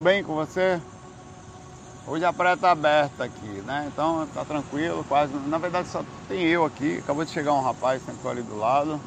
bem 0.00 0.22
com 0.22 0.36
você? 0.36 0.80
Hoje 2.06 2.24
a 2.24 2.32
praia 2.32 2.54
está 2.54 2.70
aberta 2.70 3.24
aqui, 3.24 3.48
né? 3.66 3.90
Então 3.92 4.28
tá 4.32 4.44
tranquilo, 4.44 5.04
quase. 5.08 5.34
Na 5.48 5.58
verdade 5.58 5.88
só 5.88 6.04
tem 6.28 6.44
eu 6.44 6.64
aqui. 6.64 6.98
Acabou 6.98 7.24
de 7.24 7.32
chegar 7.32 7.52
um 7.52 7.60
rapaz, 7.60 8.00
sentou 8.06 8.30
ali 8.30 8.40
do 8.42 8.56
lado. 8.56 9.00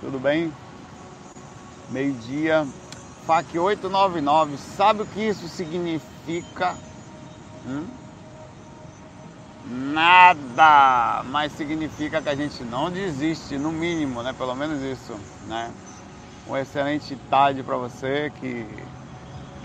Tudo 0.00 0.20
bem? 0.20 0.52
Meio-dia. 1.90 2.64
FAC 3.26 3.58
899. 3.58 4.56
Sabe 4.56 5.02
o 5.02 5.06
que 5.06 5.20
isso 5.20 5.48
significa? 5.48 6.76
Hum? 7.66 7.84
Nada! 9.66 11.24
Mas 11.24 11.50
significa 11.54 12.22
que 12.22 12.28
a 12.28 12.36
gente 12.36 12.62
não 12.62 12.88
desiste, 12.88 13.58
no 13.58 13.72
mínimo, 13.72 14.22
né? 14.22 14.32
Pelo 14.32 14.54
menos 14.54 14.80
isso, 14.80 15.18
né? 15.48 15.72
Uma 16.46 16.60
excelente 16.60 17.16
tarde 17.28 17.64
para 17.64 17.76
você 17.76 18.32
que 18.38 18.64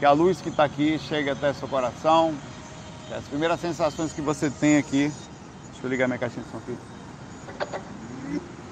que 0.04 0.08
a 0.08 0.12
luz 0.12 0.42
que 0.42 0.50
está 0.50 0.66
aqui 0.66 1.00
chegue 1.00 1.30
até 1.30 1.54
seu 1.54 1.66
coração, 1.66 2.36
que 3.08 3.14
as 3.14 3.24
primeiras 3.24 3.58
sensações 3.62 4.12
que 4.12 4.20
você 4.20 4.50
tem 4.50 4.76
aqui, 4.76 5.10
deixa 5.72 5.82
eu 5.82 5.90
ligar 5.90 6.10
minha 6.10 6.20
caixinha 6.20 6.44
de 6.44 6.52
som 6.52 6.58
aqui, 6.58 6.78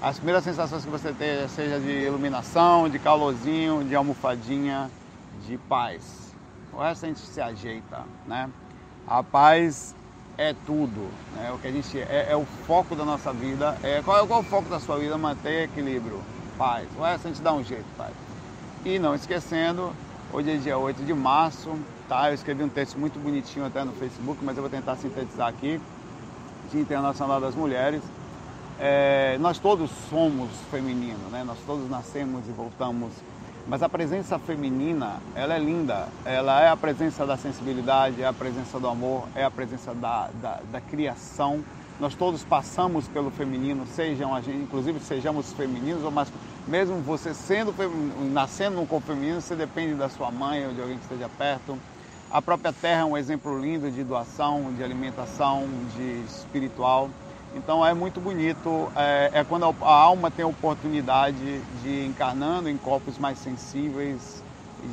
as 0.02 0.18
primeiras 0.18 0.44
sensações 0.44 0.84
que 0.84 0.92
você 0.92 1.14
tem 1.14 1.48
seja 1.48 1.80
de 1.80 1.90
iluminação, 1.90 2.90
de 2.90 3.00
calorzinho, 3.00 3.82
de 3.82 3.96
almofadinha, 3.96 4.92
de 5.48 5.58
paz. 5.58 6.34
O 6.74 6.82
resto 6.82 7.06
a 7.06 7.08
gente 7.08 7.22
se 7.22 7.40
ajeita, 7.40 8.04
né? 8.28 8.50
A 9.08 9.24
paz 9.24 9.96
é 10.38 10.54
tudo, 10.66 11.10
né? 11.38 11.50
O 11.54 11.60
que 11.60 11.68
a 11.68 11.72
gente 11.72 11.98
é, 11.98 12.28
é 12.32 12.36
o 12.36 12.44
foco 12.68 12.94
da 12.94 13.06
nossa 13.06 13.32
vida. 13.32 13.78
É 13.84 14.02
qual 14.04 14.22
é, 14.22 14.28
qual 14.28 14.42
é 14.42 14.44
o 14.44 14.46
foco 14.46 14.68
da 14.68 14.82
sua 14.82 15.00
vida? 15.00 15.18
Manter 15.18 15.64
equilíbrio, 15.64 16.22
paz. 16.58 16.90
O 17.00 17.02
resto 17.02 17.28
a 17.28 17.32
gente 17.32 17.42
dá 17.42 17.54
um 17.54 17.64
jeito, 17.64 17.86
paz. 17.98 18.12
E 18.84 19.00
não 19.00 19.16
esquecendo 19.16 19.94
Hoje 20.34 20.50
é 20.50 20.56
dia 20.56 20.78
8 20.78 21.04
de 21.04 21.14
março, 21.14 21.78
tá? 22.08 22.30
Eu 22.30 22.36
escrevi 22.36 22.64
um 22.64 22.70
texto 22.70 22.98
muito 22.98 23.20
bonitinho 23.20 23.66
até 23.66 23.84
no 23.84 23.92
Facebook, 23.92 24.40
mas 24.42 24.56
eu 24.56 24.64
vou 24.64 24.70
tentar 24.70 24.96
sintetizar 24.96 25.50
aqui. 25.50 25.78
Dia 26.72 26.80
Internacional 26.80 27.42
das 27.42 27.54
Mulheres. 27.54 28.02
É, 28.80 29.38
nós 29.42 29.60
todos 29.60 29.92
somos 30.10 30.50
femininos, 30.72 31.30
né? 31.34 31.44
Nós 31.44 31.58
todos 31.68 31.90
nascemos 31.90 32.48
e 32.48 32.52
voltamos. 32.52 33.12
Mas 33.68 33.84
a 33.84 33.90
presença 33.90 34.40
feminina, 34.40 35.18
ela 35.36 35.54
é 35.54 35.60
linda. 35.60 36.08
Ela 36.24 36.62
é 36.62 36.70
a 36.70 36.78
presença 36.78 37.26
da 37.26 37.36
sensibilidade, 37.36 38.22
é 38.22 38.26
a 38.26 38.32
presença 38.32 38.80
do 38.80 38.88
amor, 38.88 39.28
é 39.36 39.44
a 39.44 39.52
presença 39.52 39.94
da, 39.94 40.30
da, 40.42 40.62
da 40.72 40.80
criação 40.80 41.62
nós 42.02 42.16
todos 42.16 42.44
passamos 42.44 43.08
pelo 43.08 43.30
feminino, 43.30 43.86
sejam 43.86 44.34
a 44.34 44.42
gente, 44.42 44.58
inclusive 44.58 45.00
sejamos 45.02 45.54
femininos 45.54 46.04
ou 46.04 46.10
masculinos. 46.10 46.50
Mesmo 46.68 47.00
você 47.02 47.32
sendo 47.32 47.72
nascendo 48.34 48.78
num 48.78 48.88
corpo 48.88 49.06
feminino, 49.06 49.40
você 49.40 49.56
depende 49.56 49.94
da 49.94 50.10
sua 50.10 50.32
mãe 50.32 50.66
ou 50.66 50.74
de 50.74 50.82
alguém 50.82 50.98
que 50.98 51.04
esteja 51.04 51.30
perto. 51.38 51.78
A 52.32 52.42
própria 52.42 52.74
terra 52.74 53.02
é 53.02 53.06
um 53.06 53.16
exemplo 53.16 53.56
lindo 53.60 53.92
de 53.92 54.04
doação, 54.04 54.74
de 54.76 54.84
alimentação, 54.84 55.68
de 55.96 56.24
espiritual. 56.26 57.08
Então 57.56 57.86
é 57.86 57.94
muito 57.94 58.20
bonito, 58.20 58.92
é, 58.96 59.30
é 59.32 59.44
quando 59.44 59.66
a, 59.66 59.88
alma 59.88 60.32
tem 60.32 60.44
a 60.44 60.48
oportunidade 60.48 61.62
de 61.84 62.06
encarnando 62.08 62.68
em 62.68 62.78
corpos 62.78 63.20
mais 63.20 63.38
sensíveis, 63.38 64.44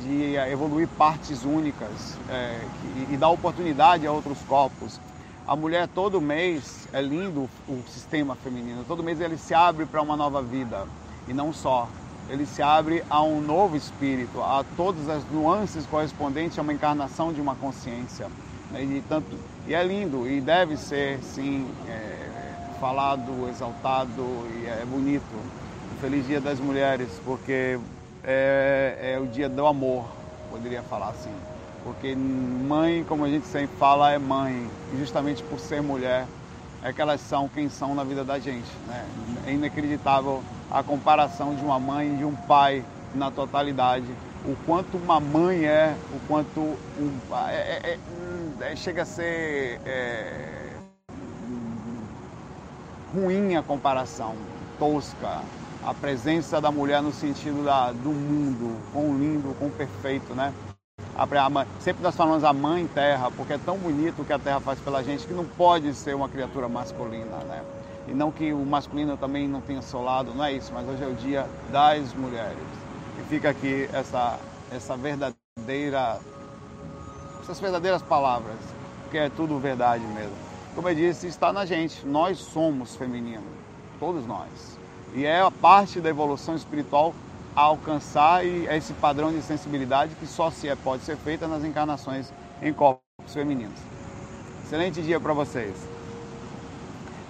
de 0.03 0.35
evoluir 0.51 0.87
partes 0.89 1.43
únicas 1.43 2.19
é, 2.29 2.59
e, 3.09 3.15
e 3.15 3.17
dar 3.17 3.29
oportunidade 3.29 4.05
a 4.05 4.11
outros 4.11 4.37
corpos. 4.47 4.99
A 5.49 5.55
mulher 5.55 5.87
todo 5.87 6.21
mês, 6.21 6.87
é 6.93 7.01
lindo 7.01 7.49
o 7.67 7.81
sistema 7.87 8.35
feminino, 8.35 8.85
todo 8.87 9.01
mês 9.01 9.19
ele 9.19 9.35
se 9.35 9.51
abre 9.51 9.83
para 9.83 9.99
uma 9.99 10.15
nova 10.15 10.43
vida. 10.43 10.85
E 11.27 11.33
não 11.33 11.51
só, 11.51 11.89
ele 12.29 12.45
se 12.45 12.61
abre 12.61 13.03
a 13.09 13.23
um 13.23 13.41
novo 13.41 13.75
espírito, 13.75 14.43
a 14.43 14.63
todas 14.77 15.09
as 15.09 15.23
nuances 15.31 15.87
correspondentes 15.87 16.59
a 16.59 16.61
uma 16.61 16.71
encarnação 16.71 17.33
de 17.33 17.41
uma 17.41 17.55
consciência. 17.55 18.27
E, 18.75 19.03
tanto, 19.09 19.35
e 19.65 19.73
é 19.73 19.83
lindo, 19.83 20.29
e 20.29 20.39
deve 20.39 20.77
ser, 20.77 21.17
sim, 21.23 21.67
é, 21.87 22.77
falado, 22.79 23.49
exaltado, 23.49 24.21
e 24.53 24.67
é 24.67 24.85
bonito. 24.85 25.35
Feliz 25.99 26.27
Dia 26.27 26.39
das 26.39 26.59
Mulheres, 26.59 27.09
porque 27.25 27.79
é, 28.23 29.15
é 29.15 29.19
o 29.19 29.25
dia 29.25 29.49
do 29.49 29.65
amor, 29.65 30.05
poderia 30.51 30.83
falar 30.83 31.09
assim. 31.09 31.33
Porque 31.83 32.15
mãe, 32.15 33.03
como 33.07 33.25
a 33.25 33.29
gente 33.29 33.45
sempre 33.47 33.75
fala, 33.77 34.11
é 34.11 34.17
mãe. 34.17 34.69
Justamente 34.97 35.43
por 35.43 35.59
ser 35.59 35.81
mulher, 35.81 36.25
é 36.83 36.93
que 36.93 37.01
elas 37.01 37.21
são 37.21 37.47
quem 37.47 37.69
são 37.69 37.93
na 37.95 38.03
vida 38.03 38.23
da 38.23 38.39
gente. 38.39 38.69
Né? 38.87 39.05
É 39.47 39.53
inacreditável 39.53 40.43
a 40.71 40.83
comparação 40.83 41.55
de 41.55 41.63
uma 41.63 41.79
mãe 41.79 42.13
e 42.13 42.17
de 42.17 42.25
um 42.25 42.35
pai 42.35 42.83
na 43.13 43.31
totalidade. 43.31 44.05
O 44.45 44.55
quanto 44.65 44.97
uma 44.97 45.19
mãe 45.19 45.65
é, 45.65 45.95
o 46.13 46.19
quanto 46.27 46.59
um, 46.59 47.19
é, 47.49 47.53
é, 47.53 47.99
é, 48.61 48.71
é, 48.71 48.75
chega 48.75 49.01
a 49.01 49.05
ser 49.05 49.81
é, 49.85 50.69
ruim 53.13 53.55
a 53.55 53.63
comparação, 53.63 54.35
tosca. 54.77 55.41
A 55.85 55.93
presença 55.93 56.59
da 56.59 56.71
mulher 56.71 57.01
no 57.01 57.11
sentido 57.11 57.63
da, 57.63 57.91
do 57.91 58.09
mundo, 58.09 58.77
com 58.93 59.17
lindo, 59.17 59.55
com 59.57 59.69
perfeito, 59.69 60.33
né? 60.33 60.53
A 61.15 61.49
mãe, 61.49 61.67
sempre 61.79 62.03
nós 62.03 62.15
falamos 62.15 62.43
a 62.43 62.53
mãe 62.53 62.87
terra, 62.87 63.29
porque 63.31 63.53
é 63.53 63.57
tão 63.57 63.77
bonito 63.77 64.21
o 64.21 64.25
que 64.25 64.33
a 64.33 64.39
terra 64.39 64.59
faz 64.59 64.79
pela 64.79 65.03
gente 65.03 65.27
que 65.27 65.33
não 65.33 65.45
pode 65.45 65.93
ser 65.93 66.15
uma 66.15 66.29
criatura 66.29 66.69
masculina, 66.69 67.37
né? 67.47 67.61
E 68.07 68.13
não 68.13 68.31
que 68.31 68.51
o 68.53 68.65
masculino 68.65 69.17
também 69.17 69.47
não 69.47 69.61
tenha 69.61 69.81
seu 69.81 70.01
lado, 70.01 70.33
não 70.33 70.43
é 70.43 70.53
isso, 70.53 70.71
mas 70.73 70.87
hoje 70.87 71.03
é 71.03 71.07
o 71.07 71.13
dia 71.13 71.45
das 71.71 72.13
mulheres. 72.13 72.57
E 73.19 73.23
fica 73.29 73.49
aqui 73.49 73.87
essa, 73.93 74.39
essa 74.71 74.95
verdadeira, 74.95 76.19
essas 77.41 77.59
verdadeiras 77.59 78.01
palavras, 78.01 78.57
porque 79.03 79.17
é 79.17 79.29
tudo 79.29 79.59
verdade 79.59 80.03
mesmo. 80.05 80.35
Como 80.73 80.87
eu 80.87 80.95
disse, 80.95 81.27
está 81.27 81.51
na 81.51 81.65
gente, 81.65 82.05
nós 82.05 82.37
somos 82.39 82.95
femininos, 82.95 83.43
todos 83.99 84.25
nós. 84.25 84.79
E 85.13 85.25
é 85.25 85.41
a 85.41 85.51
parte 85.51 85.99
da 85.99 86.09
evolução 86.09 86.55
espiritual 86.55 87.13
a 87.55 87.61
alcançar 87.61 88.45
esse 88.45 88.93
padrão 88.93 89.31
de 89.31 89.41
sensibilidade 89.41 90.15
que 90.15 90.27
só 90.27 90.49
se 90.51 90.67
é, 90.67 90.75
pode 90.75 91.03
ser 91.03 91.17
feita 91.17 91.47
nas 91.47 91.63
encarnações 91.63 92.31
em 92.61 92.71
corpos 92.73 93.01
femininos. 93.33 93.79
Excelente 94.63 95.01
dia 95.01 95.19
para 95.19 95.33
vocês. 95.33 95.75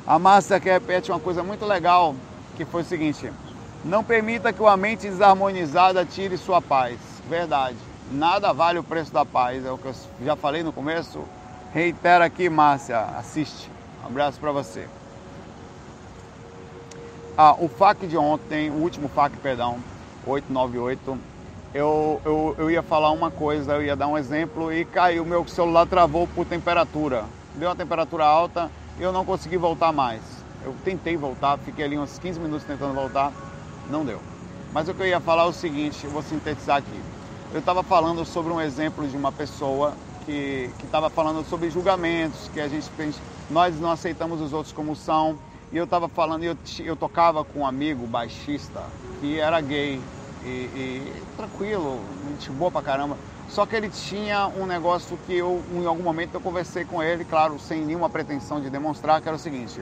A 0.06 0.20
Márcia 0.20 0.60
que 0.60 0.70
repete 0.70 1.12
uma 1.12 1.20
coisa 1.20 1.44
muito 1.44 1.66
legal, 1.66 2.16
que 2.58 2.66
foi 2.66 2.82
o 2.82 2.86
seguinte: 2.86 3.32
não 3.86 4.04
permita 4.04 4.52
que 4.52 4.62
uma 4.62 4.76
mente 4.76 5.08
desarmonizada 5.08 6.06
tire 6.06 6.38
sua 6.38 6.62
paz. 6.62 6.98
Verdade. 7.30 7.78
Nada 8.12 8.52
vale 8.52 8.80
o 8.80 8.84
preço 8.84 9.14
da 9.14 9.24
paz, 9.24 9.64
é 9.64 9.72
o 9.72 9.78
que 9.78 9.86
eu 9.86 9.96
já 10.24 10.36
falei 10.36 10.64
no 10.64 10.74
começo. 10.74 11.24
Reitero 11.72 12.24
aqui, 12.24 12.50
Márcia, 12.50 13.00
assiste. 13.18 13.70
Um 14.04 14.08
abraço 14.08 14.40
para 14.40 14.52
você. 14.52 14.88
Ah, 17.38 17.56
o 17.58 17.70
FAQ 17.70 18.08
de 18.08 18.18
ontem, 18.18 18.72
o 18.72 18.74
último 18.82 19.08
FAQ, 19.08 19.38
perdão, 19.38 19.78
898, 20.26 21.18
eu, 21.74 22.22
eu, 22.26 22.56
eu 22.58 22.72
ia 22.72 22.82
falar 22.82 23.12
uma 23.12 23.30
coisa, 23.30 23.74
eu 23.74 23.84
ia 23.84 23.96
dar 23.96 24.08
um 24.08 24.18
exemplo 24.18 24.74
e 24.74 24.86
caiu, 24.86 25.26
meu 25.26 25.48
celular 25.48 25.86
travou 25.86 26.28
por 26.28 26.46
temperatura. 26.46 27.26
Deu 27.56 27.70
uma 27.70 27.76
temperatura 27.76 28.26
alta 28.26 28.72
e 29.00 29.04
eu 29.04 29.12
não 29.12 29.24
consegui 29.24 29.58
voltar 29.58 29.92
mais. 29.92 30.22
Eu 30.64 30.76
tentei 30.84 31.16
voltar, 31.16 31.58
fiquei 31.60 31.86
ali 31.86 31.98
uns 31.98 32.18
15 32.20 32.40
minutos 32.40 32.66
tentando 32.66 32.94
voltar, 32.94 33.32
não 33.90 34.04
deu. 34.04 34.20
Mas 34.74 34.88
o 34.90 34.94
que 34.94 35.02
eu 35.02 35.08
ia 35.08 35.20
falar 35.20 35.44
é 35.44 35.48
o 35.48 35.54
seguinte, 35.54 36.06
vou 36.08 36.22
sintetizar 36.22 36.78
aqui. 36.78 37.02
Eu 37.54 37.60
estava 37.60 37.82
falando 37.82 38.24
sobre 38.26 38.52
um 38.54 38.62
exemplo 38.62 39.08
de 39.08 39.18
uma 39.18 39.32
pessoa 39.32 39.94
que 40.26 40.70
estava 40.84 41.10
falando 41.10 41.44
sobre 41.44 41.70
julgamentos, 41.72 42.50
que 42.54 42.60
a 42.60 42.68
gente 42.68 42.88
nós 43.50 43.80
não 43.80 43.92
aceitamos 43.92 44.42
os 44.42 44.54
outros 44.54 44.72
como 44.72 44.96
são. 44.96 45.38
E 45.72 45.78
eu 45.78 45.84
estava 45.84 46.10
falando, 46.10 46.44
eu, 46.44 46.58
eu 46.80 46.96
tocava 46.96 47.44
com 47.44 47.60
um 47.60 47.66
amigo 47.66 48.08
baixista 48.08 48.84
que 49.20 49.40
era 49.40 49.62
gay, 49.62 50.02
e, 50.44 50.48
e 50.48 51.24
tranquilo, 51.38 52.00
gente 52.30 52.50
boa 52.52 52.72
pra 52.72 52.82
caramba. 52.82 53.18
Só 53.50 53.66
que 53.66 53.76
ele 53.76 53.90
tinha 53.90 54.48
um 54.48 54.66
negócio 54.66 55.18
que 55.26 55.36
eu, 55.36 55.62
em 55.74 55.86
algum 55.86 56.04
momento, 56.04 56.36
eu 56.36 56.42
conversei 56.42 56.86
com 56.86 57.02
ele, 57.02 57.26
claro, 57.26 57.60
sem 57.60 57.84
nenhuma 57.84 58.10
pretensão 58.10 58.62
de 58.62 58.70
demonstrar, 58.70 59.22
que 59.22 59.28
era 59.28 59.36
o 59.36 59.40
seguinte. 59.40 59.82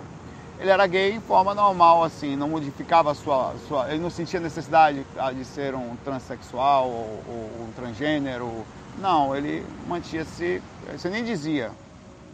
Ele 0.60 0.70
era 0.70 0.88
gay 0.88 1.14
em 1.14 1.20
forma 1.20 1.54
normal, 1.54 2.04
assim, 2.04 2.36
não 2.36 2.50
modificava 2.50 3.12
a 3.12 3.16
sua, 3.16 3.54
sua... 3.68 3.90
Ele 3.92 4.00
não 4.00 4.10
sentia 4.10 4.40
necessidade 4.40 5.06
ah, 5.18 5.32
de 5.32 5.46
ser 5.46 5.76
um 5.76 5.96
transexual 6.04 6.86
ou, 6.88 7.24
ou 7.28 7.68
um 7.68 7.72
transgênero. 7.76 8.66
Não, 8.98 9.36
ele 9.36 9.64
mantinha-se... 9.88 10.62
Você 10.92 11.10
nem 11.10 11.24
dizia, 11.24 11.72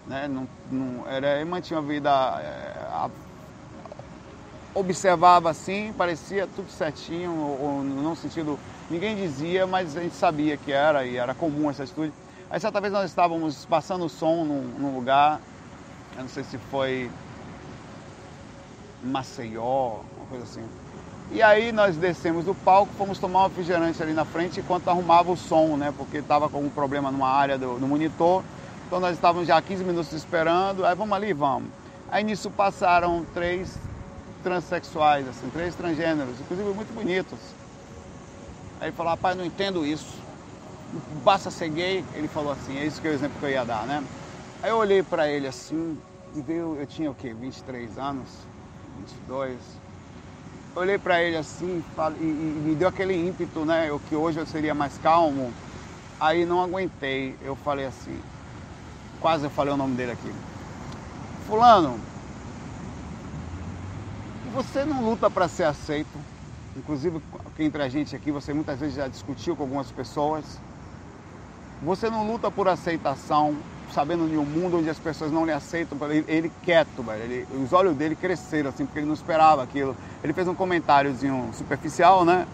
né? 0.08 0.28
Não, 0.28 0.48
não, 0.72 1.08
era, 1.10 1.36
ele 1.36 1.50
mantinha 1.50 1.80
uma 1.80 1.88
vida 1.88 2.10
é, 2.42 2.88
observava 4.74 5.50
assim, 5.50 5.94
parecia 5.98 6.48
tudo 6.48 6.70
certinho, 6.72 7.32
ou, 7.32 7.84
no 7.84 8.16
sentido, 8.16 8.60
ninguém 8.90 9.16
dizia, 9.16 9.68
mas 9.68 9.96
a 9.96 10.02
gente 10.02 10.16
sabia 10.16 10.58
que 10.58 10.72
era 10.72 11.06
e 11.06 11.18
era 11.18 11.34
comum 11.34 11.70
essa 11.70 11.84
atitude. 11.84 12.12
Aí 12.50 12.60
certa 12.60 12.82
vez 12.82 12.94
nós 12.94 13.10
estávamos 13.10 13.66
passando 13.66 14.06
o 14.06 14.10
som 14.10 14.44
num, 14.44 14.62
num 14.80 14.96
lugar, 14.96 15.40
eu 16.16 16.22
não 16.22 16.30
sei 16.30 16.44
se 16.44 16.58
foi 16.58 17.10
Maceió, 19.04 20.00
uma 20.18 20.26
coisa 20.28 20.44
assim. 20.44 20.64
E 21.32 21.42
aí 21.42 21.72
nós 21.72 21.96
descemos 21.98 22.46
do 22.46 22.54
palco, 22.54 22.94
fomos 22.98 23.18
tomar 23.18 23.46
um 23.46 23.48
refrigerante 23.48 24.02
ali 24.04 24.14
na 24.14 24.26
frente 24.26 24.60
enquanto 24.60 24.88
arrumava 24.88 25.32
o 25.32 25.38
som, 25.38 25.76
né? 25.78 25.92
Porque 25.98 26.18
estava 26.18 26.48
com 26.48 26.60
um 26.60 26.70
problema 26.70 27.12
numa 27.12 27.30
área 27.30 27.58
do, 27.58 27.80
do 27.80 27.88
monitor. 27.88 28.44
Então 28.86 29.00
nós 29.00 29.16
estávamos 29.16 29.48
já 29.48 29.60
15 29.60 29.84
minutos 29.84 30.14
esperando, 30.14 30.86
aí 30.86 30.94
vamos 30.94 31.16
ali, 31.16 31.34
vamos. 31.34 31.70
Aí 32.12 32.24
nisso 32.24 32.52
passaram 32.52 33.26
três 33.34 33.76
transexuais, 34.44 35.28
assim, 35.28 35.50
três 35.50 35.74
transgêneros, 35.74 36.40
inclusive 36.40 36.70
muito 36.74 36.94
bonitos. 36.94 37.40
Aí 38.80 38.90
ele 38.90 38.96
falou, 38.96 39.12
rapaz, 39.12 39.38
não 39.38 39.46
entendo 39.46 39.86
isso. 39.86 40.22
Basta 41.24 41.50
ser 41.50 41.70
gay, 41.70 42.06
ele 42.14 42.28
falou 42.28 42.52
assim, 42.52 42.78
é 42.78 42.86
isso 42.86 43.02
que 43.02 43.08
é 43.08 43.12
o 43.12 43.14
exemplo 43.14 43.40
que 43.40 43.46
eu 43.46 43.50
ia 43.50 43.64
dar, 43.64 43.88
né? 43.88 44.04
Aí 44.62 44.70
eu 44.70 44.78
olhei 44.78 45.02
para 45.02 45.28
ele 45.28 45.48
assim, 45.48 45.98
e 46.36 46.42
veio, 46.42 46.78
eu 46.80 46.86
tinha 46.86 47.10
o 47.10 47.16
quê? 47.16 47.34
23 47.34 47.98
anos, 47.98 48.30
22. 49.00 49.58
Eu 50.76 50.82
olhei 50.82 50.98
para 50.98 51.22
ele 51.22 51.38
assim 51.38 51.84
e, 52.20 52.24
e, 52.24 52.62
me 52.66 52.76
deu 52.76 52.88
aquele 52.88 53.16
ímpeto, 53.16 53.64
né? 53.64 53.92
O 53.92 54.00
que 54.00 54.16
hoje 54.16 54.40
eu 54.40 54.46
seria 54.46 54.74
mais 54.74 54.98
calmo. 54.98 55.54
Aí 56.20 56.46
não 56.46 56.62
aguentei, 56.62 57.36
eu 57.44 57.56
falei 57.56 57.86
assim, 57.86 58.20
quase 59.20 59.46
eu 59.46 59.50
falei 59.50 59.74
o 59.74 59.78
nome 59.78 59.96
dele 59.96 60.12
aqui. 60.14 60.34
Fulano, 61.48 62.00
você 64.54 64.86
não 64.86 65.04
luta 65.04 65.30
para 65.30 65.48
ser 65.48 65.64
aceito. 65.64 66.18
Inclusive, 66.78 67.22
entre 67.58 67.82
a 67.82 67.90
gente 67.90 68.16
aqui, 68.16 68.32
você 68.32 68.54
muitas 68.54 68.80
vezes 68.80 68.96
já 68.96 69.08
discutiu 69.08 69.56
com 69.56 69.64
algumas 69.64 69.92
pessoas. 69.92 70.60
Você 71.82 72.10
não 72.10 72.26
luta 72.26 72.50
por 72.52 72.68
aceitação, 72.68 73.56
sabendo 73.92 74.30
de 74.30 74.38
um 74.38 74.46
mundo 74.46 74.78
onde 74.78 74.90
as 74.90 75.00
pessoas 75.00 75.32
não 75.32 75.46
lhe 75.46 75.52
aceitam. 75.52 75.98
Ele, 76.10 76.24
ele 76.28 76.52
quieto, 76.62 77.02
velho. 77.04 77.24
Ele, 77.24 77.48
os 77.64 77.74
olhos 77.74 77.96
dele 77.96 78.16
cresceram, 78.16 78.70
assim, 78.70 78.86
porque 78.86 79.00
ele 79.00 79.08
não 79.08 79.16
esperava 79.16 79.64
aquilo. 79.64 79.96
Ele 80.24 80.34
fez 80.34 80.48
um 80.48 80.56
comentáriozinho 80.56 81.50
superficial, 81.54 82.24
né? 82.24 82.48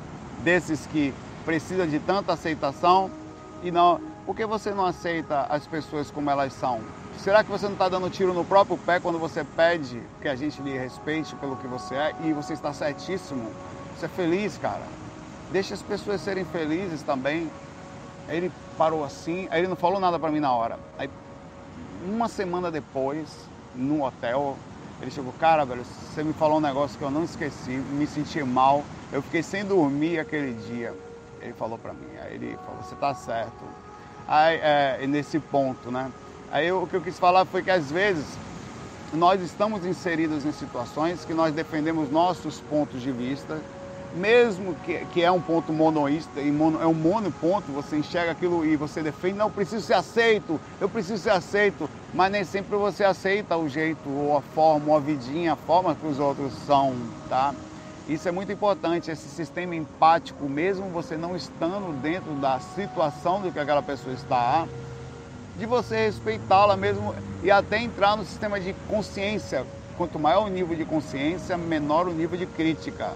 Desses 0.43 0.87
que 0.87 1.13
precisa 1.45 1.85
de 1.85 1.99
tanta 1.99 2.33
aceitação 2.33 3.11
e 3.61 3.71
não. 3.71 3.99
Por 4.25 4.35
que 4.35 4.45
você 4.45 4.71
não 4.71 4.85
aceita 4.85 5.41
as 5.49 5.67
pessoas 5.67 6.09
como 6.09 6.29
elas 6.29 6.53
são? 6.53 6.81
Será 7.19 7.43
que 7.43 7.51
você 7.51 7.65
não 7.65 7.73
está 7.73 7.89
dando 7.89 8.09
tiro 8.09 8.33
no 8.33 8.45
próprio 8.45 8.77
pé 8.77 8.97
quando 8.97 9.19
você 9.19 9.43
pede 9.43 10.01
que 10.21 10.27
a 10.29 10.35
gente 10.35 10.61
lhe 10.61 10.77
respeite 10.77 11.35
pelo 11.35 11.57
que 11.57 11.67
você 11.67 11.93
é 11.93 12.15
e 12.23 12.31
você 12.31 12.53
está 12.53 12.71
certíssimo? 12.71 13.51
Você 13.93 14.05
é 14.05 14.09
feliz, 14.09 14.57
cara. 14.57 14.83
Deixa 15.51 15.73
as 15.73 15.81
pessoas 15.81 16.21
serem 16.21 16.45
felizes 16.45 17.01
também. 17.01 17.51
Aí 18.25 18.37
ele 18.37 18.51
parou 18.77 19.03
assim, 19.03 19.49
aí 19.51 19.59
ele 19.59 19.67
não 19.67 19.75
falou 19.75 19.99
nada 19.99 20.17
para 20.17 20.31
mim 20.31 20.39
na 20.39 20.53
hora. 20.53 20.79
Aí 20.97 21.09
uma 22.07 22.29
semana 22.29 22.71
depois, 22.71 23.27
no 23.75 24.05
hotel, 24.05 24.55
ele 25.01 25.11
chegou, 25.11 25.33
cara, 25.33 25.65
velho, 25.65 25.83
você 25.83 26.23
me 26.23 26.31
falou 26.31 26.59
um 26.59 26.61
negócio 26.61 26.97
que 26.97 27.03
eu 27.03 27.11
não 27.11 27.25
esqueci, 27.25 27.71
me 27.71 28.07
senti 28.07 28.41
mal, 28.43 28.81
eu 29.11 29.21
fiquei 29.21 29.43
sem 29.43 29.65
dormir 29.65 30.19
aquele 30.19 30.53
dia. 30.53 30.95
Ele 31.41 31.51
falou 31.51 31.77
para 31.77 31.91
mim, 31.91 32.07
aí 32.23 32.35
ele 32.35 32.57
falou, 32.65 32.81
você 32.81 32.95
tá 32.95 33.13
certo. 33.13 33.65
Aí, 34.25 34.57
é, 34.61 35.05
nesse 35.05 35.37
ponto, 35.37 35.91
né? 35.91 36.09
Aí 36.51 36.71
o 36.71 36.87
que 36.87 36.95
eu 36.95 37.01
quis 37.01 37.19
falar 37.19 37.45
foi 37.45 37.61
que 37.61 37.69
às 37.69 37.91
vezes 37.91 38.25
nós 39.13 39.41
estamos 39.41 39.85
inseridos 39.85 40.45
em 40.45 40.51
situações 40.51 41.23
que 41.25 41.33
nós 41.33 41.53
defendemos 41.53 42.09
nossos 42.11 42.59
pontos 42.61 43.01
de 43.01 43.11
vista, 43.11 43.59
mesmo 44.15 44.73
que, 44.83 45.05
que 45.13 45.23
é 45.23 45.31
um 45.31 45.41
ponto 45.41 45.71
monoísta, 45.71 46.41
e 46.41 46.51
mono, 46.51 46.81
é 46.81 46.87
um 46.87 46.93
monoponto, 46.93 47.71
você 47.71 47.97
enxerga 47.97 48.31
aquilo 48.31 48.65
e 48.65 48.75
você 48.75 49.03
defende, 49.03 49.35
não, 49.35 49.45
eu 49.45 49.51
preciso 49.51 49.85
ser 49.85 49.93
aceito, 49.93 50.59
eu 50.81 50.89
preciso 50.89 51.21
ser 51.21 51.31
aceito, 51.31 51.87
mas 52.13 52.31
nem 52.31 52.43
sempre 52.43 52.75
você 52.75 53.03
aceita 53.03 53.55
o 53.55 53.69
jeito, 53.69 54.09
ou 54.09 54.35
a 54.35 54.41
forma, 54.41 54.87
ou 54.87 54.97
a 54.97 54.99
vidinha, 54.99 55.53
a 55.53 55.55
forma 55.55 55.93
que 55.93 56.07
os 56.07 56.19
outros 56.19 56.53
são, 56.65 56.95
tá? 57.29 57.53
Isso 58.07 58.27
é 58.27 58.31
muito 58.31 58.51
importante, 58.51 59.11
esse 59.11 59.29
sistema 59.29 59.75
empático, 59.75 60.49
mesmo 60.49 60.89
você 60.89 61.15
não 61.15 61.35
estando 61.35 61.93
dentro 62.01 62.33
da 62.33 62.59
situação 62.59 63.39
do 63.39 63.51
que 63.51 63.59
aquela 63.59 63.83
pessoa 63.83 64.15
está, 64.15 64.67
de 65.59 65.65
você 65.65 66.05
respeitá-la 66.05 66.77
mesmo 66.77 67.13
e 67.43 67.51
até 67.51 67.77
entrar 67.77 68.15
no 68.15 68.23
sistema 68.23 68.59
de 68.59 68.73
consciência. 68.87 69.65
Quanto 69.97 70.17
maior 70.17 70.45
o 70.45 70.49
nível 70.49 70.75
de 70.75 70.85
consciência, 70.85 71.57
menor 71.57 72.07
o 72.07 72.13
nível 72.13 72.37
de 72.37 72.45
crítica. 72.45 73.11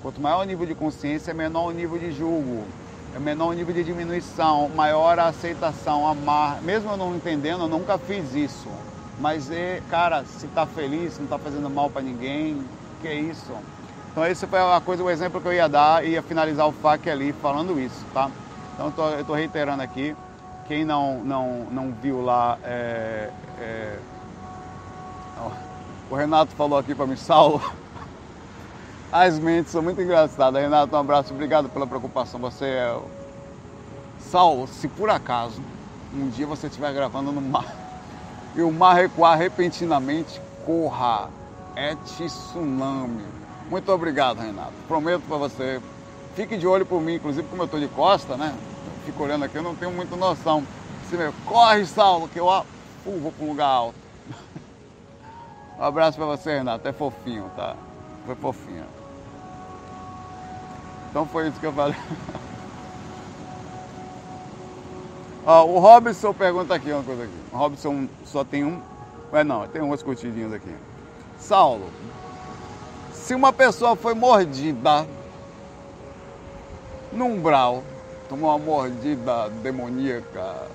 Quanto 0.00 0.20
maior 0.20 0.42
o 0.42 0.44
nível 0.44 0.64
de 0.64 0.74
consciência, 0.76 1.34
menor 1.34 1.66
o 1.66 1.70
nível 1.72 1.98
de 1.98 2.12
julgo, 2.12 2.64
é 3.14 3.18
menor 3.18 3.48
o 3.48 3.52
nível 3.52 3.74
de 3.74 3.82
diminuição, 3.82 4.68
maior 4.68 5.18
a 5.18 5.26
aceitação, 5.26 6.06
amar. 6.06 6.62
Mesmo 6.62 6.90
eu 6.90 6.96
não 6.96 7.16
entendendo, 7.16 7.64
eu 7.64 7.68
nunca 7.68 7.98
fiz 7.98 8.32
isso. 8.32 8.68
Mas, 9.18 9.50
é, 9.50 9.82
cara, 9.90 10.24
se 10.24 10.46
tá 10.46 10.64
feliz, 10.64 11.14
se 11.14 11.20
não 11.20 11.26
tá 11.26 11.38
fazendo 11.38 11.68
mal 11.68 11.90
para 11.90 12.02
ninguém, 12.02 12.62
que 13.00 13.08
é 13.08 13.14
isso? 13.14 13.52
Então, 14.12 14.24
esse 14.24 14.46
foi 14.46 14.60
a 14.60 14.80
coisa, 14.80 15.02
o 15.02 15.10
exemplo 15.10 15.40
que 15.40 15.48
eu 15.48 15.52
ia 15.52 15.68
dar 15.68 16.04
e 16.04 16.10
ia 16.10 16.22
finalizar 16.22 16.68
o 16.68 16.72
FAQ 16.72 17.10
ali 17.10 17.32
falando 17.42 17.80
isso, 17.80 18.04
tá? 18.14 18.30
Então, 18.74 18.86
eu 18.86 18.92
tô, 18.92 19.08
eu 19.08 19.24
tô 19.24 19.34
reiterando 19.34 19.82
aqui. 19.82 20.14
Quem 20.68 20.84
não, 20.84 21.24
não, 21.24 21.64
não 21.70 21.92
viu 21.92 22.22
lá, 22.22 22.58
é, 22.62 23.30
é, 23.58 23.98
o 26.10 26.14
Renato 26.14 26.54
falou 26.54 26.78
aqui 26.78 26.94
para 26.94 27.06
mim, 27.06 27.16
Saulo, 27.16 27.62
as 29.10 29.38
mentes 29.38 29.72
são 29.72 29.80
muito 29.80 30.00
engraçadas. 30.00 30.60
Renato, 30.60 30.94
um 30.94 30.98
abraço, 30.98 31.32
obrigado 31.32 31.70
pela 31.70 31.86
preocupação. 31.86 32.38
Você 32.40 32.66
é. 32.66 32.98
Saulo, 34.18 34.66
se 34.66 34.88
por 34.88 35.08
acaso 35.08 35.62
um 36.12 36.28
dia 36.28 36.46
você 36.46 36.66
estiver 36.66 36.92
gravando 36.92 37.32
no 37.32 37.40
mar 37.40 37.74
e 38.54 38.60
o 38.60 38.70
mar 38.70 38.94
recuar 38.94 39.38
repentinamente, 39.38 40.38
corra. 40.66 41.30
É 41.76 41.94
tsunami. 41.94 43.24
Muito 43.70 43.90
obrigado, 43.92 44.40
Renato. 44.40 44.72
Prometo 44.86 45.22
para 45.28 45.36
você. 45.36 45.80
Fique 46.34 46.56
de 46.56 46.66
olho 46.66 46.84
por 46.84 47.00
mim, 47.00 47.14
inclusive 47.14 47.46
como 47.48 47.62
eu 47.62 47.66
estou 47.66 47.80
de 47.80 47.88
costa, 47.88 48.36
né? 48.36 48.54
Fico 49.08 49.22
olhando 49.22 49.46
aqui, 49.46 49.56
eu 49.56 49.62
não 49.62 49.74
tenho 49.74 49.90
muita 49.90 50.14
noção. 50.16 50.62
Corre, 51.46 51.86
Saulo, 51.86 52.28
que 52.28 52.38
eu 52.38 52.46
uh, 52.46 52.64
vou 53.06 53.32
para 53.32 53.44
um 53.46 53.48
lugar 53.48 53.66
alto. 53.66 53.98
um 55.78 55.82
abraço 55.82 56.18
para 56.18 56.26
você, 56.26 56.58
Renato. 56.58 56.86
É 56.86 56.92
fofinho, 56.92 57.50
tá? 57.56 57.74
Foi 58.26 58.34
fofinho. 58.34 58.84
Então 61.08 61.26
foi 61.26 61.48
isso 61.48 61.58
que 61.58 61.66
eu 61.66 61.72
falei. 61.72 61.96
O 65.46 65.78
Robson 65.78 66.34
pergunta 66.34 66.74
aqui 66.74 66.92
uma 66.92 67.02
coisa 67.02 67.22
aqui. 67.22 67.32
O 67.50 67.56
Robson 67.56 68.06
só 68.26 68.44
tem 68.44 68.66
um. 68.66 68.82
É 69.32 69.42
não, 69.42 69.66
tem 69.66 69.80
umas 69.80 70.02
curtidinhas 70.02 70.52
aqui. 70.52 70.74
Saulo, 71.38 71.88
se 73.14 73.34
uma 73.34 73.50
pessoa 73.50 73.96
foi 73.96 74.12
mordida 74.12 75.06
num 77.10 77.36
umbral 77.36 77.82
tomou 78.28 78.50
uma 78.50 78.58
mordida 78.58 79.48
demoníaca, 79.62 80.68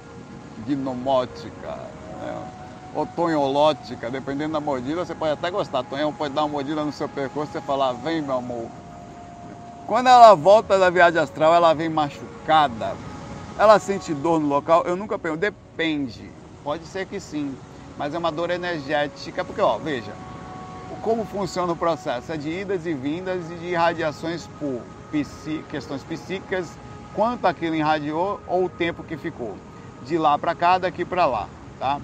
gnomótica, 0.67 1.77
né? 2.21 2.47
ou 2.95 3.06
tonholótica, 3.06 4.09
dependendo 4.09 4.54
da 4.54 4.59
mordida, 4.59 5.06
você 5.06 5.16
pode 5.16 5.33
até 5.33 5.49
gostar. 5.49 5.83
Tonhão 5.83 6.13
pode 6.13 6.33
dar 6.33 6.44
uma 6.44 6.49
mordida 6.49 6.83
no 6.83 6.92
seu 6.92 7.09
percurso 7.09 7.57
e 7.57 7.61
falar, 7.61 7.94
vem 7.94 8.21
meu 8.21 8.37
amor. 8.37 8.68
Quando 9.87 10.07
ela 10.07 10.33
volta 10.35 10.78
da 10.78 10.89
viagem 10.89 11.19
astral, 11.19 11.54
ela 11.54 11.73
vem 11.73 11.89
machucada. 11.89 12.95
Ela 13.57 13.80
sente 13.80 14.13
dor 14.13 14.39
no 14.39 14.47
local? 14.47 14.83
Eu 14.85 14.95
nunca 14.95 15.19
pergunto. 15.19 15.42
Depende. 15.42 16.31
Pode 16.63 16.85
ser 16.85 17.06
que 17.06 17.19
sim. 17.19 17.56
Mas 17.97 18.13
é 18.13 18.18
uma 18.18 18.31
dor 18.31 18.49
energética. 18.49 19.44
Porque, 19.44 19.61
ó, 19.61 19.78
veja. 19.78 20.11
Como 21.01 21.25
funciona 21.25 21.73
o 21.73 21.75
processo? 21.75 22.31
É 22.31 22.37
de 22.37 22.49
idas 22.49 22.85
e 22.85 22.94
vindas 22.94 23.51
e 23.51 23.56
de 23.56 23.66
irradiações 23.68 24.47
por 24.59 24.81
psi, 25.11 25.63
questões 25.69 26.01
psíquicas 26.04 26.78
quanto 27.13 27.45
aquilo 27.45 27.75
irradiou 27.75 28.39
ou 28.47 28.65
o 28.65 28.69
tempo 28.69 29.03
que 29.03 29.17
ficou. 29.17 29.55
De 30.03 30.17
lá 30.17 30.37
para 30.37 30.53
cá, 30.53 30.77
daqui 30.77 31.05
para 31.05 31.25
lá, 31.25 31.47
tá? 31.79 31.99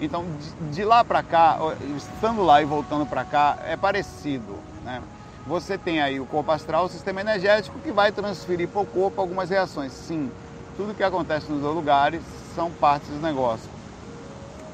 Então, 0.00 0.24
de, 0.72 0.84
lá 0.84 1.04
para 1.04 1.22
cá, 1.22 1.56
estando 1.96 2.42
lá 2.42 2.60
e 2.60 2.64
voltando 2.64 3.06
para 3.06 3.24
cá, 3.24 3.56
é 3.64 3.76
parecido, 3.76 4.56
né? 4.84 5.00
Você 5.46 5.78
tem 5.78 6.00
aí 6.00 6.18
o 6.18 6.26
corpo 6.26 6.50
astral, 6.50 6.86
o 6.86 6.88
sistema 6.88 7.20
energético, 7.20 7.78
que 7.78 7.92
vai 7.92 8.10
transferir 8.10 8.66
para 8.66 8.80
o 8.80 8.86
corpo 8.86 9.20
algumas 9.20 9.50
reações. 9.50 9.92
Sim, 9.92 10.32
tudo 10.76 10.94
que 10.94 11.02
acontece 11.02 11.52
nos 11.52 11.60
dois 11.60 11.74
lugares 11.74 12.22
são 12.54 12.70
partes 12.70 13.10
do 13.10 13.20
negócio. 13.20 13.68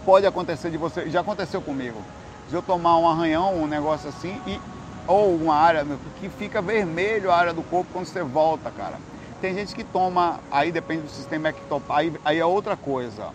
Pode 0.04 0.26
acontecer 0.26 0.70
de 0.70 0.78
você, 0.78 1.10
já 1.10 1.20
aconteceu 1.20 1.60
comigo, 1.60 2.00
de 2.48 2.54
eu 2.54 2.62
tomar 2.62 2.96
um 2.96 3.08
arranhão, 3.08 3.54
um 3.54 3.66
negócio 3.66 4.08
assim, 4.08 4.40
e, 4.46 4.58
ou 5.06 5.34
uma 5.34 5.56
área 5.56 5.84
que 6.18 6.28
fica 6.30 6.62
vermelho 6.62 7.30
a 7.30 7.36
área 7.36 7.52
do 7.52 7.62
corpo 7.62 7.90
quando 7.92 8.06
você 8.06 8.22
volta, 8.22 8.70
cara. 8.70 8.96
Tem 9.40 9.54
gente 9.54 9.74
que 9.74 9.82
toma, 9.82 10.38
aí 10.50 10.70
depende 10.70 11.02
do 11.02 11.08
sistema 11.08 11.48
ectoplasma, 11.48 11.96
aí, 11.96 12.12
aí 12.24 12.38
é 12.38 12.44
outra 12.44 12.76
coisa. 12.76 13.30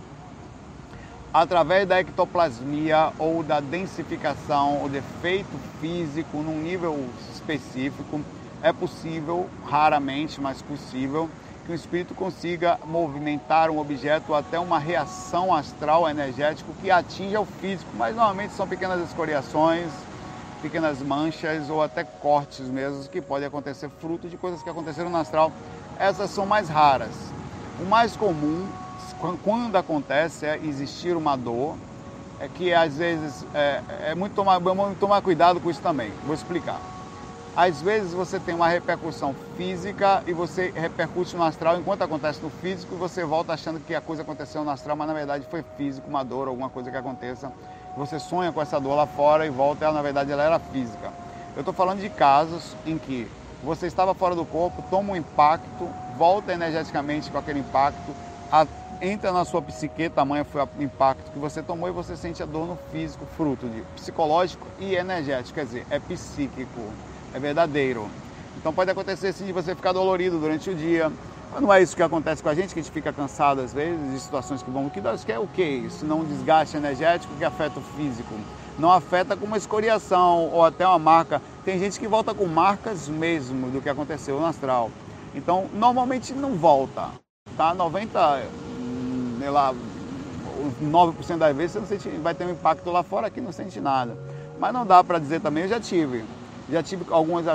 Através 1.33 1.87
da 1.87 1.99
ectoplasmia 1.99 3.11
ou 3.17 3.41
da 3.41 3.59
densificação, 3.59 4.83
o 4.83 4.87
defeito 4.87 5.57
físico 5.81 6.37
num 6.37 6.61
nível 6.61 7.09
específico, 7.33 8.21
é 8.61 8.71
possível, 8.71 9.49
raramente, 9.65 10.39
mas 10.39 10.61
possível, 10.61 11.27
que 11.65 11.71
o 11.71 11.75
espírito 11.75 12.13
consiga 12.13 12.79
movimentar 12.85 13.71
um 13.71 13.79
objeto 13.79 14.35
até 14.35 14.59
uma 14.59 14.77
reação 14.77 15.53
astral 15.53 16.07
energético 16.07 16.71
que 16.75 16.91
atinja 16.91 17.39
o 17.39 17.45
físico, 17.45 17.89
mas 17.95 18.15
normalmente 18.15 18.53
são 18.53 18.67
pequenas 18.67 19.01
escoriações, 19.01 19.91
pequenas 20.61 21.01
manchas 21.01 21.69
ou 21.69 21.81
até 21.81 22.03
cortes 22.03 22.67
mesmo 22.69 23.07
que 23.09 23.21
podem 23.21 23.47
acontecer 23.47 23.89
fruto 23.99 24.27
de 24.27 24.37
coisas 24.37 24.63
que 24.63 24.69
aconteceram 24.69 25.09
no 25.09 25.17
astral. 25.17 25.51
Essas 25.97 26.29
são 26.29 26.45
mais 26.45 26.69
raras. 26.69 27.13
O 27.79 27.85
mais 27.85 28.15
comum, 28.15 28.67
quando 29.43 29.75
acontece, 29.75 30.45
é 30.45 30.59
existir 30.63 31.15
uma 31.15 31.35
dor, 31.35 31.75
é 32.39 32.47
que 32.47 32.73
às 32.73 32.97
vezes 32.97 33.45
é, 33.53 33.81
é 34.07 34.15
muito 34.15 34.33
tomar, 34.33 34.59
vamos 34.59 34.97
tomar 34.97 35.21
cuidado 35.21 35.59
com 35.59 35.69
isso 35.69 35.81
também. 35.81 36.11
Vou 36.25 36.33
explicar. 36.33 36.79
Às 37.55 37.81
vezes 37.81 38.11
você 38.11 38.37
tem 38.37 38.53
uma 38.53 38.67
repercussão 38.67 39.33
física 39.55 40.21
e 40.27 40.33
você 40.33 40.73
repercute 40.75 41.37
no 41.37 41.43
astral 41.43 41.79
enquanto 41.79 42.01
acontece 42.01 42.41
no 42.43 42.49
físico 42.49 42.97
você 42.97 43.23
volta 43.23 43.53
achando 43.53 43.79
que 43.79 43.95
a 43.95 44.01
coisa 44.01 44.23
aconteceu 44.23 44.65
no 44.65 44.69
astral, 44.69 44.97
mas 44.97 45.07
na 45.07 45.13
verdade 45.13 45.47
foi 45.49 45.63
físico, 45.77 46.09
uma 46.09 46.21
dor, 46.21 46.49
alguma 46.49 46.69
coisa 46.69 46.91
que 46.91 46.97
aconteça. 46.97 47.49
Você 47.95 48.19
sonha 48.19 48.51
com 48.51 48.61
essa 48.61 48.77
dor 48.77 48.95
lá 48.95 49.07
fora 49.07 49.45
e 49.45 49.49
volta, 49.49 49.85
ela, 49.85 49.93
na 49.93 50.01
verdade 50.01 50.29
ela 50.29 50.43
era 50.43 50.59
física. 50.59 51.13
Eu 51.55 51.61
estou 51.61 51.73
falando 51.73 52.01
de 52.01 52.09
casos 52.09 52.75
em 52.85 52.97
que 52.97 53.31
você 53.63 53.87
estava 53.87 54.13
fora 54.13 54.35
do 54.35 54.45
corpo, 54.45 54.83
toma 54.89 55.13
um 55.13 55.15
impacto, 55.15 55.89
volta 56.17 56.53
energeticamente 56.53 57.31
com 57.31 57.37
aquele 57.37 57.59
impacto, 57.59 58.15
a, 58.51 58.65
entra 59.01 59.31
na 59.31 59.43
sua 59.45 59.61
psique, 59.61 60.09
tamanho 60.09 60.45
foi 60.45 60.61
o 60.61 60.83
impacto 60.83 61.31
que 61.31 61.39
você 61.39 61.61
tomou 61.63 61.89
e 61.89 61.91
você 61.91 62.15
sente 62.15 62.41
a 62.43 62.45
dor 62.45 62.67
no 62.67 62.77
físico, 62.91 63.25
fruto 63.37 63.67
de 63.67 63.81
psicológico 63.95 64.67
e 64.79 64.95
energético, 64.95 65.55
quer 65.55 65.65
dizer, 65.65 65.87
é 65.89 65.99
psíquico 65.99 66.81
é 67.35 67.39
verdadeiro. 67.39 68.09
Então 68.57 68.73
pode 68.73 68.89
acontecer 68.89 69.33
sim 69.33 69.45
de 69.45 69.51
você 69.51 69.75
ficar 69.75 69.91
dolorido 69.91 70.39
durante 70.39 70.69
o 70.69 70.75
dia. 70.75 71.11
Mas 71.51 71.61
não 71.61 71.71
é 71.71 71.81
isso 71.81 71.95
que 71.95 72.01
acontece 72.01 72.41
com 72.41 72.49
a 72.49 72.55
gente, 72.55 72.73
que 72.73 72.79
a 72.79 72.83
gente 72.83 72.91
fica 72.91 73.11
cansado 73.11 73.59
às 73.61 73.73
vezes 73.73 74.11
de 74.11 74.19
situações 74.19 74.63
que 74.63 74.71
vão. 74.71 74.89
Que 74.89 75.01
que 75.25 75.31
é 75.31 75.37
o 75.37 75.47
que? 75.47 75.63
Isso 75.63 76.05
não 76.05 76.21
um 76.21 76.25
desgaste 76.25 76.77
energético 76.77 77.33
que 77.35 77.43
afeta 77.43 77.79
o 77.79 77.83
físico. 77.83 78.33
Não 78.77 78.91
afeta 78.91 79.37
com 79.37 79.45
uma 79.45 79.57
escoriação 79.57 80.49
ou 80.51 80.63
até 80.63 80.85
uma 80.85 80.99
marca. 80.99 81.41
Tem 81.63 81.79
gente 81.79 81.99
que 81.99 82.07
volta 82.07 82.33
com 82.33 82.45
marcas 82.45 83.07
mesmo 83.07 83.69
do 83.69 83.81
que 83.81 83.89
aconteceu 83.89 84.39
no 84.39 84.45
astral. 84.45 84.91
Então, 85.33 85.69
normalmente 85.73 86.33
não 86.33 86.55
volta. 86.55 87.09
Tá? 87.55 87.73
90, 87.73 88.43
hum, 88.79 89.37
sei 89.39 89.49
lá, 89.49 89.73
9% 90.83 91.37
das 91.37 91.55
vezes 91.55 91.71
você 91.71 91.79
não 91.79 91.87
sente, 91.87 92.09
vai 92.21 92.33
ter 92.33 92.45
um 92.45 92.51
impacto 92.51 92.89
lá 92.91 93.03
fora 93.03 93.27
aqui 93.27 93.39
não 93.39 93.51
sente 93.51 93.79
nada. 93.79 94.17
Mas 94.59 94.73
não 94.73 94.85
dá 94.85 95.03
para 95.03 95.19
dizer 95.19 95.41
também, 95.41 95.63
eu 95.63 95.69
já 95.69 95.79
tive 95.79 96.23
já 96.67 96.81
tive 96.81 97.05
algumas 97.11 97.45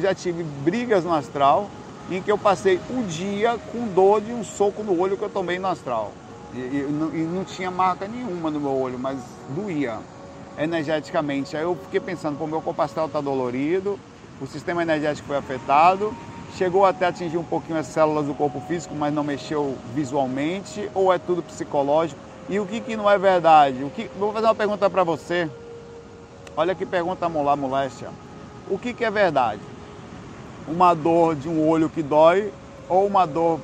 já 0.00 0.14
tive 0.14 0.42
brigas 0.42 1.04
no 1.04 1.12
astral 1.12 1.68
em 2.10 2.22
que 2.22 2.32
eu 2.32 2.38
passei 2.38 2.80
o 2.88 3.02
dia 3.02 3.58
com 3.70 3.86
dor 3.88 4.22
de 4.22 4.32
um 4.32 4.42
soco 4.42 4.82
no 4.82 4.98
olho 4.98 5.16
que 5.16 5.22
eu 5.22 5.28
tomei 5.28 5.58
no 5.58 5.68
astral. 5.68 6.12
E, 6.54 6.58
e, 6.58 6.86
e 7.14 7.28
não 7.30 7.44
tinha 7.44 7.70
marca 7.70 8.08
nenhuma 8.08 8.50
no 8.50 8.58
meu 8.58 8.70
olho, 8.70 8.98
mas 8.98 9.18
doía 9.50 9.98
energeticamente. 10.58 11.56
Aí 11.56 11.62
eu 11.62 11.76
fiquei 11.76 12.00
pensando, 12.00 12.38
pô, 12.38 12.46
meu 12.46 12.60
corpo 12.60 12.80
astral 12.82 13.06
está 13.06 13.20
dolorido, 13.20 13.98
o 14.40 14.46
sistema 14.46 14.82
energético 14.82 15.28
foi 15.28 15.36
afetado, 15.36 16.14
chegou 16.56 16.84
até 16.84 17.06
atingir 17.06 17.36
um 17.36 17.44
pouquinho 17.44 17.78
as 17.78 17.86
células 17.86 18.26
do 18.26 18.34
corpo 18.34 18.60
físico, 18.60 18.94
mas 18.94 19.12
não 19.12 19.24
mexeu 19.24 19.76
visualmente, 19.94 20.90
ou 20.94 21.12
é 21.12 21.18
tudo 21.18 21.42
psicológico? 21.42 22.20
E 22.48 22.60
o 22.60 22.66
que, 22.66 22.80
que 22.80 22.96
não 22.96 23.10
é 23.10 23.18
verdade? 23.18 23.82
O 23.82 23.90
que, 23.90 24.08
vou 24.18 24.32
fazer 24.32 24.46
uma 24.46 24.54
pergunta 24.54 24.88
para 24.88 25.02
você. 25.02 25.50
Olha 26.56 26.74
que 26.74 26.86
pergunta 26.86 27.26
lá, 27.26 27.56
moléstia. 27.56 28.08
O 28.70 28.78
que, 28.78 28.94
que 28.94 29.04
é 29.04 29.10
verdade? 29.10 29.60
Uma 30.66 30.94
dor 30.94 31.34
de 31.34 31.48
um 31.48 31.68
olho 31.68 31.88
que 31.88 32.02
dói 32.02 32.52
ou 32.88 33.06
uma 33.06 33.26
dor 33.26 33.60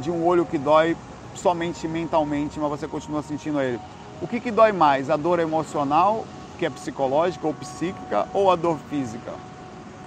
de 0.00 0.10
um 0.10 0.26
olho 0.26 0.44
que 0.44 0.58
dói 0.58 0.96
somente 1.34 1.86
mentalmente, 1.86 2.58
mas 2.58 2.70
você 2.70 2.88
continua 2.88 3.22
sentindo 3.22 3.60
ele? 3.60 3.80
O 4.20 4.26
que, 4.26 4.40
que 4.40 4.50
dói 4.50 4.72
mais? 4.72 5.10
A 5.10 5.16
dor 5.16 5.38
emocional, 5.38 6.24
que 6.58 6.66
é 6.66 6.70
psicológica 6.70 7.46
ou 7.46 7.54
psíquica, 7.54 8.26
ou 8.34 8.50
a 8.50 8.56
dor 8.56 8.78
física? 8.90 9.32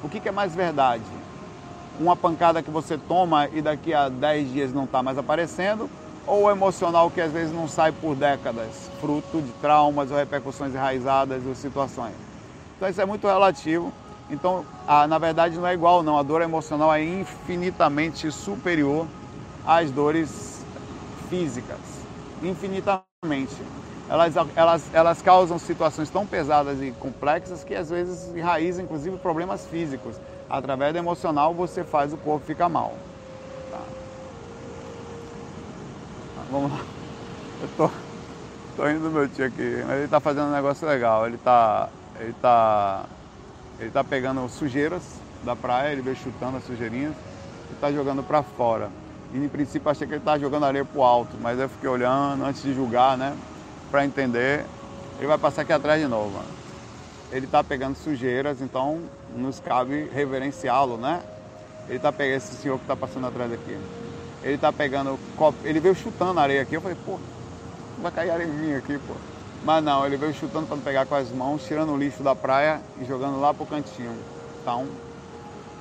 O 0.04 0.10
que, 0.10 0.20
que 0.20 0.30
é 0.30 0.32
mais 0.32 0.56
verdade? 0.56 1.04
Uma 2.00 2.16
pancada 2.16 2.62
que 2.62 2.70
você 2.70 2.98
toma 2.98 3.48
e 3.54 3.62
daqui 3.62 3.94
a 3.94 4.10
10 4.10 4.52
dias 4.52 4.74
não 4.74 4.84
está 4.86 5.02
mais 5.02 5.18
aparecendo, 5.18 5.90
ou 6.28 6.44
o 6.44 6.52
emocional 6.52 7.10
que 7.10 7.22
às 7.22 7.32
vezes 7.32 7.54
não 7.54 7.68
sai 7.68 7.92
por 7.92 8.16
décadas, 8.16 8.90
fruto 9.00 9.42
de 9.42 9.52
traumas 9.62 10.12
ou 10.12 10.18
repercussões 10.18 10.74
enraizadas 10.74 11.46
ou 11.46 11.56
situações. 11.56 12.16
Então 12.78 12.90
isso 12.90 13.02
é 13.02 13.06
muito 13.06 13.28
relativo 13.28 13.92
então, 14.30 14.66
a, 14.88 15.08
na 15.08 15.18
verdade, 15.18 15.58
não 15.58 15.68
é 15.68 15.74
igual, 15.74 16.02
não. 16.02 16.18
A 16.18 16.24
dor 16.24 16.42
emocional 16.42 16.94
é 16.94 17.04
infinitamente 17.04 18.32
superior 18.32 19.08
às 19.66 19.92
dores 19.92 20.66
físicas. 21.30 21.80
Infinitamente. 22.42 23.62
Elas, 24.14 24.36
elas, 24.56 24.84
elas 24.94 25.22
causam 25.24 25.58
situações 25.58 26.08
tão 26.08 26.24
pesadas 26.24 26.80
e 26.84 26.92
complexas 26.92 27.64
que 27.64 27.74
às 27.74 27.90
vezes 27.90 28.28
enraizam, 28.36 28.86
inclusive, 28.86 29.18
problemas 29.18 29.66
físicos. 29.66 30.18
Através 30.48 30.94
do 30.94 31.00
emocional, 31.00 31.52
você 31.52 31.84
faz 31.84 32.14
o 32.14 32.18
corpo 32.18 32.46
ficar 32.46 32.70
mal. 32.70 32.94
Tá. 33.72 33.80
Vamos 36.52 36.72
lá. 36.72 36.80
Eu 37.60 37.70
tô, 37.76 37.90
tô 38.78 38.88
indo 38.88 39.00
do 39.00 39.10
meu 39.10 39.28
tio 39.28 39.48
aqui, 39.48 39.64
ele 39.64 40.08
tá 40.08 40.20
fazendo 40.20 40.50
um 40.50 40.54
negócio 40.54 40.88
legal. 40.88 41.26
Ele 41.26 41.40
tá. 41.40 41.90
Ele 42.20 42.36
tá 42.40 43.06
ele 43.80 43.88
está 43.88 44.04
pegando 44.04 44.48
sujeiras 44.48 45.02
da 45.44 45.56
praia, 45.56 45.92
ele 45.92 46.04
veio 46.04 46.16
chutando 46.16 46.58
as 46.58 46.64
sujeirinhas 46.66 47.16
e 47.72 47.74
está 47.74 47.92
jogando 47.92 48.22
para 48.22 48.44
fora. 48.44 48.92
E 49.34 49.38
em 49.44 49.50
princípio 49.50 49.90
achei 49.90 50.06
que 50.06 50.14
ele 50.14 50.22
estava 50.22 50.38
jogando 50.38 50.68
areia 50.68 50.86
para 50.86 51.00
o 51.00 51.04
alto, 51.04 51.36
mas 51.42 51.60
eu 51.60 51.68
fiquei 51.68 51.90
olhando 51.90 52.46
antes 52.46 52.62
de 52.62 52.76
julgar, 52.76 53.18
né? 53.18 53.36
Para 53.94 54.06
entender. 54.06 54.66
Ele 55.20 55.28
vai 55.28 55.38
passar 55.38 55.62
aqui 55.62 55.72
atrás 55.72 56.02
de 56.02 56.08
novo. 56.08 56.32
Mano. 56.32 56.48
Ele 57.32 57.46
está 57.46 57.64
pegando 57.64 57.96
sujeiras, 57.96 58.60
então 58.60 59.04
nos 59.36 59.60
cabe 59.60 60.10
reverenciá-lo, 60.12 60.98
né? 60.98 61.22
Ele 61.88 61.98
está 61.98 62.12
pegando 62.12 62.38
esse 62.38 62.56
senhor 62.56 62.80
que 62.80 62.86
está 62.86 62.96
passando 62.96 63.28
atrás 63.28 63.54
aqui. 63.54 63.78
Ele 64.42 64.56
está 64.56 64.74
pegando 64.74 65.20
copo, 65.38 65.60
ele 65.64 65.80
veio 65.80 65.94
chutando 65.94 66.40
areia 66.40 66.64
aqui. 66.64 66.74
Eu 66.74 66.82
falei, 66.82 66.98
pô, 67.06 67.20
vai 68.02 68.12
cair 68.12 68.32
areia 68.32 68.48
em 68.48 68.54
mim 68.54 68.74
aqui, 68.74 68.98
pô. 68.98 69.14
Mas 69.64 69.84
não, 69.84 70.04
ele 70.04 70.18
veio 70.18 70.34
chutando 70.34 70.66
para 70.66 70.78
pegar 70.78 71.06
com 71.06 71.14
as 71.14 71.30
mãos, 71.30 71.64
tirando 71.64 71.94
o 71.94 71.98
lixo 71.98 72.24
da 72.24 72.34
praia 72.34 72.82
e 73.00 73.06
jogando 73.06 73.40
lá 73.40 73.54
pro 73.54 73.64
cantinho. 73.64 74.18
Então, 74.60 74.88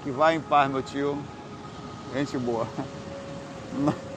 que 0.03 0.11
vai 0.11 0.35
em 0.35 0.41
paz, 0.41 0.71
meu 0.71 0.83
tio. 0.83 1.17
Gente 2.13 2.37
boa. 2.37 2.67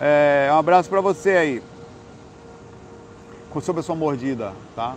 É, 0.00 0.48
um 0.50 0.56
abraço 0.56 0.88
para 0.88 1.02
você 1.02 1.30
aí. 1.30 1.62
Sobre 3.60 3.80
a 3.80 3.82
sua 3.82 3.94
mordida, 3.94 4.54
tá? 4.74 4.96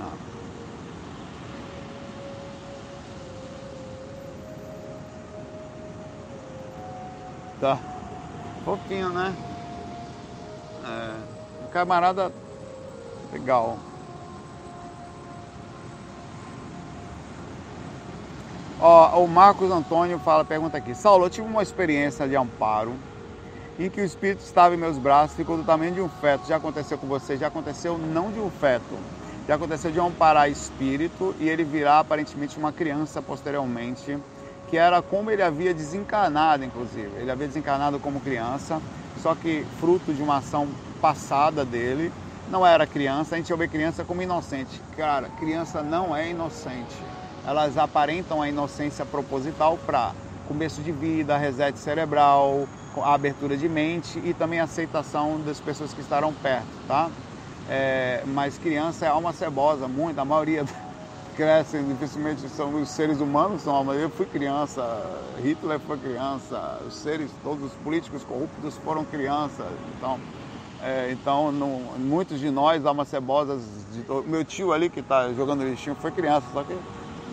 Ah. 0.00 0.12
Tá. 7.60 7.78
Fofinho, 8.64 9.08
né? 9.08 9.34
É, 10.84 11.64
um 11.64 11.68
camarada 11.72 12.30
legal. 13.32 13.76
Ó, 18.78 19.24
o 19.24 19.26
Marcos 19.26 19.70
Antônio 19.72 20.18
fala, 20.20 20.44
pergunta 20.44 20.76
aqui. 20.76 20.94
Saulo, 20.94 21.24
eu 21.24 21.30
tive 21.30 21.48
uma 21.48 21.62
experiência 21.62 22.28
de 22.28 22.36
amparo 22.36 22.94
em 23.86 23.90
que 23.90 24.00
o 24.00 24.04
espírito 24.04 24.42
estava 24.44 24.74
em 24.74 24.78
meus 24.78 24.98
braços, 24.98 25.36
ficou 25.36 25.56
do 25.56 25.64
tamanho 25.64 25.92
de 25.92 26.00
um 26.00 26.08
feto. 26.08 26.46
Já 26.46 26.56
aconteceu 26.56 26.98
com 26.98 27.06
você? 27.06 27.36
Já 27.36 27.48
aconteceu 27.48 27.98
não 27.98 28.30
de 28.30 28.38
um 28.38 28.50
feto. 28.50 28.98
Já 29.48 29.54
aconteceu 29.54 29.90
de 29.90 29.98
amparar 29.98 30.50
espírito 30.50 31.34
e 31.40 31.48
ele 31.48 31.64
virar 31.64 32.00
aparentemente 32.00 32.58
uma 32.58 32.72
criança 32.72 33.20
posteriormente, 33.20 34.18
que 34.68 34.76
era 34.76 35.02
como 35.02 35.30
ele 35.30 35.42
havia 35.42 35.74
desencarnado, 35.74 36.64
inclusive. 36.64 37.10
Ele 37.16 37.30
havia 37.30 37.48
desencarnado 37.48 37.98
como 37.98 38.20
criança 38.20 38.80
só 39.22 39.34
que 39.34 39.64
fruto 39.78 40.12
de 40.12 40.22
uma 40.22 40.38
ação 40.38 40.68
passada 41.00 41.64
dele, 41.64 42.12
não 42.48 42.66
era 42.66 42.86
criança, 42.86 43.34
a 43.34 43.38
gente 43.38 43.52
vê 43.54 43.68
criança 43.68 44.04
como 44.04 44.22
inocente. 44.22 44.80
Cara, 44.96 45.28
criança 45.38 45.82
não 45.82 46.16
é 46.16 46.30
inocente. 46.30 46.96
Elas 47.46 47.78
aparentam 47.78 48.42
a 48.42 48.48
inocência 48.48 49.04
proposital 49.04 49.78
para 49.86 50.12
começo 50.48 50.82
de 50.82 50.90
vida, 50.90 51.36
reset 51.36 51.78
cerebral, 51.78 52.66
a 52.96 53.14
abertura 53.14 53.56
de 53.56 53.68
mente 53.68 54.20
e 54.24 54.34
também 54.34 54.60
a 54.60 54.64
aceitação 54.64 55.40
das 55.40 55.60
pessoas 55.60 55.92
que 55.92 56.00
estarão 56.00 56.32
perto, 56.32 56.66
tá? 56.88 57.08
É, 57.68 58.22
mas 58.26 58.58
criança 58.58 59.06
é 59.06 59.08
alma 59.08 59.32
cebosa, 59.32 59.86
muito, 59.86 60.18
a 60.18 60.24
maioria 60.24 60.64
crescem, 61.36 61.86
dificilmente 61.86 62.48
são 62.48 62.82
os 62.82 62.90
seres 62.90 63.20
humanos 63.20 63.62
são 63.62 63.74
alma. 63.74 63.94
Eu 63.94 64.10
fui 64.10 64.26
criança, 64.26 64.82
Hitler 65.42 65.78
foi 65.78 65.96
criança, 65.98 66.80
os 66.86 66.94
seres, 66.94 67.30
todos 67.44 67.64
os 67.64 67.72
políticos 67.74 68.24
corruptos 68.24 68.76
foram 68.84 69.04
crianças. 69.04 69.66
Então, 69.96 70.18
é, 70.82 71.12
então 71.12 71.52
muitos 71.98 72.40
de 72.40 72.50
nós, 72.50 72.84
almas 72.84 73.08
cebosas, 73.08 73.62
de, 73.92 74.04
meu 74.28 74.44
tio 74.44 74.72
ali 74.72 74.90
que 74.90 75.00
está 75.00 75.32
jogando 75.32 75.62
lixinho 75.62 75.94
foi 75.94 76.10
criança, 76.10 76.46
só 76.52 76.64
que 76.64 76.76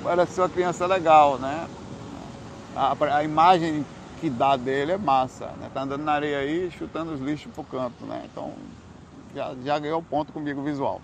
pareceu 0.04 0.44
uma 0.44 0.50
criança 0.50 0.86
legal, 0.86 1.38
né? 1.38 1.68
A, 2.76 2.96
a, 3.18 3.24
imagem 3.24 3.84
que 4.19 4.29
dá 4.29 4.55
dele 4.55 4.93
é 4.93 4.97
massa, 4.97 5.47
né? 5.59 5.69
Tá 5.74 5.81
andando 5.81 6.03
na 6.03 6.13
areia 6.13 6.39
aí, 6.39 6.71
chutando 6.71 7.13
os 7.13 7.19
lixos 7.19 7.51
pro 7.53 7.63
canto, 7.63 8.05
né? 8.05 8.24
Então 8.25 8.51
já, 9.33 9.55
já 9.63 9.79
ganhou 9.79 10.01
ponto 10.01 10.31
comigo 10.33 10.62
visual. 10.62 11.01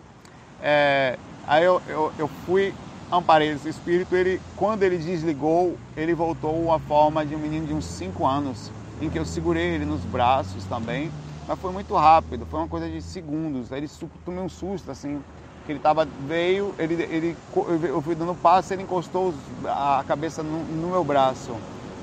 É, 0.61 1.17
aí 1.47 1.63
eu, 1.63 1.81
eu, 1.87 2.11
eu 2.17 2.27
fui, 2.45 2.73
amparei 3.11 3.49
esse 3.51 3.69
espírito, 3.69 4.15
ele, 4.15 4.41
quando 4.55 4.83
ele 4.83 4.97
desligou, 4.97 5.77
ele 5.95 6.13
voltou 6.13 6.71
à 6.71 6.79
forma 6.79 7.25
de 7.25 7.35
um 7.35 7.39
menino 7.39 7.67
de 7.67 7.73
uns 7.73 7.85
5 7.85 8.25
anos, 8.25 8.71
em 9.01 9.09
que 9.09 9.19
eu 9.19 9.25
segurei 9.25 9.75
ele 9.75 9.85
nos 9.85 10.01
braços 10.05 10.65
também, 10.65 11.11
mas 11.47 11.59
foi 11.59 11.71
muito 11.71 11.95
rápido, 11.95 12.45
foi 12.45 12.59
uma 12.59 12.67
coisa 12.67 12.89
de 12.89 13.01
segundos. 13.01 13.71
Aí 13.71 13.79
ele 13.79 13.89
tomei 14.25 14.41
um 14.41 14.49
susto, 14.49 14.89
assim, 14.89 15.21
que 15.65 15.71
ele 15.71 15.79
tava, 15.79 16.05
veio, 16.05 16.73
ele, 16.79 16.95
ele, 17.03 17.37
eu 17.83 18.01
fui 18.01 18.15
dando 18.15 18.33
passo, 18.35 18.73
ele 18.73 18.83
encostou 18.83 19.33
a 19.65 20.03
cabeça 20.07 20.41
no, 20.41 20.63
no 20.63 20.87
meu 20.89 21.03
braço. 21.03 21.55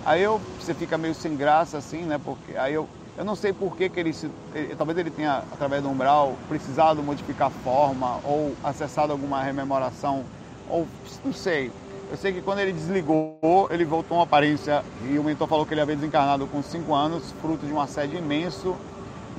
Aí 0.05 0.23
eu, 0.23 0.41
você 0.59 0.75
fica 0.75 0.97
meio 0.97 1.15
sem 1.15 1.37
graça 1.37 1.79
assim, 1.79 2.05
né? 2.05 2.19
Porque 2.19 2.57
aí 2.57 2.75
eu, 2.75 2.89
eu 3.17 3.25
não 3.25 3.37
sei 3.37 3.53
por 3.53 3.77
que, 3.77 3.89
que 3.89 4.01
ele, 4.01 4.13
se, 4.13 4.31
ele, 4.55 4.75
talvez 4.75 4.99
ele 4.99 5.11
tenha, 5.11 5.45
através 5.51 5.83
do 5.83 5.89
umbral, 5.91 6.39
precisado 6.49 7.03
modificar 7.03 7.49
a 7.49 7.51
forma 7.51 8.19
ou 8.25 8.57
acessado 8.63 9.13
alguma 9.13 9.43
rememoração, 9.43 10.25
ou 10.69 10.87
não 11.25 11.33
sei. 11.33 11.71
Eu 12.11 12.17
sei 12.17 12.33
que 12.33 12.43
quando 12.43 12.61
ele 12.61 12.73
desligou, 12.73 13.69
ele 13.71 13.85
voltou 13.85 14.17
uma 14.17 14.25
aparência, 14.25 14.85
e 15.09 15.19
o 15.19 15.23
mentor 15.23 15.47
falou 15.47 15.67
que 15.67 15.75
ele 15.75 15.81
havia 15.81 15.95
desencarnado 15.97 16.47
com 16.47 16.63
5 16.63 16.93
anos, 16.95 17.31
fruto 17.33 17.67
de 17.67 17.73
um 17.73 17.81
assédio 17.81 18.19
imenso 18.19 18.75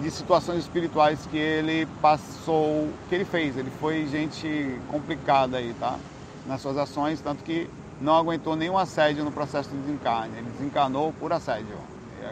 de 0.01 0.09
situações 0.09 0.59
espirituais 0.59 1.25
que 1.27 1.37
ele 1.37 1.85
passou, 2.01 2.87
que 3.09 3.15
ele 3.15 3.25
fez. 3.25 3.57
Ele 3.57 3.69
foi 3.71 4.05
gente 4.07 4.79
complicada 4.87 5.57
aí, 5.57 5.73
tá? 5.73 5.99
Nas 6.45 6.61
suas 6.61 6.77
ações, 6.77 7.21
tanto 7.21 7.43
que 7.43 7.67
não 8.01 8.15
aguentou 8.15 8.55
nenhum 8.55 8.77
assédio 8.77 9.23
no 9.23 9.31
processo 9.31 9.69
de 9.69 9.77
desencarne. 9.77 10.37
Ele 10.37 10.49
desencarnou 10.57 11.13
por 11.13 11.31
assédio. 11.31 11.77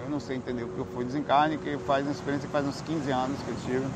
Eu 0.03 0.09
não 0.09 0.19
sei 0.19 0.37
entender 0.37 0.63
o 0.63 0.69
que 0.69 0.83
foi 0.93 1.05
desencarne, 1.05 1.57
que 1.57 1.77
faz 1.79 2.05
uma 2.05 2.11
experiência 2.11 2.47
que 2.47 2.51
faz 2.51 2.65
uns 2.65 2.81
15 2.81 3.11
anos 3.11 3.39
que 3.41 3.49
eu 3.49 3.55
tive. 3.65 3.87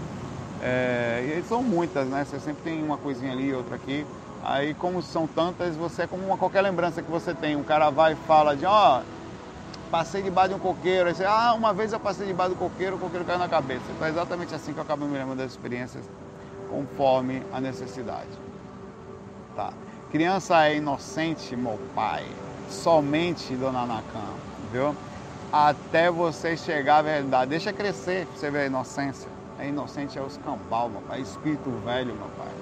É, 0.61 1.37
e 1.39 1.43
são 1.43 1.61
muitas, 1.61 2.07
né? 2.07 2.23
Você 2.23 2.39
sempre 2.39 2.63
tem 2.63 2.83
uma 2.83 2.97
coisinha 2.97 3.31
ali, 3.31 3.53
outra 3.53 3.75
aqui. 3.75 4.05
Aí, 4.43 4.73
como 4.73 5.01
são 5.01 5.25
tantas, 5.25 5.75
você 5.75 6.03
é 6.03 6.07
como 6.07 6.25
uma, 6.25 6.37
qualquer 6.37 6.61
lembrança 6.61 7.01
que 7.01 7.09
você 7.09 7.33
tem. 7.33 7.55
Um 7.55 7.63
cara 7.63 7.89
vai 7.89 8.13
e 8.13 8.15
fala 8.27 8.55
de, 8.55 8.65
ó, 8.65 8.99
oh, 8.99 9.89
passei 9.89 10.21
debaixo 10.21 10.49
de 10.49 10.55
um 10.55 10.59
coqueiro. 10.59 11.09
Aí 11.09 11.15
você, 11.15 11.25
ah, 11.25 11.53
uma 11.53 11.73
vez 11.73 11.93
eu 11.93 11.99
passei 11.99 12.27
debaixo 12.27 12.51
do 12.51 12.57
coqueiro, 12.57 12.95
o 12.95 12.99
coqueiro 12.99 13.25
caiu 13.25 13.39
na 13.39 13.49
cabeça. 13.49 13.83
Então 13.95 14.07
é 14.07 14.09
exatamente 14.09 14.53
assim 14.53 14.73
que 14.73 14.79
eu 14.79 14.83
acabo 14.83 15.05
me 15.05 15.13
lembrando 15.13 15.37
das 15.37 15.51
experiências, 15.51 16.03
conforme 16.69 17.41
a 17.51 17.59
necessidade. 17.59 18.29
Tá. 19.55 19.71
Criança 20.13 20.65
é 20.67 20.77
inocente, 20.77 21.55
meu 21.55 21.79
pai. 21.95 22.23
Somente, 22.69 23.55
dona 23.55 23.85
Nakan, 23.85 24.33
viu? 24.71 24.95
Até 25.51 26.09
você 26.09 26.55
chegar 26.55 26.97
à 26.97 27.01
verdade. 27.01 27.49
Deixa 27.49 27.73
crescer 27.73 28.27
pra 28.27 28.37
você 28.37 28.51
ver 28.51 28.59
a 28.59 28.65
inocência. 28.67 29.27
É 29.59 29.67
inocente 29.67 30.17
é 30.17 30.21
os 30.21 30.37
cambal, 30.37 30.87
meu 30.87 31.01
pai. 31.01 31.17
É 31.17 31.21
espírito 31.23 31.69
velho, 31.83 32.13
meu 32.13 32.29
pai 32.37 32.53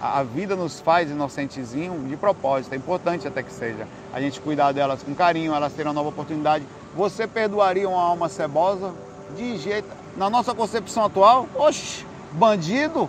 a 0.00 0.22
vida 0.22 0.54
nos 0.54 0.80
faz 0.80 1.10
inocentezinho 1.10 2.06
de 2.06 2.16
propósito, 2.16 2.72
é 2.72 2.76
importante 2.76 3.26
até 3.26 3.42
que 3.42 3.52
seja. 3.52 3.86
A 4.12 4.20
gente 4.20 4.40
cuidar 4.40 4.72
delas 4.72 5.02
com 5.02 5.14
carinho, 5.14 5.52
elas 5.52 5.72
uma 5.76 5.92
nova 5.92 6.08
oportunidade. 6.10 6.64
Você 6.96 7.26
perdoaria 7.26 7.88
uma 7.88 8.00
alma 8.00 8.28
cebosa? 8.28 8.92
De 9.36 9.56
jeito. 9.58 9.88
Na 10.16 10.30
nossa 10.30 10.54
concepção 10.54 11.04
atual, 11.04 11.48
oxe, 11.54 12.06
bandido, 12.32 13.08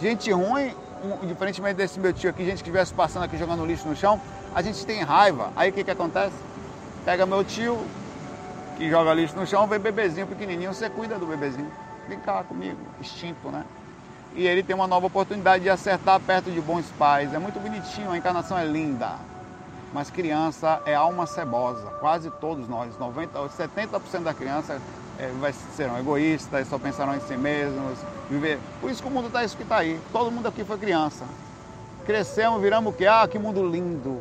gente 0.00 0.32
ruim, 0.32 0.74
um, 1.04 1.26
diferentemente 1.26 1.76
desse 1.76 2.00
meu 2.00 2.12
tio 2.12 2.30
aqui, 2.30 2.44
gente 2.44 2.62
que 2.62 2.68
estivesse 2.68 2.92
passando 2.94 3.24
aqui 3.24 3.36
jogando 3.36 3.64
lixo 3.64 3.86
no 3.86 3.94
chão, 3.94 4.20
a 4.54 4.62
gente 4.62 4.84
tem 4.86 5.02
raiva. 5.02 5.52
Aí 5.54 5.70
o 5.70 5.72
que, 5.72 5.84
que 5.84 5.90
acontece? 5.90 6.34
Pega 7.04 7.26
meu 7.26 7.44
tio, 7.44 7.78
que 8.76 8.88
joga 8.88 9.12
lixo 9.12 9.36
no 9.36 9.46
chão, 9.46 9.66
vê 9.66 9.78
bebezinho 9.78 10.26
pequenininho, 10.26 10.72
você 10.72 10.88
cuida 10.88 11.18
do 11.18 11.26
bebezinho. 11.26 11.70
Vem 12.08 12.18
cá 12.18 12.42
comigo, 12.42 12.78
instinto, 13.00 13.48
né? 13.48 13.64
e 14.34 14.46
ele 14.46 14.62
tem 14.62 14.74
uma 14.74 14.86
nova 14.86 15.06
oportunidade 15.06 15.62
de 15.62 15.70
acertar 15.70 16.18
perto 16.20 16.50
de 16.50 16.60
bons 16.60 16.86
pais. 16.98 17.32
É 17.32 17.38
muito 17.38 17.60
bonitinho, 17.60 18.10
a 18.10 18.18
encarnação 18.18 18.58
é 18.58 18.64
linda. 18.64 19.12
Mas 19.92 20.10
criança 20.10 20.82
é 20.84 20.94
alma 20.94 21.24
cebosa, 21.24 21.88
quase 22.00 22.30
todos 22.40 22.68
nós, 22.68 22.98
90, 22.98 23.38
70% 23.38 24.22
da 24.22 24.34
criança 24.34 24.80
é, 25.18 25.28
vai, 25.40 25.52
serão 25.76 25.98
egoístas, 25.98 26.68
só 26.68 26.78
pensarão 26.78 27.14
em 27.14 27.20
si 27.20 27.36
mesmos, 27.36 27.98
viver. 28.28 28.58
Por 28.80 28.90
isso 28.90 29.02
que 29.02 29.08
o 29.08 29.10
mundo 29.10 29.26
está 29.28 29.44
isso 29.44 29.56
que 29.56 29.62
está 29.62 29.78
aí. 29.78 30.00
Todo 30.12 30.30
mundo 30.30 30.48
aqui 30.48 30.64
foi 30.64 30.78
criança. 30.78 31.24
Crescemos, 32.04 32.60
viramos 32.60 32.92
o 32.92 32.96
quê? 32.96 33.06
Ah, 33.06 33.26
que 33.26 33.38
mundo 33.38 33.66
lindo. 33.66 34.20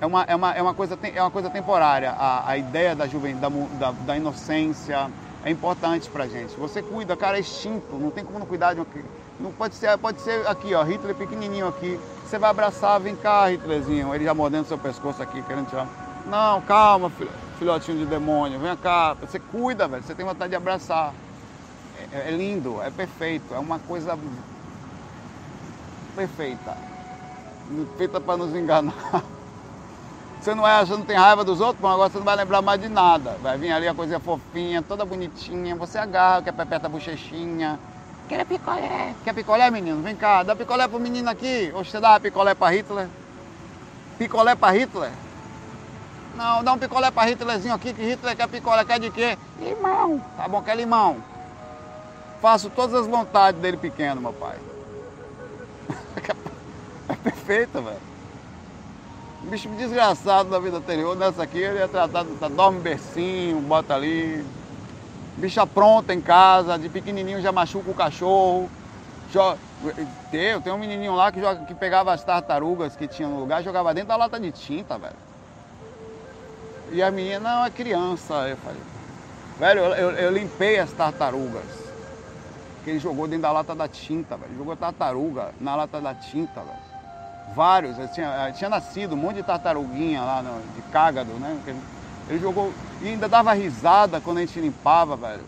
É 0.00 0.06
uma, 0.06 0.22
é 0.22 0.34
uma, 0.34 0.52
é 0.54 0.62
uma, 0.62 0.72
coisa, 0.72 0.98
é 1.02 1.20
uma 1.20 1.30
coisa 1.30 1.50
temporária. 1.50 2.12
A, 2.12 2.50
a 2.50 2.56
ideia 2.56 2.96
da, 2.96 3.06
juven, 3.06 3.36
da, 3.36 3.92
da, 3.92 4.16
inocência, 4.16 5.10
é 5.44 5.50
importante 5.50 6.08
pra 6.08 6.26
gente. 6.26 6.56
Você 6.56 6.80
cuida, 6.80 7.14
cara, 7.16 7.36
é 7.36 7.40
extinto, 7.40 7.96
não 7.96 8.10
tem 8.10 8.24
como 8.24 8.38
não 8.38 8.46
cuidar 8.46 8.72
de 8.72 8.80
um. 8.80 8.86
Não 9.38 9.52
pode 9.52 9.74
ser, 9.74 9.96
pode 9.98 10.20
ser 10.20 10.46
aqui, 10.46 10.74
ó, 10.74 10.82
Hitler 10.82 11.14
pequenininho 11.14 11.68
aqui. 11.68 11.98
Você 12.24 12.38
vai 12.38 12.50
abraçar, 12.50 13.00
vem 13.00 13.16
cá, 13.16 13.50
Hitlerzinho. 13.52 14.14
Ele 14.14 14.24
já 14.24 14.32
mordendo 14.32 14.66
seu 14.66 14.78
pescoço 14.78 15.22
aqui, 15.22 15.42
querendo 15.42 15.68
tirar. 15.68 15.86
Não, 16.26 16.62
calma, 16.62 17.10
filhotinho 17.60 17.98
de 17.98 18.06
demônio, 18.06 18.58
vem 18.58 18.74
cá. 18.76 19.14
Você 19.20 19.38
cuida, 19.38 19.86
velho, 19.86 20.02
você 20.02 20.14
tem 20.14 20.24
vontade 20.24 20.50
de 20.50 20.56
abraçar. 20.56 21.12
É, 22.10 22.28
é 22.28 22.30
lindo, 22.30 22.80
é 22.82 22.90
perfeito, 22.90 23.54
é 23.54 23.58
uma 23.58 23.78
coisa 23.78 24.18
perfeita. 26.16 26.76
Feita 27.98 28.18
para 28.18 28.38
nos 28.38 28.54
enganar. 28.54 28.94
Você 30.40 30.54
não, 30.54 30.66
é, 30.66 30.82
você 30.82 30.92
não 30.94 31.04
tem 31.04 31.18
raiva 31.18 31.44
dos 31.44 31.60
outros, 31.60 31.82
mas 31.82 31.92
agora 31.92 32.08
você 32.08 32.16
não 32.16 32.24
vai 32.24 32.34
lembrar 32.34 32.62
mais 32.62 32.80
de 32.80 32.88
nada. 32.88 33.36
Vai 33.42 33.58
vir 33.58 33.72
ali 33.72 33.86
a 33.86 33.92
coisinha 33.92 34.18
fofinha, 34.18 34.80
toda 34.80 35.04
bonitinha. 35.04 35.76
Você 35.76 35.98
agarra, 35.98 36.40
quer 36.40 36.54
pepeta 36.54 36.86
a 36.86 36.88
bochechinha. 36.88 37.78
Quer 38.26 38.46
picolé. 38.46 39.14
Quer 39.22 39.34
picolé, 39.34 39.70
menino? 39.70 40.00
Vem 40.00 40.16
cá, 40.16 40.42
dá 40.42 40.56
picolé 40.56 40.88
pro 40.88 40.98
menino 40.98 41.28
aqui. 41.28 41.70
Ou 41.74 41.84
você 41.84 42.00
dá 42.00 42.18
picolé 42.18 42.54
pra 42.54 42.70
Hitler? 42.70 43.06
Picolé 44.16 44.54
pra 44.54 44.70
Hitler? 44.70 45.12
Não, 46.40 46.64
dá 46.64 46.72
um 46.72 46.78
picolé 46.78 47.10
pra 47.10 47.28
Hitlerzinho 47.28 47.74
aqui, 47.74 47.92
que 47.92 48.02
Hitler 48.02 48.34
quer 48.34 48.48
picolé. 48.48 48.82
Quer 48.82 48.98
de 48.98 49.10
quê? 49.10 49.36
Limão. 49.60 50.18
Tá 50.38 50.48
bom, 50.48 50.62
quer 50.62 50.74
limão. 50.74 51.18
Faço 52.40 52.70
todas 52.70 52.94
as 52.94 53.06
vontades 53.06 53.60
dele 53.60 53.76
pequeno, 53.76 54.20
meu 54.20 54.32
pai. 54.32 54.56
É 57.10 57.14
perfeito, 57.16 57.82
velho 57.82 58.10
bicho 59.42 59.68
desgraçado 59.70 60.50
da 60.50 60.58
vida 60.58 60.76
anterior, 60.76 61.16
nessa 61.16 61.42
aqui 61.42 61.58
ele 61.58 61.78
é 61.78 61.88
tratado, 61.88 62.36
tá, 62.36 62.48
dorme 62.48 62.80
bercinho, 62.80 63.60
bota 63.60 63.94
ali. 63.94 64.44
Bicha 65.36 65.66
pronta 65.66 66.12
em 66.12 66.20
casa, 66.20 66.78
de 66.78 66.88
pequenininho 66.88 67.40
já 67.40 67.50
machuca 67.50 67.90
o 67.90 67.94
cachorro. 67.94 68.70
Eu 70.32 70.60
tenho 70.60 70.76
um 70.76 70.78
menininho 70.78 71.14
lá 71.14 71.32
que, 71.32 71.40
joga, 71.40 71.64
que 71.64 71.74
pegava 71.74 72.12
as 72.12 72.22
tartarugas 72.22 72.94
que 72.94 73.08
tinha 73.08 73.28
no 73.28 73.40
lugar 73.40 73.62
jogava 73.62 73.94
dentro 73.94 74.08
da 74.08 74.16
lata 74.16 74.38
de 74.38 74.52
tinta, 74.52 74.98
velho. 74.98 75.29
E 76.92 77.02
a 77.02 77.10
menina, 77.10 77.66
é 77.66 77.70
criança. 77.70 78.48
Eu 78.48 78.56
falei, 78.58 78.80
velho, 79.58 79.80
eu, 79.94 80.10
eu, 80.12 80.30
limpei 80.30 80.78
as 80.78 80.92
tartarugas. 80.92 81.80
Que 82.84 82.90
ele 82.90 82.98
jogou 82.98 83.26
dentro 83.26 83.42
da 83.42 83.52
lata 83.52 83.74
da 83.74 83.88
tinta, 83.88 84.36
velho. 84.36 84.56
Jogou 84.56 84.76
tartaruga 84.76 85.50
na 85.60 85.76
lata 85.76 86.00
da 86.00 86.14
tinta, 86.14 86.60
velho 86.60 86.90
vários, 87.54 87.96
tinha, 88.12 88.52
tinha 88.52 88.70
nascido 88.70 89.14
um 89.14 89.16
monte 89.16 89.36
de 89.36 89.42
tartaruguinha 89.42 90.22
lá, 90.22 90.42
no, 90.42 90.60
de 90.74 90.82
cágado, 90.90 91.32
né? 91.34 91.58
Ele, 91.66 91.80
ele, 92.28 92.38
jogou 92.38 92.72
e 93.02 93.08
ainda 93.08 93.28
dava 93.28 93.52
risada 93.52 94.20
quando 94.20 94.38
a 94.38 94.40
gente 94.40 94.60
limpava, 94.60 95.16
velho. 95.16 95.42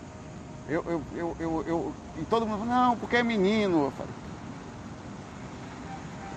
Eu, 0.69 0.85
eu, 0.87 1.03
eu, 1.15 1.37
eu, 1.39 1.65
eu 1.67 1.95
e 2.19 2.25
todo 2.25 2.47
mundo 2.47 2.61
falou, 2.61 2.75
não, 2.75 2.97
porque 2.97 3.17
é 3.17 3.23
menino. 3.23 3.85
Eu 3.85 3.91
falei, 3.93 4.13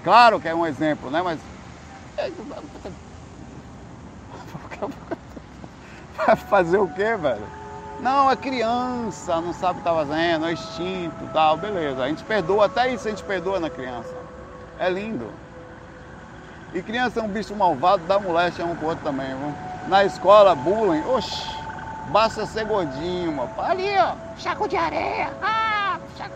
claro 0.03 0.39
que 0.39 0.47
é 0.47 0.55
um 0.55 0.65
exemplo, 0.65 1.09
né? 1.09 1.21
Mas. 1.21 1.39
Vai 6.15 6.35
fazer 6.35 6.77
o 6.77 6.87
quê, 6.87 7.15
velho? 7.15 7.47
Não, 7.99 8.29
é 8.29 8.35
criança, 8.35 9.39
não 9.39 9.53
sabe 9.53 9.79
o 9.79 9.83
que 9.83 9.89
está 9.89 9.93
fazendo, 9.93 10.45
é 10.45 10.53
instinto 10.53 11.29
tal, 11.33 11.57
beleza. 11.57 12.03
A 12.03 12.07
gente 12.07 12.23
perdoa, 12.23 12.65
até 12.65 12.89
isso 12.93 13.07
a 13.07 13.11
gente 13.11 13.23
perdoa 13.23 13.59
na 13.59 13.69
criança. 13.69 14.13
É 14.77 14.89
lindo. 14.89 15.31
E 16.73 16.81
criança 16.81 17.21
é 17.21 17.23
um 17.23 17.29
bicho 17.29 17.55
malvado, 17.55 18.03
dá 18.05 18.19
moléstia 18.19 18.65
um 18.65 18.75
com 18.75 18.85
o 18.85 18.89
outro 18.89 19.03
também, 19.03 19.27
viu? 19.27 19.53
Na 19.87 20.03
escola, 20.03 20.53
bullying, 20.53 21.05
oxi, 21.07 21.47
basta 22.09 22.45
ser 22.45 22.65
gordinho, 22.65 23.47
pai. 23.55 23.71
Ali, 23.71 23.97
ó, 23.97 24.13
chaco 24.37 24.67
de 24.67 24.75
areia. 24.75 25.31
Ah, 25.41 25.97
chaco. 26.17 26.35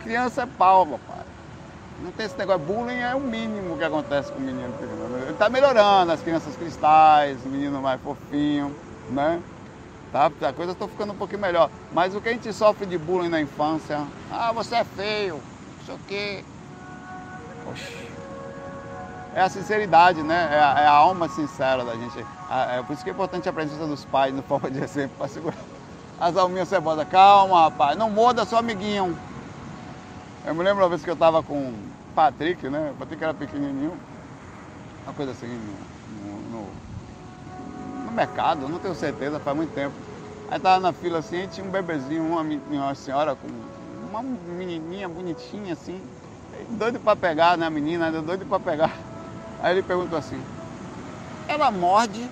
Criança 0.00 0.42
é 0.42 0.46
pau, 0.46 0.86
pai. 0.86 1.23
Não 2.02 2.12
tem 2.12 2.26
esse 2.26 2.36
negócio. 2.36 2.62
Bullying 2.62 2.98
é 2.98 3.14
o 3.14 3.20
mínimo 3.20 3.76
que 3.76 3.84
acontece 3.84 4.32
com 4.32 4.38
o 4.38 4.42
menino. 4.42 4.72
Ele 5.22 5.34
tá 5.34 5.48
melhorando, 5.48 6.12
as 6.12 6.20
crianças 6.20 6.54
cristais, 6.56 7.38
o 7.44 7.48
menino 7.48 7.80
mais 7.80 8.00
fofinho, 8.00 8.74
né? 9.10 9.40
Tá? 10.12 10.30
A 10.48 10.52
coisa 10.52 10.74
tá 10.74 10.86
ficando 10.86 11.12
um 11.12 11.16
pouquinho 11.16 11.40
melhor. 11.40 11.70
Mas 11.92 12.14
o 12.14 12.20
que 12.20 12.28
a 12.28 12.32
gente 12.32 12.52
sofre 12.52 12.86
de 12.86 12.98
bullying 12.98 13.28
na 13.28 13.40
infância, 13.40 14.00
ah, 14.30 14.52
você 14.52 14.76
é 14.76 14.84
feio, 14.84 15.40
não 15.78 15.86
sei 15.86 15.94
o 15.94 15.98
quê. 16.06 16.44
Oxi 17.70 18.14
é 19.34 19.40
a 19.40 19.48
sinceridade, 19.48 20.22
né? 20.22 20.48
É 20.52 20.60
a, 20.60 20.80
é 20.82 20.86
a 20.86 20.92
alma 20.92 21.28
sincera 21.28 21.84
da 21.84 21.94
gente. 21.94 22.18
É, 22.50 22.78
é, 22.78 22.82
por 22.82 22.92
isso 22.92 23.02
que 23.02 23.10
é 23.10 23.12
importante 23.12 23.48
a 23.48 23.52
presença 23.52 23.86
dos 23.86 24.04
pais 24.04 24.32
no 24.32 24.42
forma 24.42 24.70
de 24.70 24.82
exemplo, 24.82 25.16
para 25.18 25.28
segurar 25.28 25.56
as 26.20 26.36
alminhas 26.36 26.68
cebosas. 26.68 27.06
Calma, 27.08 27.64
rapaz, 27.64 27.98
não 27.98 28.08
morda 28.08 28.44
seu 28.44 28.56
amiguinho. 28.56 29.18
Eu 30.46 30.54
me 30.54 30.62
lembro 30.62 30.82
uma 30.82 30.90
vez 30.90 31.02
que 31.02 31.08
eu 31.08 31.14
estava 31.14 31.42
com 31.42 31.56
o 31.56 31.74
Patrick, 32.14 32.68
né? 32.68 32.90
O 32.94 32.98
Patrick 32.98 33.24
era 33.24 33.32
pequenininho, 33.32 33.98
uma 35.02 35.14
coisa 35.14 35.32
assim, 35.32 35.46
no, 36.10 36.40
no, 36.50 38.04
no 38.04 38.12
mercado, 38.12 38.68
não 38.68 38.78
tenho 38.78 38.94
certeza, 38.94 39.40
faz 39.40 39.56
muito 39.56 39.72
tempo. 39.72 39.94
Aí 40.50 40.60
tava 40.60 40.80
na 40.80 40.92
fila 40.92 41.20
assim, 41.20 41.48
tinha 41.48 41.66
um 41.66 41.70
bebezinho, 41.70 42.22
uma, 42.22 42.42
uma 42.42 42.94
senhora 42.94 43.34
com 43.34 43.48
uma 44.10 44.22
menininha 44.22 45.08
bonitinha 45.08 45.72
assim, 45.72 45.98
doido 46.72 47.00
para 47.00 47.16
pegar, 47.16 47.56
né, 47.56 47.64
a 47.64 47.70
menina, 47.70 48.12
doido 48.12 48.44
para 48.44 48.60
pegar. 48.60 48.92
Aí 49.62 49.72
ele 49.72 49.82
perguntou 49.82 50.18
assim, 50.18 50.40
ela 51.48 51.70
morde? 51.70 52.28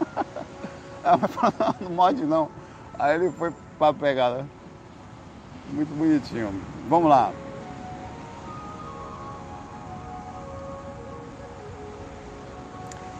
Ela 1.04 1.28
falou, 1.28 1.54
não, 1.58 1.88
não 1.88 1.96
morde 1.96 2.24
não. 2.24 2.50
Aí 2.98 3.14
ele 3.14 3.30
foi 3.32 3.52
para 3.78 3.94
pegar, 3.94 4.30
né? 4.30 4.46
Muito 5.70 5.94
bonitinho. 5.94 6.60
Vamos 6.88 7.08
lá. 7.10 7.32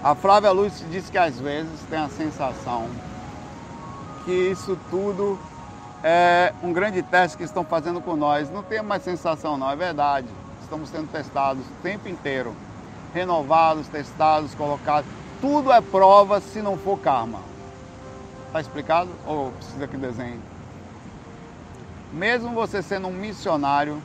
A 0.03 0.15
Flávia 0.15 0.51
Luz 0.53 0.85
disse 0.91 1.11
que 1.11 1.19
às 1.19 1.39
vezes 1.39 1.81
tem 1.91 1.99
a 1.99 2.09
sensação 2.09 2.89
que 4.25 4.33
isso 4.33 4.79
tudo 4.91 5.39
é 6.05 6.53
um 6.63 6.73
grande 6.73 7.03
teste 7.03 7.37
que 7.37 7.43
estão 7.43 7.65
fazendo 7.65 8.01
com 8.01 8.15
nós. 8.15 8.51
Não 8.51 8.63
tem 8.63 8.83
mais 8.83 9.03
sensação 9.03 9.59
não, 9.59 9.71
é 9.71 9.77
verdade. 9.77 10.29
Estamos 10.63 10.89
sendo 10.89 11.11
testados 11.11 11.65
o 11.67 11.83
tempo 11.83 12.09
inteiro. 12.09 12.55
Renovados, 13.13 13.89
testados, 13.89 14.55
colocados. 14.55 15.11
Tudo 15.41 15.73
é 15.73 15.81
prova 15.81 16.41
se 16.41 16.63
não 16.63 16.77
for 16.77 16.99
karma. 16.99 17.41
Tá 18.53 18.61
explicado? 18.61 19.11
Ou 19.27 19.51
precisa 19.53 19.89
que 19.89 19.97
desenhe? 19.97 20.41
Mesmo 22.13 22.55
você 22.55 22.83
sendo 22.83 23.09
um 23.09 23.13
missionário, 23.13 24.03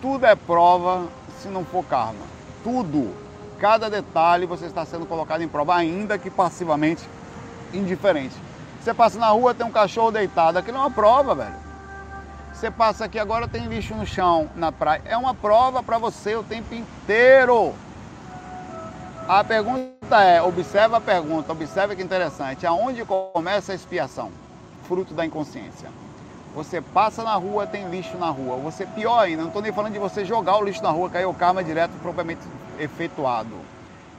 tudo 0.00 0.26
é 0.26 0.34
prova 0.34 1.08
se 1.40 1.48
não 1.48 1.64
for 1.64 1.84
karma. 1.84 2.24
Tudo. 2.62 3.14
Cada 3.58 3.90
detalhe 3.90 4.46
você 4.46 4.66
está 4.66 4.84
sendo 4.84 5.04
colocado 5.06 5.42
em 5.42 5.48
prova, 5.48 5.74
ainda 5.74 6.16
que 6.16 6.30
passivamente 6.30 7.02
indiferente. 7.72 8.36
Você 8.80 8.94
passa 8.94 9.18
na 9.18 9.28
rua, 9.28 9.54
tem 9.54 9.66
um 9.66 9.72
cachorro 9.72 10.12
deitado, 10.12 10.58
aquilo 10.58 10.76
é 10.76 10.80
uma 10.80 10.90
prova, 10.90 11.34
velho. 11.34 11.68
Você 12.52 12.70
passa 12.70 13.04
aqui 13.04 13.18
agora, 13.18 13.48
tem 13.48 13.66
lixo 13.66 13.94
no 13.94 14.06
chão, 14.06 14.48
na 14.54 14.70
praia. 14.72 15.02
É 15.04 15.16
uma 15.16 15.34
prova 15.34 15.82
para 15.82 15.98
você 15.98 16.36
o 16.36 16.42
tempo 16.42 16.74
inteiro. 16.74 17.74
A 19.28 19.44
pergunta 19.44 20.22
é, 20.22 20.40
observa 20.40 20.96
a 20.96 21.00
pergunta, 21.00 21.52
observa 21.52 21.94
que 21.94 22.02
interessante. 22.02 22.66
Aonde 22.66 23.04
começa 23.04 23.72
a 23.72 23.74
expiação? 23.74 24.30
Fruto 24.84 25.12
da 25.12 25.26
inconsciência. 25.26 25.88
Você 26.58 26.80
passa 26.80 27.22
na 27.22 27.36
rua, 27.36 27.68
tem 27.68 27.88
lixo 27.88 28.18
na 28.18 28.30
rua. 28.30 28.56
Você, 28.56 28.84
pior 28.84 29.20
ainda, 29.20 29.42
não 29.42 29.46
estou 29.46 29.62
nem 29.62 29.70
falando 29.70 29.92
de 29.92 29.98
você 30.00 30.24
jogar 30.24 30.56
o 30.56 30.64
lixo 30.64 30.82
na 30.82 30.90
rua, 30.90 31.08
cair 31.08 31.24
o 31.24 31.32
karma 31.32 31.62
direto 31.62 31.92
propriamente 32.02 32.40
efetuado. 32.80 33.54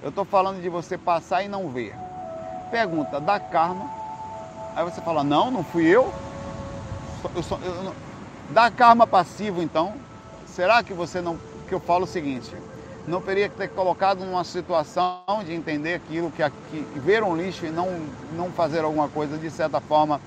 Eu 0.01 0.07
estou 0.07 0.23
falando 0.23 0.61
de 0.61 0.69
você 0.69 0.97
passar 0.97 1.43
e 1.43 1.49
não 1.49 1.67
ver. 1.67 1.93
Pergunta, 2.71 3.19
dá 3.19 3.41
karma? 3.41 3.91
Aí 4.73 4.85
você 4.85 5.01
fala, 5.01 5.21
não, 5.21 5.51
não 5.51 5.65
fui 5.65 5.85
eu. 5.85 6.13
eu, 7.35 7.43
sou, 7.43 7.59
eu 7.61 7.83
não... 7.83 7.93
Dá 8.51 8.71
karma 8.71 9.05
passivo 9.05 9.61
então? 9.61 9.95
Será 10.47 10.81
que 10.81 10.93
você 10.93 11.19
não. 11.19 11.37
Que 11.67 11.75
eu 11.75 11.79
falo 11.81 12.05
o 12.05 12.07
seguinte, 12.07 12.55
não 13.05 13.19
teria 13.19 13.49
que 13.49 13.57
ter 13.57 13.67
colocado 13.67 14.23
numa 14.23 14.45
situação 14.45 15.19
de 15.45 15.53
entender 15.53 15.95
aquilo 15.95 16.31
que, 16.31 16.49
que 16.71 16.99
ver 17.01 17.21
um 17.21 17.35
lixo 17.35 17.65
e 17.65 17.69
não, 17.69 17.99
não 18.31 18.49
fazer 18.49 18.85
alguma 18.85 19.09
coisa 19.09 19.37
de 19.37 19.51
certa 19.51 19.81
forma 19.81 20.21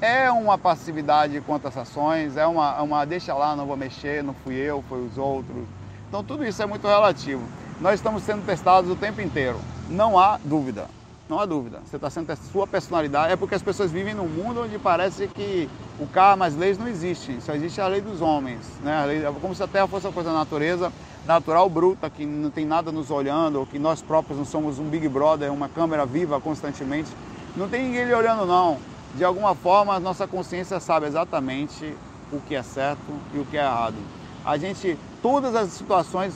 é 0.00 0.30
uma 0.30 0.56
passividade 0.56 1.40
quanto 1.40 1.68
às 1.68 1.76
ações, 1.76 2.36
é 2.36 2.46
uma, 2.46 2.80
uma 2.82 3.04
deixa 3.04 3.34
lá, 3.34 3.56
não 3.56 3.66
vou 3.66 3.76
mexer, 3.76 4.22
não 4.22 4.34
fui 4.34 4.54
eu, 4.54 4.82
foi 4.88 5.04
os 5.04 5.18
outros. 5.18 5.64
Então 6.08 6.22
tudo 6.22 6.44
isso 6.44 6.62
é 6.62 6.66
muito 6.66 6.86
relativo. 6.86 7.42
Nós 7.80 7.94
estamos 7.94 8.22
sendo 8.22 8.44
testados 8.44 8.90
o 8.90 8.96
tempo 8.96 9.20
inteiro, 9.20 9.58
não 9.88 10.18
há 10.18 10.38
dúvida. 10.42 10.86
Não 11.28 11.38
há 11.38 11.44
dúvida. 11.44 11.80
Você 11.84 11.96
está 11.96 12.08
sendo 12.08 12.26
testado, 12.26 12.50
sua 12.50 12.66
personalidade. 12.66 13.34
É 13.34 13.36
porque 13.36 13.54
as 13.54 13.60
pessoas 13.60 13.92
vivem 13.92 14.14
num 14.14 14.26
mundo 14.26 14.62
onde 14.62 14.78
parece 14.78 15.28
que 15.28 15.68
o 16.00 16.06
karma, 16.06 16.46
as 16.46 16.56
leis 16.56 16.78
não 16.78 16.88
existem. 16.88 17.38
Só 17.42 17.52
existe 17.52 17.78
a 17.82 17.86
lei 17.86 18.00
dos 18.00 18.22
homens. 18.22 18.60
Né? 18.82 19.04
Lei, 19.04 19.26
é 19.26 19.32
como 19.38 19.54
se 19.54 19.62
a 19.62 19.66
Terra 19.66 19.86
fosse 19.86 20.06
uma 20.06 20.12
coisa 20.14 20.30
da 20.30 20.36
natureza, 20.38 20.90
natural, 21.26 21.68
bruta, 21.68 22.08
que 22.08 22.24
não 22.24 22.48
tem 22.48 22.64
nada 22.64 22.90
nos 22.90 23.10
olhando, 23.10 23.56
ou 23.56 23.66
que 23.66 23.78
nós 23.78 24.00
próprios 24.00 24.38
não 24.38 24.46
somos 24.46 24.78
um 24.78 24.84
Big 24.84 25.06
Brother, 25.06 25.52
uma 25.52 25.68
câmera 25.68 26.06
viva 26.06 26.40
constantemente. 26.40 27.10
Não 27.54 27.68
tem 27.68 27.82
ninguém 27.82 28.06
lhe 28.06 28.14
olhando, 28.14 28.46
não 28.46 28.78
de 29.14 29.24
alguma 29.24 29.54
forma 29.54 29.94
a 29.94 30.00
nossa 30.00 30.26
consciência 30.26 30.78
sabe 30.80 31.06
exatamente 31.06 31.94
o 32.32 32.40
que 32.40 32.54
é 32.54 32.62
certo 32.62 33.12
e 33.32 33.38
o 33.38 33.44
que 33.44 33.56
é 33.56 33.62
errado. 33.62 33.96
A 34.44 34.56
gente, 34.56 34.98
todas 35.22 35.54
as 35.54 35.70
situações, 35.70 36.34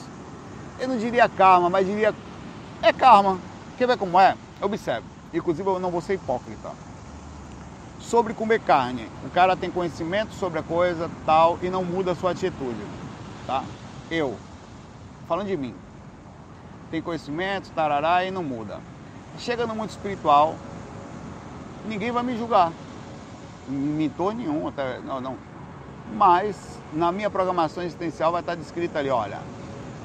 eu 0.79 0.87
não 0.87 0.97
diria 0.97 1.29
karma, 1.29 1.69
mas 1.69 1.85
diria 1.85 2.13
é 2.81 2.91
karma. 2.91 3.39
Quer 3.77 3.87
ver 3.87 3.97
como 3.97 4.19
é? 4.19 4.35
Observe. 4.61 5.07
Inclusive 5.33 5.67
eu 5.67 5.79
não 5.79 5.89
vou 5.89 6.01
ser 6.01 6.15
hipócrita. 6.15 6.71
Sobre 7.99 8.33
comer 8.33 8.59
carne, 8.59 9.09
o 9.25 9.29
cara 9.29 9.55
tem 9.55 9.71
conhecimento 9.71 10.33
sobre 10.33 10.59
a 10.59 10.63
coisa 10.63 11.09
tal 11.25 11.57
e 11.61 11.69
não 11.69 11.83
muda 11.83 12.11
a 12.11 12.15
sua 12.15 12.31
atitude, 12.31 12.85
tá? 13.47 13.63
Eu, 14.11 14.35
falando 15.27 15.47
de 15.47 15.55
mim, 15.55 15.73
tem 16.91 17.01
conhecimento, 17.01 17.71
tarará 17.71 18.25
e 18.25 18.29
não 18.29 18.43
muda. 18.43 18.79
Chega 19.39 19.65
no 19.65 19.73
mundo 19.73 19.89
espiritual, 19.89 20.55
ninguém 21.85 22.11
vai 22.11 22.23
me 22.23 22.37
julgar. 22.37 22.71
Mentor 23.67 24.33
nenhum, 24.33 24.67
até, 24.67 24.99
não, 24.99 25.21
não. 25.21 25.37
Mas 26.13 26.77
na 26.91 27.11
minha 27.11 27.29
programação 27.29 27.83
existencial 27.83 28.31
vai 28.31 28.41
estar 28.41 28.55
descrito 28.55 28.97
ali, 28.97 29.09
olha, 29.09 29.39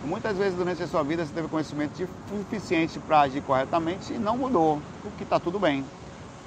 muitas 0.05 0.37
vezes 0.37 0.57
durante 0.57 0.83
a 0.83 0.87
sua 0.87 1.03
vida 1.03 1.25
você 1.25 1.33
teve 1.33 1.49
conhecimento 1.49 2.09
suficiente 2.29 2.99
para 3.01 3.21
agir 3.21 3.43
corretamente 3.43 4.13
e 4.13 4.19
não 4.19 4.37
mudou, 4.37 4.81
o 5.05 5.11
que 5.17 5.25
está 5.25 5.41
tudo 5.41 5.59
bem. 5.59 5.85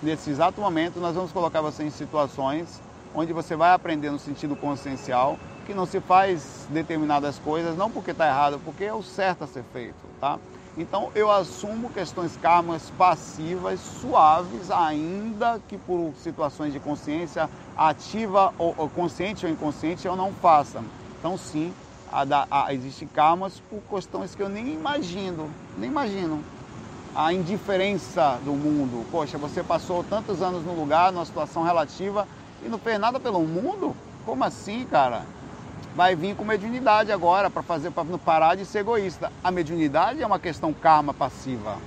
Nesse 0.01 0.31
exato 0.31 0.59
momento 0.59 0.99
nós 0.99 1.15
vamos 1.15 1.31
colocar 1.31 1.61
você 1.61 1.83
em 1.83 1.91
situações 1.91 2.81
onde 3.13 3.33
você 3.33 3.55
vai 3.55 3.73
aprender 3.73 4.09
no 4.09 4.17
sentido 4.17 4.55
consciencial 4.55 5.37
que 5.65 5.73
não 5.73 5.85
se 5.85 5.99
faz 5.99 6.65
determinadas 6.69 7.37
coisas 7.39 7.77
não 7.77 7.91
porque 7.91 8.11
está 8.11 8.27
errado, 8.27 8.59
porque 8.63 8.85
é 8.85 8.93
o 8.93 9.03
certo 9.03 9.43
a 9.43 9.47
ser 9.47 9.63
feito, 9.71 9.95
tá? 10.19 10.39
Então 10.77 11.11
eu 11.13 11.29
assumo 11.29 11.89
questões 11.89 12.37
karmas 12.37 12.89
passivas, 12.91 13.79
suaves, 13.79 14.71
ainda 14.71 15.59
que 15.67 15.77
por 15.77 16.13
situações 16.15 16.71
de 16.71 16.79
consciência 16.79 17.49
ativa 17.75 18.53
ou, 18.57 18.73
ou 18.77 18.89
consciente 18.89 19.45
ou 19.45 19.51
inconsciente 19.51 20.07
eu 20.07 20.15
não 20.15 20.31
faça. 20.31 20.81
Então 21.19 21.37
sim, 21.37 21.73
existem 22.69 23.07
karmas 23.07 23.59
por 23.69 23.81
questões 23.81 24.33
que 24.33 24.41
eu 24.41 24.49
nem 24.49 24.73
imagino, 24.73 25.49
nem 25.77 25.89
imagino. 25.89 26.43
A 27.13 27.33
indiferença 27.33 28.39
do 28.45 28.53
mundo. 28.53 29.05
Poxa, 29.11 29.37
você 29.37 29.61
passou 29.61 30.01
tantos 30.05 30.41
anos 30.41 30.63
no 30.63 30.73
lugar, 30.73 31.11
numa 31.11 31.25
situação 31.25 31.63
relativa 31.63 32.25
e 32.63 32.69
não 32.69 32.79
fez 32.79 32.97
nada 32.97 33.19
pelo 33.19 33.41
mundo? 33.41 33.93
Como 34.25 34.41
assim, 34.45 34.85
cara? 34.85 35.25
Vai 35.95 36.15
vir 36.15 36.35
com 36.35 36.43
mediunidade 36.43 37.11
agora 37.11 37.49
para 37.49 37.61
fazer 37.61 37.91
para 37.91 38.03
não 38.03 38.17
parar 38.17 38.55
de 38.55 38.65
ser 38.65 38.79
egoísta. 38.79 39.31
A 39.43 39.51
mediunidade 39.51 40.21
é 40.21 40.25
uma 40.25 40.39
questão 40.39 40.73
karma 40.73 41.13
passiva. 41.13 41.77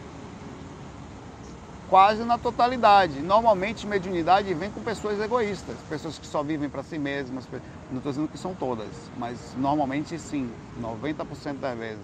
Quase 1.88 2.24
na 2.24 2.38
totalidade. 2.38 3.20
Normalmente 3.20 3.86
mediunidade 3.86 4.52
vem 4.54 4.70
com 4.70 4.80
pessoas 4.80 5.20
egoístas, 5.20 5.76
pessoas 5.88 6.18
que 6.18 6.26
só 6.26 6.42
vivem 6.42 6.68
para 6.68 6.82
si 6.82 6.98
mesmas. 6.98 7.46
Não 7.90 7.98
estou 7.98 8.12
dizendo 8.12 8.28
que 8.28 8.38
são 8.38 8.54
todas, 8.54 8.88
mas 9.16 9.38
normalmente 9.56 10.18
sim, 10.18 10.50
90% 10.80 11.58
das 11.60 11.78
vezes. 11.78 12.02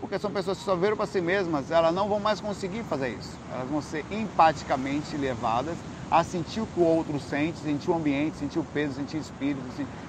Porque 0.00 0.18
são 0.18 0.30
pessoas 0.30 0.58
que 0.58 0.64
só 0.64 0.76
viram 0.76 0.96
para 0.96 1.06
si 1.06 1.20
mesmas, 1.20 1.70
elas 1.70 1.94
não 1.94 2.08
vão 2.08 2.20
mais 2.20 2.40
conseguir 2.40 2.82
fazer 2.84 3.10
isso. 3.10 3.36
Elas 3.52 3.68
vão 3.68 3.82
ser 3.82 4.04
empaticamente 4.10 5.16
levadas 5.16 5.76
a 6.10 6.24
sentir 6.24 6.60
o 6.60 6.66
que 6.66 6.80
o 6.80 6.84
outro 6.84 7.20
sente, 7.20 7.58
sentir 7.58 7.90
o 7.90 7.94
ambiente, 7.94 8.38
sentir 8.38 8.58
o 8.58 8.64
peso, 8.64 8.94
sentir 8.94 9.18
o 9.18 9.20
espírito, 9.20 9.60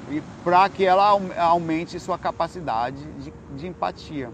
e 0.10 0.22
para 0.44 0.70
que 0.70 0.86
ela 0.86 1.20
aumente 1.38 2.00
sua 2.00 2.18
capacidade 2.18 3.04
de, 3.20 3.34
de 3.56 3.68
empatia. 3.68 4.30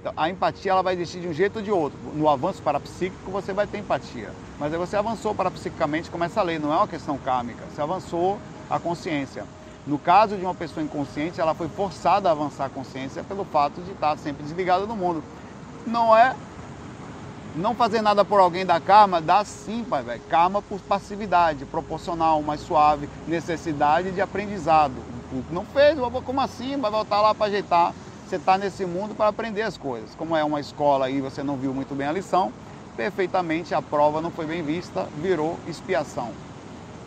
Então, 0.00 0.12
a 0.16 0.30
empatia 0.30 0.70
ela 0.70 0.82
vai 0.82 0.94
existir 0.94 1.20
de 1.20 1.28
um 1.28 1.32
jeito 1.32 1.56
ou 1.56 1.62
de 1.62 1.70
outro. 1.70 1.98
No 2.14 2.28
avanço 2.28 2.62
parapsíquico 2.62 3.30
você 3.30 3.52
vai 3.52 3.66
ter 3.66 3.78
empatia, 3.78 4.30
mas 4.58 4.72
aí 4.72 4.78
você 4.78 4.96
avançou 4.96 5.34
parapsiquicamente, 5.34 6.10
começa 6.10 6.40
a 6.40 6.42
lei, 6.42 6.58
não 6.58 6.72
é 6.72 6.76
uma 6.76 6.88
questão 6.88 7.18
kármica, 7.18 7.64
você 7.68 7.82
avançou 7.82 8.38
a 8.70 8.78
consciência. 8.78 9.44
No 9.86 9.98
caso 9.98 10.36
de 10.36 10.44
uma 10.44 10.54
pessoa 10.54 10.82
inconsciente, 10.82 11.40
ela 11.40 11.54
foi 11.54 11.68
forçada 11.68 12.28
a 12.28 12.32
avançar 12.32 12.64
a 12.64 12.68
consciência 12.68 13.22
pelo 13.22 13.44
fato 13.44 13.80
de 13.82 13.92
estar 13.92 14.16
sempre 14.18 14.42
desligada 14.42 14.84
do 14.84 14.96
mundo. 14.96 15.22
Não 15.86 16.16
é 16.16 16.34
não 17.56 17.74
fazer 17.74 18.02
nada 18.02 18.24
por 18.24 18.38
alguém 18.38 18.66
da 18.66 18.78
karma, 18.78 19.20
dá 19.20 19.44
sim, 19.44 19.84
pai, 19.88 20.02
velho. 20.02 20.22
Karma 20.28 20.60
por 20.60 20.78
passividade, 20.80 21.64
proporcional, 21.64 22.42
mais 22.42 22.60
suave, 22.60 23.08
necessidade 23.26 24.12
de 24.12 24.20
aprendizado. 24.20 24.94
Não 25.50 25.64
fez, 25.64 25.98
como 26.24 26.40
assim? 26.40 26.76
Vai 26.78 26.90
voltar 26.90 27.22
lá 27.22 27.34
para 27.34 27.46
ajeitar. 27.46 27.94
Você 28.26 28.36
está 28.36 28.58
nesse 28.58 28.84
mundo 28.84 29.14
para 29.14 29.28
aprender 29.28 29.62
as 29.62 29.78
coisas. 29.78 30.14
Como 30.14 30.36
é 30.36 30.44
uma 30.44 30.60
escola 30.60 31.08
e 31.08 31.20
você 31.20 31.42
não 31.42 31.56
viu 31.56 31.72
muito 31.72 31.94
bem 31.94 32.06
a 32.06 32.12
lição, 32.12 32.52
perfeitamente 32.96 33.74
a 33.74 33.80
prova 33.80 34.20
não 34.20 34.30
foi 34.30 34.46
bem 34.46 34.62
vista, 34.62 35.06
virou 35.16 35.58
expiação. 35.66 36.32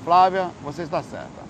Flávia, 0.04 0.50
você 0.64 0.84
está 0.84 1.04
certa. 1.04 1.49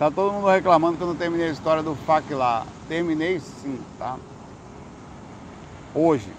Tá 0.00 0.10
todo 0.10 0.32
mundo 0.32 0.48
reclamando 0.48 0.96
que 0.96 1.02
eu 1.02 1.08
não 1.08 1.14
terminei 1.14 1.48
a 1.48 1.52
história 1.52 1.82
do 1.82 1.94
FAC 1.94 2.32
lá. 2.32 2.66
Terminei 2.88 3.38
sim, 3.38 3.78
tá? 3.98 4.16
Hoje. 5.94 6.32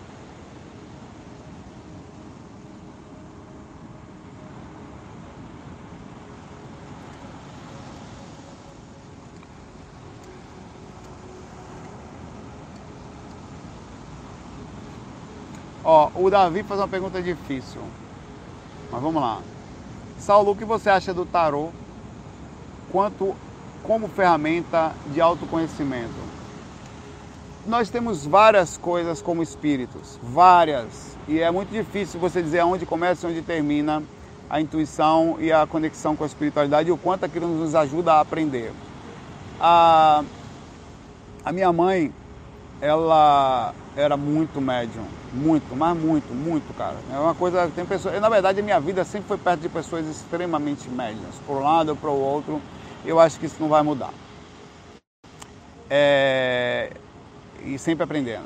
Ó, 15.83 16.09
o 16.15 16.31
Davi 16.31 16.63
faz 16.63 16.81
uma 16.81 16.87
pergunta 16.87 17.21
difícil. 17.21 17.83
Mas 18.91 19.01
vamos 19.03 19.21
lá. 19.21 19.39
Saulo, 20.17 20.53
o 20.53 20.55
que 20.55 20.65
você 20.65 20.89
acha 20.89 21.13
do 21.13 21.27
tarô 21.27 21.69
quanto 22.91 23.35
como 23.83 24.07
ferramenta 24.07 24.91
de 25.07 25.21
autoconhecimento? 25.21 26.31
Nós 27.65 27.89
temos 27.89 28.25
várias 28.25 28.77
coisas 28.77 29.21
como 29.21 29.43
espíritos, 29.43 30.19
várias. 30.23 31.15
E 31.27 31.39
é 31.39 31.51
muito 31.51 31.69
difícil 31.69 32.19
você 32.19 32.41
dizer 32.41 32.63
onde 32.63 32.85
começa 32.85 33.27
e 33.27 33.31
onde 33.31 33.41
termina 33.41 34.01
a 34.49 34.59
intuição 34.59 35.37
e 35.39 35.51
a 35.51 35.65
conexão 35.65 36.15
com 36.15 36.23
a 36.23 36.27
espiritualidade 36.27 36.89
e 36.89 36.91
o 36.91 36.97
quanto 36.97 37.23
aquilo 37.23 37.47
nos 37.47 37.75
ajuda 37.75 38.13
a 38.13 38.19
aprender. 38.19 38.73
A, 39.59 40.23
a 41.45 41.51
minha 41.51 41.71
mãe, 41.71 42.11
ela 42.81 43.73
era 43.95 44.17
muito 44.17 44.59
médium, 44.59 45.05
muito, 45.33 45.75
mas 45.75 45.97
muito, 45.97 46.33
muito, 46.33 46.75
cara. 46.75 46.95
É 47.13 47.17
uma 47.17 47.35
coisa, 47.35 47.69
tem 47.75 47.85
pessoas, 47.85 48.19
na 48.19 48.27
verdade 48.27 48.59
a 48.59 48.63
minha 48.63 48.79
vida 48.79 49.05
sempre 49.05 49.27
foi 49.27 49.37
perto 49.37 49.61
de 49.61 49.69
pessoas 49.69 50.07
extremamente 50.07 50.89
médiums, 50.89 51.35
por 51.45 51.57
um 51.57 51.63
lado 51.63 51.89
ou 51.89 51.95
para 51.95 52.09
o 52.09 52.19
outro, 52.19 52.61
eu 53.05 53.19
acho 53.19 53.39
que 53.39 53.45
isso 53.45 53.57
não 53.59 53.69
vai 53.69 53.81
mudar. 53.81 54.13
É, 55.89 56.91
e 57.65 57.77
sempre 57.77 58.03
aprendendo. 58.03 58.45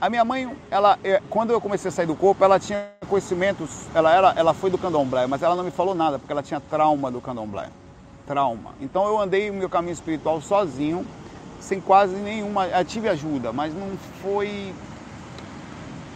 A 0.00 0.08
minha 0.08 0.24
mãe, 0.24 0.48
ela, 0.70 0.96
é, 1.02 1.20
quando 1.28 1.50
eu 1.50 1.60
comecei 1.60 1.88
a 1.88 1.92
sair 1.92 2.06
do 2.06 2.14
corpo, 2.14 2.44
ela 2.44 2.60
tinha 2.60 2.88
conhecimentos, 3.08 3.86
ela, 3.94 4.14
era, 4.14 4.32
ela 4.36 4.54
foi 4.54 4.70
do 4.70 4.78
candomblé, 4.78 5.26
mas 5.26 5.42
ela 5.42 5.56
não 5.56 5.64
me 5.64 5.72
falou 5.72 5.92
nada, 5.94 6.18
porque 6.20 6.32
ela 6.32 6.42
tinha 6.42 6.60
trauma 6.60 7.10
do 7.10 7.20
candomblé. 7.20 7.68
Trauma. 8.24 8.74
Então 8.80 9.06
eu 9.06 9.18
andei 9.18 9.50
o 9.50 9.54
meu 9.54 9.68
caminho 9.68 9.94
espiritual 9.94 10.40
sozinho, 10.40 11.04
sem 11.58 11.80
quase 11.80 12.14
nenhuma. 12.14 12.68
Eu 12.68 12.84
tive 12.84 13.08
ajuda, 13.08 13.52
mas 13.52 13.74
não 13.74 13.96
foi. 14.22 14.72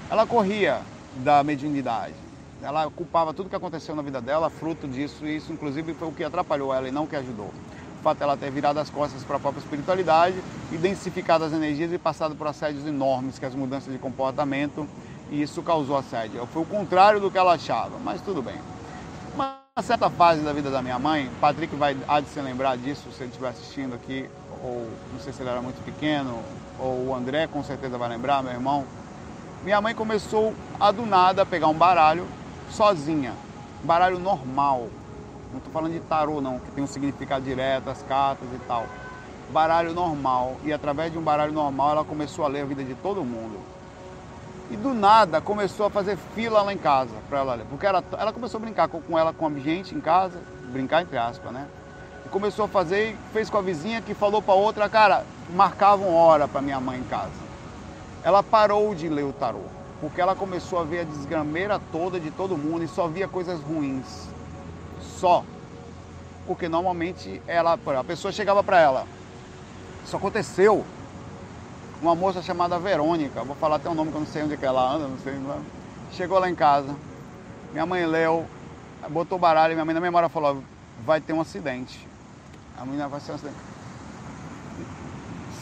Ela 0.08 0.26
corria 0.26 0.80
da 1.16 1.42
mediunidade. 1.42 2.21
Ela 2.62 2.88
culpava 2.90 3.34
tudo 3.34 3.50
que 3.50 3.56
aconteceu 3.56 3.94
na 3.96 4.02
vida 4.02 4.20
dela, 4.20 4.48
fruto 4.48 4.86
disso, 4.86 5.26
e 5.26 5.36
isso 5.36 5.52
inclusive 5.52 5.94
foi 5.94 6.08
o 6.08 6.12
que 6.12 6.22
atrapalhou 6.22 6.72
ela 6.72 6.88
e 6.88 6.92
não 6.92 7.04
o 7.04 7.06
que 7.08 7.16
ajudou. 7.16 7.52
O 7.98 8.02
fato 8.02 8.18
dela 8.18 8.36
ter 8.36 8.50
virado 8.52 8.78
as 8.78 8.88
costas 8.88 9.24
para 9.24 9.36
a 9.36 9.40
própria 9.40 9.60
espiritualidade, 9.60 10.36
identificado 10.70 11.44
as 11.44 11.52
energias 11.52 11.92
e 11.92 11.98
passado 11.98 12.36
por 12.36 12.46
assédios 12.46 12.86
enormes, 12.86 13.36
que 13.36 13.44
é 13.44 13.48
as 13.48 13.54
mudanças 13.54 13.92
de 13.92 13.98
comportamento, 13.98 14.86
e 15.28 15.42
isso 15.42 15.60
causou 15.62 15.96
assédio. 15.96 16.46
Foi 16.46 16.62
o 16.62 16.64
contrário 16.64 17.20
do 17.20 17.32
que 17.32 17.38
ela 17.38 17.54
achava, 17.54 17.98
mas 17.98 18.20
tudo 18.20 18.40
bem. 18.40 18.60
Uma 19.34 19.58
certa 19.82 20.08
fase 20.08 20.42
da 20.42 20.52
vida 20.52 20.70
da 20.70 20.80
minha 20.80 20.98
mãe, 21.00 21.28
Patrick 21.40 21.74
vai 21.74 21.96
há 22.06 22.20
de 22.20 22.28
se 22.28 22.40
lembrar 22.40 22.76
disso 22.76 23.10
se 23.10 23.24
ele 23.24 23.30
estiver 23.30 23.48
assistindo 23.48 23.94
aqui, 23.94 24.30
ou 24.62 24.88
não 25.12 25.18
sei 25.18 25.32
se 25.32 25.42
ele 25.42 25.50
era 25.50 25.60
muito 25.60 25.84
pequeno, 25.84 26.38
ou 26.78 27.08
o 27.08 27.14
André 27.14 27.48
com 27.48 27.64
certeza 27.64 27.98
vai 27.98 28.08
lembrar, 28.08 28.40
meu 28.40 28.52
irmão. 28.52 28.84
Minha 29.64 29.80
mãe 29.80 29.94
começou 29.94 30.54
a 30.78 30.92
do 30.92 31.04
nada 31.06 31.46
pegar 31.46 31.68
um 31.68 31.74
baralho 31.74 32.26
sozinha, 32.72 33.34
baralho 33.84 34.18
normal. 34.18 34.88
Não 35.50 35.58
estou 35.58 35.72
falando 35.72 35.92
de 35.92 36.00
tarô 36.00 36.40
não, 36.40 36.58
que 36.58 36.70
tem 36.70 36.82
um 36.82 36.86
significado 36.86 37.44
direto, 37.44 37.88
as 37.88 38.02
cartas 38.02 38.48
e 38.52 38.58
tal. 38.66 38.86
Baralho 39.50 39.92
normal. 39.92 40.56
E 40.64 40.72
através 40.72 41.12
de 41.12 41.18
um 41.18 41.22
baralho 41.22 41.52
normal 41.52 41.92
ela 41.92 42.04
começou 42.04 42.44
a 42.44 42.48
ler 42.48 42.62
a 42.62 42.64
vida 42.64 42.82
de 42.82 42.94
todo 42.94 43.22
mundo. 43.22 43.58
E 44.70 44.76
do 44.76 44.94
nada 44.94 45.40
começou 45.40 45.86
a 45.86 45.90
fazer 45.90 46.16
fila 46.34 46.62
lá 46.62 46.72
em 46.72 46.78
casa 46.78 47.14
para 47.28 47.40
ela 47.40 47.54
ler. 47.54 47.66
Porque 47.66 47.84
ela, 47.84 48.02
ela 48.18 48.32
começou 48.32 48.58
a 48.58 48.62
brincar 48.62 48.88
com, 48.88 49.00
com 49.02 49.18
ela, 49.18 49.32
com 49.32 49.46
a 49.46 49.50
gente 49.58 49.94
em 49.94 50.00
casa, 50.00 50.40
brincar 50.72 51.02
entre 51.02 51.18
aspas, 51.18 51.52
né? 51.52 51.66
começou 52.32 52.64
a 52.64 52.68
fazer 52.68 53.10
e 53.10 53.16
fez 53.32 53.50
com 53.50 53.58
a 53.58 53.62
vizinha 53.62 54.00
que 54.00 54.14
falou 54.14 54.40
para 54.40 54.54
outra, 54.54 54.88
cara, 54.88 55.24
marcavam 55.50 56.14
hora 56.14 56.48
para 56.48 56.62
minha 56.62 56.80
mãe 56.80 56.98
em 56.98 57.04
casa. 57.04 57.30
Ela 58.24 58.42
parou 58.42 58.94
de 58.94 59.08
ler 59.08 59.24
o 59.24 59.32
tarô, 59.32 59.60
porque 60.02 60.20
ela 60.20 60.34
começou 60.34 60.80
a 60.80 60.84
ver 60.84 61.02
a 61.02 61.04
desgrameira 61.04 61.80
toda 61.92 62.18
de 62.18 62.32
todo 62.32 62.58
mundo 62.58 62.82
e 62.82 62.88
só 62.88 63.06
via 63.06 63.28
coisas 63.28 63.60
ruins. 63.60 64.26
Só. 65.00 65.44
Porque 66.44 66.68
normalmente 66.68 67.40
ela, 67.46 67.74
a 67.74 68.04
pessoa 68.04 68.32
chegava 68.32 68.64
para 68.64 68.80
ela. 68.80 69.06
Isso 70.04 70.16
aconteceu. 70.16 70.84
Uma 72.02 72.16
moça 72.16 72.42
chamada 72.42 72.80
Verônica, 72.80 73.44
vou 73.44 73.54
falar 73.54 73.76
até 73.76 73.88
o 73.88 73.94
nome 73.94 74.10
que 74.10 74.16
eu 74.16 74.22
não 74.22 74.26
sei 74.26 74.42
onde 74.42 74.54
é 74.54 74.56
que 74.56 74.66
ela 74.66 74.92
anda, 74.92 75.06
não 75.06 75.18
sei. 75.18 75.34
Chegou 76.10 76.36
lá 76.40 76.50
em 76.50 76.54
casa, 76.56 76.96
minha 77.70 77.86
mãe 77.86 78.04
leu, 78.04 78.44
botou 79.08 79.38
baralho, 79.38 79.74
minha 79.74 79.84
mãe 79.84 79.94
na 79.94 80.00
memória 80.00 80.28
falou, 80.28 80.64
vai 81.06 81.20
ter 81.20 81.32
um 81.32 81.40
acidente. 81.40 82.08
A 82.76 82.84
menina 82.84 83.06
vai 83.06 83.20
ser 83.20 83.30
um 83.30 83.34
acidente. 83.36 83.56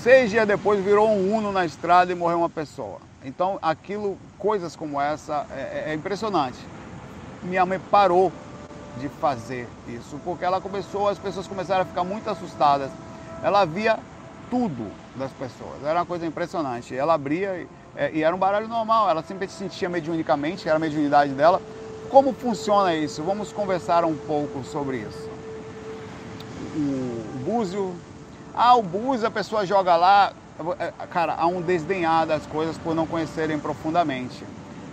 Seis 0.02 0.30
dias 0.30 0.48
depois 0.48 0.82
virou 0.82 1.10
um 1.10 1.36
uno 1.36 1.52
na 1.52 1.66
estrada 1.66 2.10
e 2.10 2.14
morreu 2.14 2.38
uma 2.38 2.48
pessoa. 2.48 3.00
Então 3.22 3.58
aquilo, 3.60 4.16
coisas 4.40 4.74
como 4.74 5.00
essa, 5.00 5.46
é, 5.50 5.84
é, 5.86 5.90
é 5.90 5.94
impressionante. 5.94 6.58
Minha 7.42 7.64
mãe 7.64 7.78
parou 7.78 8.32
de 8.98 9.08
fazer 9.08 9.68
isso, 9.86 10.18
porque 10.24 10.44
ela 10.44 10.60
começou, 10.60 11.08
as 11.08 11.18
pessoas 11.18 11.46
começaram 11.46 11.82
a 11.82 11.84
ficar 11.84 12.02
muito 12.02 12.28
assustadas. 12.28 12.90
Ela 13.42 13.64
via 13.64 13.98
tudo 14.50 14.90
das 15.14 15.30
pessoas, 15.30 15.84
era 15.84 16.00
uma 16.00 16.06
coisa 16.06 16.26
impressionante. 16.26 16.96
Ela 16.96 17.14
abria 17.14 17.56
e, 17.56 17.68
é, 17.94 18.10
e 18.12 18.22
era 18.22 18.34
um 18.34 18.38
baralho 18.38 18.66
normal, 18.66 19.08
ela 19.08 19.22
sempre 19.22 19.46
se 19.46 19.54
sentia 19.54 19.88
mediunicamente, 19.88 20.66
era 20.68 20.76
a 20.76 20.80
mediunidade 20.80 21.32
dela. 21.32 21.62
Como 22.10 22.32
funciona 22.32 22.92
isso? 22.96 23.22
Vamos 23.22 23.52
conversar 23.52 24.04
um 24.04 24.16
pouco 24.16 24.64
sobre 24.64 24.96
isso 24.96 25.30
o 26.76 27.38
búzio. 27.44 27.94
Ah, 28.54 28.76
o 28.76 28.82
búzio 28.82 29.26
a 29.26 29.30
pessoa 29.30 29.66
joga 29.66 29.96
lá. 29.96 30.32
É, 30.78 30.92
cara, 31.06 31.34
há 31.38 31.46
um 31.46 31.62
desdenhar 31.62 32.26
das 32.26 32.46
coisas 32.46 32.76
por 32.76 32.94
não 32.94 33.06
conhecerem 33.06 33.58
profundamente. 33.58 34.44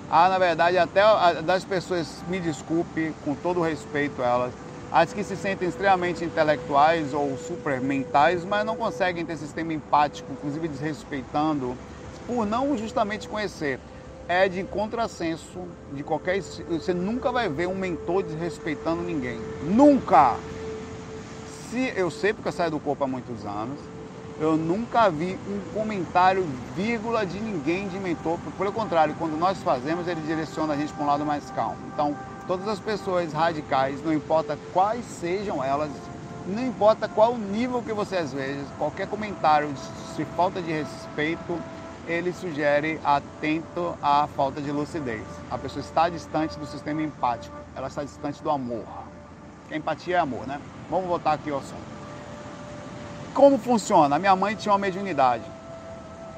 Há, 0.10 0.30
na 0.30 0.40
verdade, 0.40 0.78
até 0.78 1.02
das 1.44 1.66
pessoas, 1.66 2.24
me 2.30 2.40
desculpe, 2.40 3.14
com 3.26 3.36
todo 3.36 3.62
respeito 3.62 4.22
elas, 4.22 4.54
as 4.90 5.12
que 5.12 5.22
se 5.24 5.36
sentem 5.36 5.68
extremamente 5.68 6.24
intelectuais 6.24 7.14
ou 7.14 7.38
super 7.38 7.82
mentais, 7.82 8.46
mas 8.46 8.66
não 8.66 8.78
conseguem 8.78 9.26
ter 9.26 9.36
sistema 9.36 9.74
empático, 9.74 10.32
inclusive 10.32 10.70
desrespeitando, 10.70 11.76
por 12.26 12.46
não 12.46 12.78
justamente 12.78 13.28
conhecer. 13.28 13.80
É 14.30 14.48
de 14.50 14.64
contrassenso 14.64 15.60
de 15.94 16.04
qualquer. 16.04 16.42
Você 16.42 16.94
nunca 16.94 17.32
vai 17.32 17.48
ver 17.48 17.68
um 17.68 17.76
mentor 17.76 18.24
desrespeitando 18.24 19.02
ninguém. 19.02 19.40
Nunca! 19.64 20.38
se 21.70 21.94
eu 21.96 22.10
sei 22.10 22.34
porque 22.34 22.48
eu 22.48 22.54
saio 22.54 22.72
do 22.72 22.80
corpo 22.80 23.04
há 23.04 23.08
muitos 23.08 23.46
anos, 23.46 23.80
eu 24.40 24.56
nunca 24.56 25.10
vi 25.10 25.38
um 25.48 25.60
comentário, 25.74 26.48
vírgula 26.76 27.26
de 27.26 27.40
ninguém 27.40 27.88
de 27.88 27.98
mentor. 28.00 28.38
Pelo 28.58 28.72
contrário, 28.72 29.16
quando 29.18 29.38
nós 29.38 29.58
fazemos, 29.64 30.08
ele 30.08 30.22
direciona 30.22 30.74
a 30.74 30.78
gente 30.78 30.94
para 30.94 31.04
um 31.04 31.08
lado 31.08 31.26
mais 31.26 31.50
calmo. 31.52 31.78
Então, 31.94 32.16
todas 32.46 32.68
as 32.68 32.80
pessoas 32.80 33.34
radicais, 33.34 34.04
não 34.04 34.14
importa 34.14 34.58
quais 34.74 35.04
sejam 35.06 35.64
elas, 35.64 35.90
não 36.46 36.64
importa 36.64 37.08
qual 37.08 37.36
nível 37.36 37.82
que 37.82 37.92
você 37.92 38.18
às 38.18 38.32
vezes, 38.32 38.66
qualquer 38.78 39.08
comentário, 39.08 39.74
se 40.16 40.24
falta 40.36 40.62
de 40.62 40.72
respeito, 40.72 41.60
ele 42.08 42.32
sugere 42.32 43.00
atento 43.04 43.96
à 44.02 44.28
falta 44.36 44.62
de 44.62 44.72
lucidez. 44.72 45.26
A 45.50 45.58
pessoa 45.58 45.84
está 45.84 46.10
distante 46.10 46.58
do 46.60 46.66
sistema 46.66 47.02
empático, 47.02 47.56
ela 47.76 47.88
está 47.88 48.04
distante 48.04 48.42
do 48.42 48.52
amor. 48.52 48.86
Que 49.68 49.76
empatia 49.76 50.18
é 50.18 50.20
amor, 50.20 50.48
né? 50.48 50.62
Vamos 50.90 51.08
voltar 51.08 51.34
aqui 51.34 51.50
ao 51.50 51.58
assunto. 51.58 51.97
Como 53.38 53.60
funciona? 53.60 54.16
A 54.16 54.20
minha 54.20 54.36
mãe 54.36 54.56
tinha 54.56 54.72
uma 54.72 54.80
mediunidade. 54.80 55.44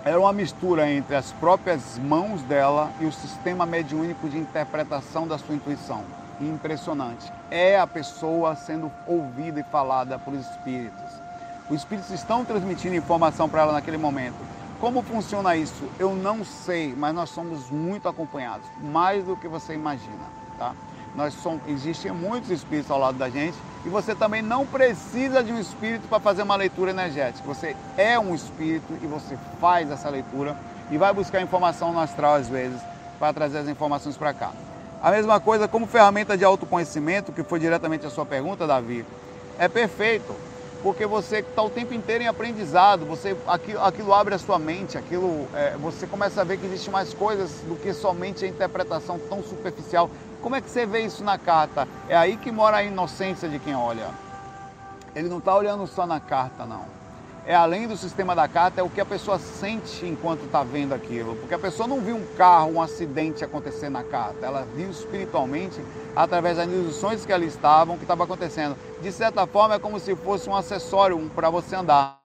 Era 0.04 0.20
uma 0.20 0.34
mistura 0.34 0.92
entre 0.92 1.16
as 1.16 1.32
próprias 1.32 1.98
mãos 1.98 2.42
dela 2.42 2.92
e 3.00 3.06
o 3.06 3.12
sistema 3.14 3.66
mediúnico 3.66 4.28
de 4.28 4.38
interpretação 4.38 5.26
da 5.26 5.38
sua 5.38 5.56
intuição. 5.56 6.04
Impressionante. 6.42 7.32
É 7.50 7.80
a 7.80 7.88
pessoa 7.88 8.54
sendo 8.54 8.92
ouvida 9.08 9.62
e 9.62 9.64
falada 9.64 10.20
por 10.20 10.34
espíritos. 10.34 11.22
Os 11.70 11.78
espíritos 11.78 12.12
estão 12.12 12.44
transmitindo 12.44 12.96
informação 12.96 13.48
para 13.48 13.62
ela 13.62 13.72
naquele 13.72 13.98
momento. 13.98 14.36
Como 14.82 15.02
funciona 15.02 15.56
isso? 15.56 15.90
Eu 15.98 16.14
não 16.14 16.44
sei, 16.44 16.94
mas 16.94 17.16
nós 17.16 17.30
somos 17.30 17.70
muito 17.70 18.10
acompanhados, 18.10 18.68
mais 18.78 19.24
do 19.24 19.38
que 19.38 19.48
você 19.48 19.74
imagina, 19.74 20.26
tá? 20.58 20.74
Nós 21.15 21.34
somos, 21.34 21.62
existem 21.67 22.12
muitos 22.12 22.50
espíritos 22.50 22.91
ao 22.91 23.00
lado 23.00 23.17
da 23.17 23.30
gente 23.30 23.58
e 23.86 23.89
você 23.89 24.13
também 24.13 24.41
não 24.41 24.65
precisa 24.65 25.43
de 25.43 25.52
um 25.52 25.60
espírito 25.60 26.08
para 26.08 26.19
fazer 26.19 26.43
uma 26.43 26.56
leitura 26.56 26.91
energética. 26.91 27.48
Você 27.48 27.76
é 27.98 28.19
um 28.19 28.36
espírito 28.36 28.93
e 29.02 29.08
você 29.08 29.38
faz 29.60 29.89
essa 29.89 30.10
leitura 30.10 30.56
e 30.91 30.98
vai 30.98 31.13
buscar 31.13 31.41
informação 31.41 31.91
no 31.91 32.00
astral 32.00 32.36
às 32.36 32.48
vezes 32.48 32.80
para 33.17 33.34
trazer 33.34 33.60
as 33.60 33.67
informações 33.67 34.17
para 34.17 34.34
cá. 34.34 34.52
A 35.02 35.12
mesma 35.12 35.39
coisa 35.39 35.67
como 35.67 35.88
ferramenta 35.88 36.38
de 36.38 36.43
autoconhecimento, 36.43 37.32
que 37.32 37.43
foi 37.43 37.60
diretamente 37.60 38.06
a 38.06 38.10
sua 38.10 38.26
pergunta, 38.26 38.67
Davi, 38.67 39.06
é 39.58 39.67
perfeito, 39.67 40.36
porque 40.84 41.06
você 41.06 41.38
está 41.39 41.62
o 41.62 41.69
tempo 41.69 41.93
inteiro 41.93 42.24
em 42.24 42.28
aprendizado, 42.28 43.06
você 43.06 43.36
aquilo, 43.48 43.84
aquilo 43.84 44.13
abre 44.13 44.36
a 44.36 44.38
sua 44.38 44.60
mente, 44.60 44.98
aquilo 44.98 45.48
é, 45.54 45.76
você 45.78 46.06
começa 46.06 46.41
a 46.41 46.43
ver 46.43 46.58
que 46.58 46.65
existe 46.65 46.89
mais 46.89 47.13
coisas 47.13 47.50
do 47.67 47.76
que 47.76 47.93
somente 47.93 48.43
a 48.43 48.48
interpretação 48.48 49.19
tão 49.30 49.41
superficial. 49.43 50.10
Como 50.41 50.56
é 50.56 50.62
que 50.62 50.69
você 50.69 50.86
vê 50.86 51.02
isso 51.02 51.23
na 51.23 51.38
carta? 51.38 51.88
É 52.08 52.15
aí 52.15 52.38
que 52.38 52.52
mora 52.52 52.78
a 52.78 52.84
inocência 52.84 53.47
de 53.49 53.60
quem 53.60 53.75
olha. 53.75 54.10
Ele 55.15 55.28
não 55.28 55.39
está 55.39 55.56
olhando 55.56 55.86
só 55.88 56.06
na 56.06 56.19
carta, 56.19 56.65
não 56.65 56.99
é 57.49 57.56
além 57.56 57.88
do 57.88 57.97
sistema 57.97 58.36
da 58.36 58.47
carta, 58.47 58.80
é 58.80 58.84
o 58.84 58.89
que 58.91 59.02
a 59.02 59.06
pessoa 59.06 59.39
sente 59.39 60.06
enquanto 60.06 60.45
está 60.45 60.63
vendo 60.63 60.93
aquilo. 60.93 61.36
Porque 61.36 61.56
a 61.56 61.58
pessoa 61.58 61.88
não 61.88 61.99
viu 61.99 62.15
um 62.15 62.25
carro, 62.38 62.73
um 62.73 62.82
acidente 62.82 63.43
acontecer 63.43 63.89
na 63.89 64.04
carta. 64.04 64.45
Ela 64.45 64.67
viu 64.75 64.88
espiritualmente, 64.91 65.84
através 66.15 66.58
das 66.58 66.67
ilusões 66.67 67.25
que 67.25 67.34
ali 67.34 67.47
estavam, 67.47 67.97
que 67.97 68.04
estava 68.04 68.23
acontecendo. 68.23 68.78
De 69.02 69.12
certa 69.12 69.47
forma, 69.47 69.73
é 69.73 69.80
como 69.80 69.99
se 69.99 70.15
fosse 70.15 70.47
um 70.47 70.56
acessório 70.56 71.19
para 71.34 71.49
você 71.49 71.75
andar. 71.75 72.19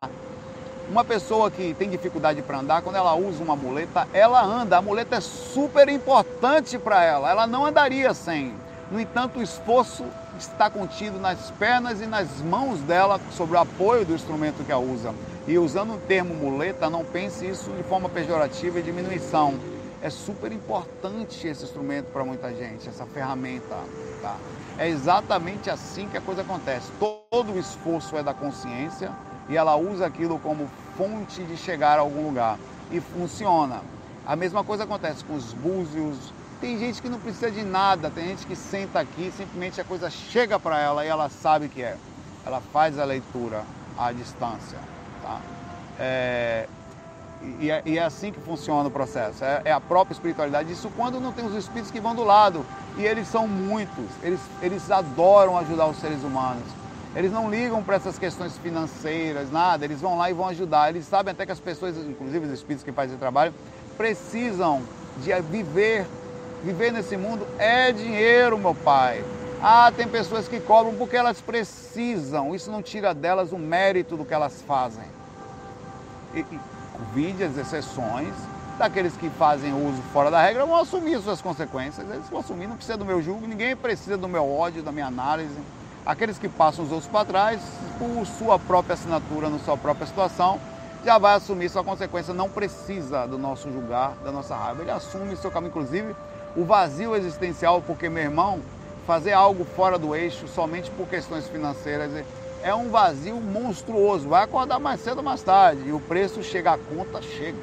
Uma 0.88 1.03
pessoa 1.03 1.51
que 1.51 1.75
tem 1.75 1.88
dificuldade 1.88 2.42
para 2.42 2.59
andar, 2.59 2.83
quando 2.83 2.97
ela 2.97 3.14
usa 3.14 3.42
uma 3.42 3.57
muleta, 3.57 4.07
ela 4.12 4.44
anda. 4.44 4.77
A 4.77 4.83
muleta 4.83 5.16
é 5.16 5.20
super 5.20 5.88
importante 5.88 6.79
para 6.79 7.03
ela. 7.03 7.31
Ela 7.31 7.47
não 7.47 7.64
andaria 7.64 8.12
sem. 8.12 8.55
No 8.90 9.01
entanto, 9.01 9.38
o 9.38 9.42
esforço 9.42 10.05
está 10.38 10.68
contido 10.68 11.18
nas 11.18 11.51
pernas 11.53 12.03
e 12.03 12.07
nas 12.07 12.40
mãos 12.42 12.81
dela 12.81 13.18
sobre 13.33 13.57
o 13.57 13.61
apoio 13.61 14.05
do 14.05 14.14
instrumento 14.14 14.62
que 14.62 14.70
a 14.70 14.79
usa. 14.79 15.14
E 15.49 15.59
usando 15.59 15.94
o 15.94 15.99
termo 15.99 16.35
muleta, 16.35 16.90
não 16.90 17.03
pense 17.03 17.47
isso 17.47 17.70
de 17.70 17.83
forma 17.85 18.09
pejorativa 18.11 18.79
e 18.79 18.83
diminuição. 18.83 19.55
É 20.03 20.11
super 20.11 20.53
importante 20.53 21.49
esse 21.49 21.64
instrumento 21.64 22.07
para 22.12 22.25
muita 22.25 22.55
gente, 22.55 22.87
essa 22.87 23.07
ferramenta. 23.07 23.75
Tá? 24.20 24.37
É 24.77 24.87
exatamente 24.87 25.70
assim 25.70 26.09
que 26.09 26.18
a 26.18 26.20
coisa 26.20 26.42
acontece. 26.42 26.92
Todo 27.01 27.53
o 27.53 27.59
esforço 27.59 28.18
é 28.18 28.23
da 28.23 28.35
consciência 28.35 29.11
e 29.48 29.57
ela 29.57 29.76
usa 29.76 30.07
aquilo 30.07 30.38
como 30.38 30.68
fonte 30.96 31.42
de 31.42 31.57
chegar 31.57 31.98
a 31.98 32.02
algum 32.02 32.26
lugar. 32.26 32.59
E 32.90 33.00
funciona. 33.00 33.80
A 34.26 34.37
mesma 34.37 34.64
coisa 34.64 34.85
acontece 34.85 35.24
com 35.24 35.35
os 35.35 35.52
búzios, 35.52 36.33
tem 36.61 36.78
gente 36.78 37.02
que 37.02 37.09
não 37.09 37.18
precisa 37.18 37.50
de 37.50 37.62
nada, 37.62 38.11
tem 38.11 38.28
gente 38.28 38.46
que 38.46 38.57
senta 38.57 39.00
aqui, 39.00 39.30
simplesmente 39.37 39.80
a 39.80 39.85
coisa 39.85 40.09
chega 40.09 40.59
para 40.59 40.80
ela 40.80 41.04
e 41.04 41.09
ela 41.09 41.28
sabe 41.28 41.68
que 41.68 41.83
é. 41.83 41.96
Ela 42.46 42.61
faz 42.72 42.98
a 42.98 43.04
leitura 43.04 43.64
à 43.98 44.12
distância. 44.12 44.78
Tá? 45.22 45.40
É, 45.98 46.66
e, 47.61 47.70
é, 47.70 47.83
e, 47.85 47.98
é, 47.98 48.02
assim 48.02 48.33
que 48.33 48.40
funciona 48.40 48.88
o 48.88 48.90
processo. 48.90 49.44
É, 49.44 49.62
é, 49.66 49.72
a 49.72 49.80
própria 49.80 50.14
espiritualidade. 50.14 50.72
Isso 50.72 50.90
quando 50.96 51.20
não 51.20 51.33
tem 51.33 51.44
os 51.44 51.54
espíritos 51.54 51.90
que 51.90 52.00
vão 52.00 52.14
do 52.14 52.24
lado. 52.24 52.64
E 52.96 53.04
eles 53.04 53.28
são 53.28 53.46
muitos. 53.46 54.07
Eles, 54.22 54.40
eles 54.62 54.90
adoram 54.90 55.59
ajudar 55.59 55.87
os 55.87 55.98
seres 55.98 56.22
humanos. 56.22 56.64
Eles 57.16 57.31
não 57.31 57.50
ligam 57.50 57.83
para 57.83 57.96
essas 57.96 58.18
questões 58.18 58.59
financeiras, 58.59 59.50
nada. 59.50 59.85
Eles 59.85 60.00
vão 60.00 60.16
lá 60.16 60.31
e 60.31 60.33
vão 60.33 60.48
ajudar. 60.48 60.88
Eles 60.88 61.07
sabem 61.07 61.33
até 61.33 61.46
que 61.46 61.53
as 61.53 61.61
pessoas, 61.61 61.96
inclusive 61.96 62.46
os 62.46 62.53
espíritos 62.53 62.85
que 62.85 62.92
fazem 62.92 63.16
trabalho, 63.16 63.55
precisam 63.96 64.83
de 65.18 65.33
viver 65.42 66.07
Viver 66.64 66.90
nesse 66.90 67.14
mundo 67.14 67.46
é 67.59 67.92
dinheiro, 67.92 68.57
meu 68.57 68.74
pai. 68.74 69.22
Ah, 69.62 69.92
tem 69.94 70.09
pessoas 70.09 70.48
que 70.48 70.59
cobram 70.59 70.94
porque 70.94 71.14
elas 71.14 71.38
precisam. 71.38 72.55
Isso 72.55 72.70
não 72.70 72.83
tira 72.83 73.12
delas 73.12 73.53
o 73.53 73.59
mérito 73.59 74.16
do 74.16 74.24
que 74.24 74.33
elas 74.33 74.62
fazem. 74.62 75.05
E, 76.33 76.40
e 76.40 76.61
vide 77.12 77.44
as 77.44 77.59
exceções 77.59 78.33
daqueles 78.79 79.14
que 79.14 79.29
fazem 79.29 79.74
uso 79.74 80.00
fora 80.11 80.31
da 80.31 80.40
regra 80.40 80.64
vão 80.64 80.77
assumir 80.77 81.20
suas 81.20 81.42
consequências. 81.42 82.09
Eles 82.11 82.31
vão 82.31 82.40
assumir, 82.40 82.66
não 82.66 82.77
precisa 82.77 82.96
do 82.96 83.05
meu 83.05 83.20
julgo, 83.20 83.46
ninguém 83.46 83.77
precisa 83.77 84.16
do 84.16 84.27
meu 84.27 84.50
ódio, 84.50 84.83
da 84.83 84.90
minha 84.90 85.07
análise. 85.07 85.55
Aqueles 86.07 86.38
que 86.38 86.49
passam 86.49 86.85
os 86.85 86.93
outros 86.93 87.11
para 87.11 87.25
trás, 87.25 87.61
por 87.99 88.27
sua 88.27 88.59
própria 88.59 88.93
assinatura, 88.93 89.49
na 89.49 89.59
sua 89.59 89.77
própria 89.77 90.07
situação, 90.07 90.61
já 91.03 91.17
vai 91.17 91.35
assumir 91.35 91.71
sua 91.71 91.83
consequência. 91.83 92.35
Não 92.35 92.49
precisa 92.49 93.27
do 93.27 93.38
nosso 93.38 93.73
julgar, 93.73 94.14
da 94.23 94.31
nossa 94.31 94.55
raiva. 94.55 94.83
Ele 94.83 94.90
assume 94.90 95.35
seu 95.37 95.51
caminho, 95.51 95.71
inclusive 95.71 96.14
o 96.55 96.64
vazio 96.64 97.17
existencial, 97.17 97.81
porque, 97.81 98.09
meu 98.09 98.23
irmão, 98.23 98.61
fazer 99.07 99.33
algo 99.33 99.64
fora 99.64 99.99
do 99.99 100.14
eixo 100.14 100.47
somente 100.47 100.90
por 100.90 101.09
questões 101.09 101.49
financeiras 101.49 102.11
é 102.62 102.75
um 102.75 102.90
vazio 102.90 103.37
monstruoso. 103.40 104.29
Vai 104.29 104.45
acordar 104.45 104.79
mais 104.79 105.01
cedo 105.01 105.19
ou 105.19 105.25
mais 105.25 105.43
tarde. 105.43 105.88
E 105.88 105.93
o 105.93 106.01
preço 106.01 106.43
chega, 106.43 106.73
a 106.73 106.79
conta 106.79 107.21
chega. 107.23 107.59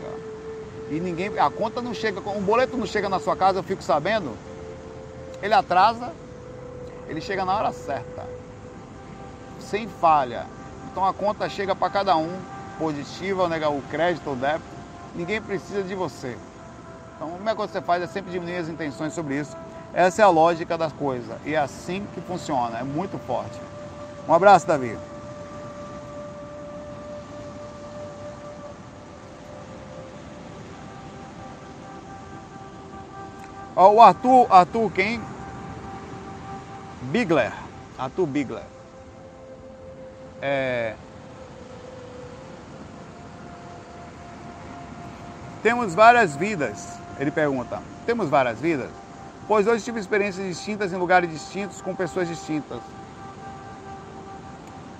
E 0.89 0.99
ninguém. 0.99 1.38
A 1.39 1.49
conta 1.49 1.82
não 1.82 1.93
chega. 1.93 2.19
Um 2.30 2.41
boleto 2.41 2.75
não 2.75 2.86
chega 2.86 3.08
na 3.08 3.19
sua 3.19 3.36
casa, 3.36 3.60
eu 3.60 3.63
fico 3.63 3.84
sabendo. 3.84 4.36
Ele 5.41 5.54
atrasa, 5.54 6.12
ele 7.12 7.19
chega 7.19 7.43
na 7.43 7.54
hora 7.54 7.74
certa. 7.74 8.26
Sem 9.60 9.86
falha. 9.86 10.45
Então 10.89 11.06
a 11.06 11.13
conta 11.13 11.50
chega 11.50 11.76
para 11.76 11.89
cada 11.89 12.15
um, 12.15 12.39
positiva, 12.80 13.43
o 13.69 13.82
crédito 13.89 14.30
ou 14.30 14.36
débito. 14.36 14.63
Ninguém 15.13 15.41
precisa 15.41 15.84
de 15.84 15.93
você. 15.93 16.38
Então, 17.15 17.28
a 17.28 17.32
primeira 17.34 17.56
coisa 17.56 17.71
que 17.71 17.78
você 17.78 17.86
faz 17.86 18.02
é 18.02 18.08
sempre 18.08 18.32
diminuir 18.32 18.58
as 18.58 18.69
intenções 18.69 19.13
sobre 19.13 19.38
isso. 19.38 19.56
Essa 19.93 20.21
é 20.21 20.26
a 20.26 20.30
lógica 20.30 20.78
da 20.78 20.89
coisa. 20.89 21.38
E 21.45 21.54
é 21.54 21.58
assim 21.58 22.08
que 22.13 22.21
funciona. 22.21 22.80
É 22.80 22.84
muito 22.84 23.19
forte. 23.28 23.60
Um 24.28 24.34
abraço, 24.34 24.65
Davi. 24.65 24.97
O 33.76 34.02
Arthur, 34.02 34.47
Arthur 34.50 34.91
quem? 34.91 35.30
Bigler. 37.01 37.51
Arthur 37.97 38.25
Bigler. 38.25 38.63
É, 40.41 40.95
temos 45.61 45.93
várias 45.93 46.35
vidas. 46.35 46.99
Ele 47.19 47.31
pergunta: 47.31 47.79
temos 48.05 48.29
várias 48.29 48.59
vidas? 48.59 48.89
Pois 49.47 49.67
hoje 49.67 49.83
tive 49.83 49.99
experiências 49.99 50.47
distintas 50.47 50.93
em 50.93 50.97
lugares 50.97 51.29
distintos 51.29 51.81
com 51.81 51.95
pessoas 51.95 52.27
distintas. 52.27 52.79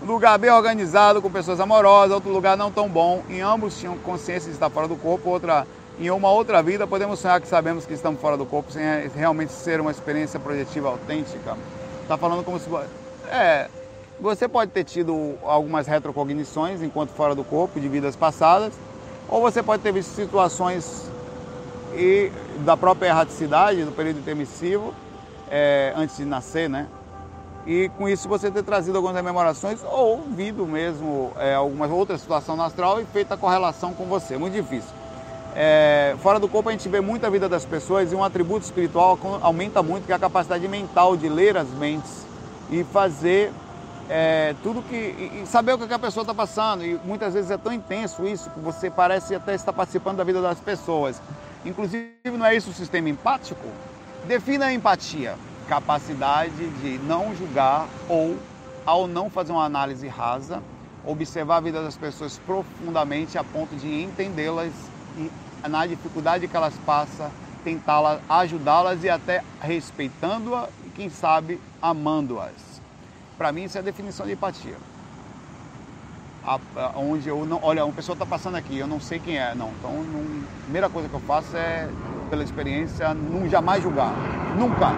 Um 0.02 0.06
lugar 0.06 0.38
bem 0.40 0.50
organizado 0.50 1.22
com 1.22 1.30
pessoas 1.30 1.60
amorosas, 1.60 2.12
outro 2.12 2.32
lugar 2.32 2.58
não 2.58 2.72
tão 2.72 2.90
bom. 2.90 3.24
Em 3.30 3.42
ambos 3.42 3.78
tinham 3.80 3.98
consciência 4.00 4.50
de 4.50 4.56
estar 4.56 4.70
fora 4.70 4.88
do 4.88 4.96
corpo, 4.96 5.30
outra 5.30 5.66
em 6.00 6.10
uma 6.10 6.32
outra 6.32 6.64
vida 6.64 6.88
podemos 6.88 7.20
sonhar 7.20 7.40
que 7.40 7.48
sabemos 7.48 7.86
que 7.86 7.94
estamos 7.94 8.20
fora 8.20 8.36
do 8.36 8.46
corpo 8.46 8.72
sem 8.72 8.84
realmente 9.16 9.52
ser 9.52 9.80
uma 9.80 9.92
experiência 9.92 10.40
projetiva 10.40 10.90
autêntica. 10.90 11.56
Está 12.12 12.20
falando 12.20 12.44
como 12.44 12.60
se 12.60 12.68
é, 13.32 13.70
você 14.20 14.46
pode 14.46 14.70
ter 14.72 14.84
tido 14.84 15.36
algumas 15.44 15.88
retrocognições 15.88 16.84
enquanto 16.84 17.12
fora 17.12 17.34
do 17.34 17.42
corpo 17.42 17.80
de 17.80 17.88
vidas 17.88 18.18
passadas, 18.18 18.74
ou 19.30 19.40
você 19.40 19.64
pode 19.64 19.82
ter 19.82 19.94
visto 19.94 20.10
situações 20.10 21.10
e 21.96 22.30
da 22.66 22.76
própria 22.76 23.08
erraticidade 23.08 23.86
do 23.86 23.94
período 23.94 24.20
intermissivo, 24.20 24.94
é, 25.50 25.94
antes 25.96 26.18
de 26.18 26.26
nascer, 26.26 26.70
né? 26.70 26.90
E 27.66 27.90
com 27.98 28.10
isso 28.10 28.28
você 28.28 28.52
ter 28.52 28.64
trazido 28.64 28.98
algumas 28.98 29.16
rememorações 29.16 29.82
ou 29.82 30.22
vindo 30.22 30.68
mesmo 30.68 31.32
é, 31.38 31.54
alguma 31.54 31.88
outra 31.88 32.18
situação 32.18 32.58
no 32.58 32.64
astral 32.64 33.00
e 33.00 33.06
feito 33.06 33.32
a 33.32 33.38
correlação 33.38 33.94
com 33.94 34.04
você. 34.04 34.38
Muito 34.38 34.54
difícil. 34.54 34.92
É, 35.56 36.16
fora 36.20 36.40
do 36.40 36.48
corpo 36.48 36.70
a 36.70 36.72
gente 36.72 36.88
vê 36.88 37.02
muita 37.02 37.30
vida 37.30 37.50
das 37.50 37.66
pessoas 37.66 38.12
e 38.12 38.16
um 38.16 38.24
atributo 38.24 38.64
espiritual 38.64 39.20
aumenta 39.42 39.84
muito, 39.84 40.06
que 40.06 40.12
é 40.12 40.16
a 40.16 40.20
capacidade 40.20 40.66
mental 40.68 41.18
de 41.18 41.28
ler 41.28 41.58
as 41.58 41.70
mentes 41.70 42.26
e 42.70 42.84
fazer 42.86 43.52
é, 44.10 44.56
tudo 44.64 44.82
que. 44.82 44.96
E 44.96 45.44
saber 45.46 45.74
o 45.74 45.88
que 45.88 45.94
a 45.94 46.00
pessoa 46.00 46.24
está 46.24 46.34
passando. 46.34 46.86
E 46.86 47.00
muitas 47.04 47.34
vezes 47.34 47.52
é 47.52 47.58
tão 47.58 47.74
intenso 47.74 48.26
isso 48.26 48.50
que 48.50 48.60
você 48.60 48.90
parece 48.90 49.36
até 49.36 49.54
estar 49.54 49.74
participando 49.74 50.18
da 50.18 50.24
vida 50.24 50.42
das 50.42 50.60
pessoas. 50.60 51.22
Inclusive, 51.66 52.12
não 52.26 52.46
é 52.46 52.56
isso 52.56 52.72
o 52.72 52.74
sistema 52.74 53.10
empático? 53.10 53.68
Defina 54.26 54.66
a 54.66 54.74
empatia: 54.74 55.36
capacidade 55.68 56.70
de 56.82 56.98
não 57.06 57.36
julgar 57.36 57.88
ou, 58.08 58.38
ao 58.86 59.06
não 59.06 59.30
fazer 59.30 59.52
uma 59.52 59.66
análise 59.66 60.08
rasa, 60.08 60.64
observar 61.06 61.58
a 61.58 61.62
vida 61.62 61.84
das 61.84 61.98
pessoas 61.98 62.38
profundamente 62.46 63.38
a 63.38 63.44
ponto 63.44 63.76
de 63.76 64.02
entendê-las 64.02 64.91
na 65.68 65.86
dificuldade 65.86 66.48
que 66.48 66.56
elas 66.56 66.74
passam, 66.86 67.30
tentar 67.64 68.20
ajudá-las 68.28 69.04
e 69.04 69.10
até 69.10 69.44
respeitando-as 69.60 70.70
e, 70.86 70.90
quem 70.90 71.10
sabe, 71.10 71.60
amando-as. 71.82 72.82
Para 73.38 73.52
mim, 73.52 73.64
isso 73.64 73.78
é 73.78 73.82
a 73.82 73.84
definição 73.84 74.26
de 74.26 74.34
empatia 74.34 74.76
a, 76.46 76.60
a, 76.76 76.92
onde 76.98 77.30
eu 77.30 77.46
não. 77.46 77.60
Olha, 77.62 77.86
uma 77.86 77.94
pessoa 77.94 78.14
está 78.14 78.26
passando 78.26 78.56
aqui, 78.56 78.78
eu 78.78 78.88
não 78.88 79.00
sei 79.00 79.20
quem 79.20 79.38
é. 79.38 79.54
Não. 79.56 79.70
Então, 79.80 79.92
não, 79.92 80.22
a 80.22 80.64
primeira 80.64 80.90
coisa 80.90 81.08
que 81.08 81.14
eu 81.14 81.20
faço 81.22 81.56
é, 81.56 81.88
pela 82.30 82.44
experiência, 82.44 83.14
não 83.14 83.48
jamais 83.50 83.84
julgar. 83.84 84.14
Nunca. 84.58 84.92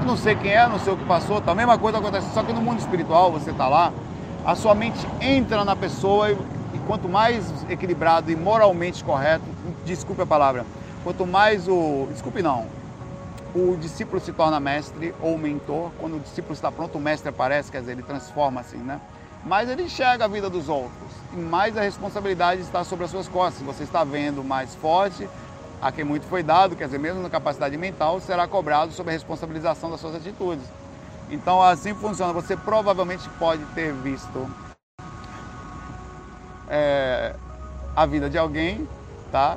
Eu 0.00 0.06
não 0.06 0.16
sei 0.16 0.34
quem 0.36 0.52
é, 0.52 0.68
não 0.68 0.78
sei 0.78 0.92
o 0.92 0.96
que 0.96 1.04
passou. 1.04 1.40
Tá, 1.40 1.52
a 1.52 1.54
mesma 1.54 1.78
coisa 1.78 1.98
acontece, 1.98 2.32
só 2.32 2.42
que 2.42 2.52
no 2.52 2.60
mundo 2.60 2.78
espiritual 2.78 3.32
você 3.32 3.50
está 3.50 3.68
lá, 3.68 3.92
a 4.44 4.54
sua 4.54 4.74
mente 4.74 5.06
entra 5.20 5.64
na 5.64 5.74
pessoa 5.74 6.30
e 6.30 6.36
quanto 6.86 7.08
mais 7.08 7.44
equilibrado 7.68 8.30
e 8.30 8.36
moralmente 8.36 9.02
correto, 9.02 9.44
desculpe 9.84 10.22
a 10.22 10.26
palavra, 10.26 10.64
quanto 11.02 11.26
mais 11.26 11.68
o. 11.68 12.08
Desculpe 12.10 12.42
não. 12.42 12.66
O 13.54 13.76
discípulo 13.76 14.20
se 14.20 14.32
torna 14.32 14.60
mestre 14.60 15.14
ou 15.20 15.36
mentor, 15.38 15.90
quando 15.98 16.16
o 16.16 16.20
discípulo 16.20 16.54
está 16.54 16.70
pronto, 16.70 16.98
o 16.98 17.00
mestre 17.00 17.30
aparece, 17.30 17.72
quer 17.72 17.80
dizer, 17.80 17.92
ele 17.92 18.02
transforma 18.02 18.60
assim, 18.60 18.76
né? 18.76 19.00
Mas 19.44 19.68
ele 19.68 19.84
enxerga 19.84 20.24
a 20.24 20.28
vida 20.28 20.50
dos 20.50 20.68
outros 20.68 21.10
e 21.32 21.36
mais 21.36 21.76
a 21.76 21.80
responsabilidade 21.80 22.60
está 22.60 22.84
sobre 22.84 23.04
as 23.04 23.10
suas 23.10 23.28
costas. 23.28 23.62
Você 23.64 23.84
está 23.84 24.02
vendo 24.04 24.42
mais 24.42 24.74
forte, 24.74 25.28
a 25.80 25.92
quem 25.92 26.04
muito 26.04 26.26
foi 26.26 26.42
dado, 26.42 26.74
quer 26.74 26.86
dizer, 26.86 26.98
mesmo 26.98 27.22
na 27.22 27.30
capacidade 27.30 27.76
mental, 27.76 28.20
será 28.20 28.46
cobrado 28.46 28.92
sobre 28.92 29.12
a 29.12 29.14
responsabilização 29.14 29.90
das 29.90 30.00
suas 30.00 30.16
atitudes. 30.16 30.64
Então, 31.30 31.62
assim 31.62 31.94
funciona. 31.94 32.32
Você 32.32 32.56
provavelmente 32.56 33.28
pode 33.38 33.64
ter 33.66 33.92
visto 33.92 34.48
é, 36.68 37.34
a 37.94 38.06
vida 38.06 38.28
de 38.28 38.38
alguém, 38.38 38.88
tá? 39.30 39.56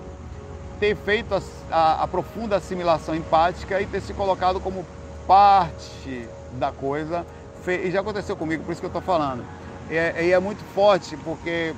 ter 0.80 0.95
feito 0.95 1.36
a, 1.36 1.41
a, 1.70 2.03
a, 2.03 2.07
profunda 2.07 2.55
assimilação 2.55 3.14
empática 3.14 3.80
e 3.82 3.86
ter 3.86 4.01
se 4.01 4.14
colocado 4.14 4.60
como 4.60 4.86
parte 5.28 6.28
da 6.53 6.72
coisa. 6.72 7.26
E 7.68 7.91
já 7.91 7.99
aconteceu 7.99 8.36
comigo, 8.36 8.64
por 8.64 8.72
isso 8.72 8.82
que 8.82 8.86
eu 8.86 8.89
estou 8.89 9.01
falando. 9.01 9.45
E 9.89 9.95
é, 9.95 10.26
e 10.26 10.32
é 10.32 10.39
muito 10.39 10.64
forte, 10.74 11.18
porque 11.18 11.76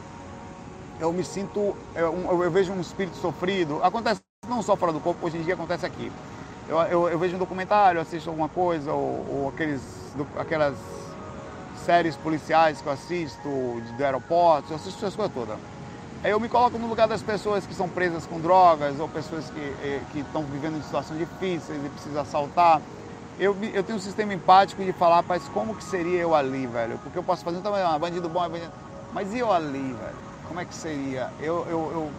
eu 1.00 1.12
me 1.12 1.24
sinto, 1.24 1.76
eu, 1.96 2.42
eu, 2.42 2.52
vejo 2.52 2.72
um 2.72 2.80
espírito 2.80 3.18
sofrido. 3.18 3.84
Acontece 3.84 4.22
não 4.48 4.62
só 4.62 4.76
fora 4.76 4.94
do 4.94 5.00
corpo, 5.00 5.26
hoje 5.26 5.38
em 5.38 5.42
dia 5.42 5.56
acontece 5.56 5.86
aqui. 5.86 6.12
Eu, 6.70 6.78
eu, 6.84 7.10
eu 7.10 7.20
vejo 7.20 7.36
um 7.36 7.40
documentário, 7.40 8.00
assisto 8.00 8.30
alguma 8.30 8.48
coisa, 8.48 8.94
ou, 8.94 9.26
ou 9.30 9.50
aqueles, 9.50 9.82
aquelas 10.38 10.78
séries 11.82 12.16
policiais 12.16 12.82
que 12.82 12.88
eu 12.88 12.94
assisto, 12.94 13.82
de, 13.98 14.04
aeroportos, 14.04 14.72
eu 14.72 14.76
assisto 14.76 15.00
essas 15.00 15.16
coisas 15.16 15.34
todas. 15.34 15.58
Aí 16.24 16.32
eu 16.32 16.40
me 16.40 16.48
coloco 16.48 16.78
no 16.78 16.88
lugar 16.88 17.08
das 17.08 17.24
pessoas 17.24 17.66
que 17.66 17.74
são 17.74 17.90
presas 17.90 18.26
com 18.26 18.40
drogas, 18.40 19.00
ou 19.00 19.10
pessoas 19.10 19.50
que, 19.50 19.60
eh, 19.60 20.02
estão 20.16 20.44
vivendo 20.44 20.78
em 20.78 20.82
situações 20.82 21.20
difíceis 21.20 21.84
e 21.84 21.90
precisam 21.90 22.22
assaltar. 22.22 22.82
Eu, 23.40 23.58
eu 23.74 23.84
tenho 23.84 23.98
um 23.98 24.02
sistema 24.02 24.34
empático 24.34 24.84
de 24.84 24.94
falar, 24.94 25.24
mas 25.28 25.48
como 25.50 25.76
que 25.76 25.84
seria 25.84 26.20
eu 26.20 26.36
ali, 26.36 26.68
velho? 26.68 27.00
Porque 27.00 27.18
eu 27.18 27.24
posso 27.24 27.44
fazer 27.44 27.60
também, 27.62 27.82
ah, 27.82 27.98
bandido 27.98 28.30
bom, 28.30 28.46
é 28.46 28.50
bandido... 28.50 28.72
mas 29.12 29.34
e 29.34 29.40
eu 29.40 29.52
ali, 29.52 29.94
velho? 29.94 30.32
Como 30.48 30.60
é 30.60 30.66
que 30.66 30.76
seria? 30.76 31.32
Eu, 31.40 31.66
eu, 31.68 31.92
eu 31.92 32.12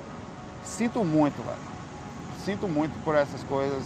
sinto 0.64 1.04
muito, 1.04 1.40
velho 1.42 1.72
sinto 2.44 2.68
muito 2.68 2.92
por 3.04 3.14
essas 3.14 3.42
coisas. 3.44 3.84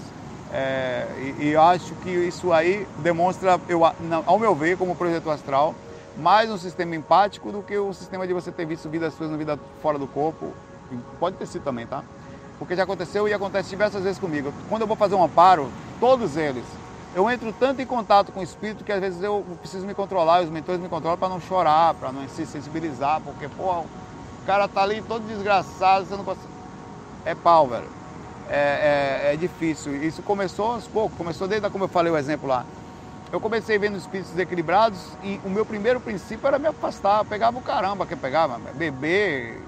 É, 0.53 1.35
e, 1.39 1.49
e, 1.49 1.57
acho 1.57 1.95
que 1.97 2.11
isso 2.11 2.53
aí 2.53 2.87
demonstra, 2.99 3.61
eu, 3.69 3.83
ao 4.25 4.39
meu 4.39 4.55
ver, 4.55 4.79
como 4.79 4.95
projeto 4.95 5.29
astral, 5.31 5.75
mais 6.17 6.51
um 6.51 6.57
sistema 6.57 6.95
empático 6.95 7.51
do 7.51 7.63
que 7.63 7.77
o 7.77 7.93
sistema 7.93 8.27
de 8.27 8.33
você 8.33 8.53
ter 8.53 8.65
visto 8.65 8.89
vidas 8.89 9.15
suas 9.15 9.31
na 9.31 9.37
vida 9.37 9.59
fora 9.83 9.99
do 9.99 10.07
corpo. 10.07 10.53
Pode 11.19 11.37
ter 11.37 11.47
sido 11.47 11.65
também, 11.65 11.87
tá? 11.87 12.05
Porque 12.59 12.77
já 12.77 12.85
aconteceu 12.85 13.29
e 13.29 13.35
acontece 13.35 13.69
diversas 13.69 14.05
vezes 14.05 14.19
comigo. 14.19 14.53
Quando 14.69 14.83
eu 14.83 14.87
vou 14.87 14.97
fazer 14.97 15.17
um 15.17 15.25
amparo, 15.25 15.69
todos 15.99 16.37
eles, 16.37 16.65
eu 17.15 17.29
entro 17.29 17.53
tanto 17.53 17.83
em 17.83 17.87
contato 17.87 18.31
com 18.31 18.41
o 18.41 18.43
espírito 18.43 18.85
que 18.85 18.93
às 18.93 19.01
vezes 19.01 19.23
eu 19.23 19.45
preciso 19.61 19.85
me 19.85 19.95
controlar, 19.95 20.43
os 20.43 20.51
mentores 20.51 20.81
me 20.81 20.89
controlam 20.89 21.19
para 21.19 21.29
não 21.29 21.41
chorar, 21.41 21.95
para 21.95 22.13
não 22.13 22.27
se 22.29 22.47
sensibilizar, 22.47 23.21
porque, 23.21 23.49
pô, 23.49 23.81
o 23.81 23.87
cara 24.47 24.69
tá 24.69 24.83
ali 24.83 25.03
todo 25.03 25.27
desgraçado, 25.27 26.07
você 26.07 26.17
não 26.17 26.25
pode. 26.25 26.39
É 27.25 27.35
pau, 27.35 27.67
velho 27.67 27.96
é, 28.49 29.29
é, 29.29 29.35
é, 29.35 29.37
difícil. 29.37 30.03
Isso 30.03 30.23
começou 30.23 30.73
aos 30.73 30.87
poucos, 30.87 31.17
começou 31.17 31.49
desde 31.49 31.69
como 31.71 31.85
eu 31.85 31.89
falei 31.89 32.13
o 32.13 32.17
exemplo 32.17 32.49
lá. 32.49 32.65
Eu 33.33 33.41
comecei 33.41 33.77
vendo 33.79 33.97
espíritos 33.97 34.31
desequilibrados 34.31 35.01
e 35.23 35.41
o 35.45 35.51
meu 35.51 35.67
primeiro 35.67 36.01
princípio 36.01 36.47
era 36.47 36.59
me 36.59 36.69
afastar. 36.69 37.19
Eu 37.19 37.25
pegava 37.25 37.59
o 37.59 37.63
caramba 37.63 38.07
que 38.07 38.15
eu 38.15 38.19
pegava, 38.19 38.59
beber. 38.75 39.61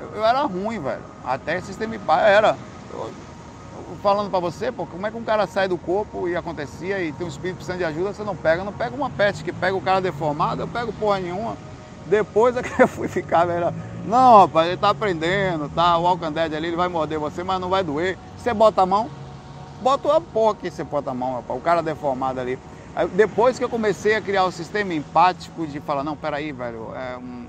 Eu, 0.00 0.08
eu 0.16 0.24
era 0.24 0.42
ruim, 0.42 0.80
velho. 0.80 1.02
Até 1.24 1.60
sistema 1.60 1.96
de 1.96 2.04
pai 2.04 2.34
era. 2.34 2.56
Eu, 2.92 3.10
falando 4.02 4.30
para 4.30 4.40
você, 4.40 4.70
pô, 4.72 4.86
como 4.86 5.06
é 5.06 5.10
que 5.10 5.16
um 5.16 5.24
cara 5.24 5.46
sai 5.46 5.68
do 5.68 5.78
corpo 5.78 6.28
e 6.28 6.36
acontecia 6.36 7.00
e 7.00 7.12
tem 7.12 7.26
um 7.26 7.30
espírito 7.30 7.56
precisando 7.56 7.78
de 7.78 7.84
ajuda, 7.84 8.12
você 8.12 8.24
não 8.24 8.36
pega, 8.36 8.64
não 8.64 8.72
pega 8.72 8.94
uma 8.94 9.10
peste 9.10 9.44
que 9.44 9.52
pega 9.52 9.76
o 9.76 9.80
cara 9.80 10.00
deformado, 10.00 10.62
eu 10.62 10.68
pego 10.68 10.92
porra 10.92 11.20
nenhuma. 11.20 11.56
Depois 12.06 12.56
é 12.56 12.62
que 12.62 12.82
eu 12.82 12.88
fui 12.88 13.08
ficar, 13.08 13.44
velho. 13.44 13.74
Não, 14.06 14.38
rapaz, 14.38 14.68
ele 14.68 14.76
tá 14.76 14.90
aprendendo, 14.90 15.68
tá? 15.68 15.98
O 15.98 16.02
Walking 16.02 16.38
ali, 16.38 16.68
ele 16.68 16.76
vai 16.76 16.86
morder 16.86 17.18
você, 17.18 17.42
mas 17.42 17.60
não 17.60 17.68
vai 17.68 17.82
doer. 17.82 18.16
Você 18.38 18.54
bota 18.54 18.82
a 18.82 18.86
mão, 18.86 19.10
bota 19.82 20.16
a 20.16 20.20
porra 20.20 20.54
que 20.54 20.70
você 20.70 20.84
bota 20.84 21.10
a 21.10 21.14
mão, 21.14 21.34
rapaz. 21.34 21.58
O 21.58 21.62
cara 21.62 21.82
deformado 21.82 22.40
ali. 22.40 22.56
Aí, 22.94 23.08
depois 23.08 23.58
que 23.58 23.64
eu 23.64 23.68
comecei 23.68 24.14
a 24.14 24.20
criar 24.20 24.44
o 24.44 24.52
sistema 24.52 24.94
empático 24.94 25.66
de 25.66 25.80
falar, 25.80 26.04
não, 26.04 26.16
peraí, 26.16 26.52
velho, 26.52 26.92
é, 26.94 27.16
um... 27.16 27.48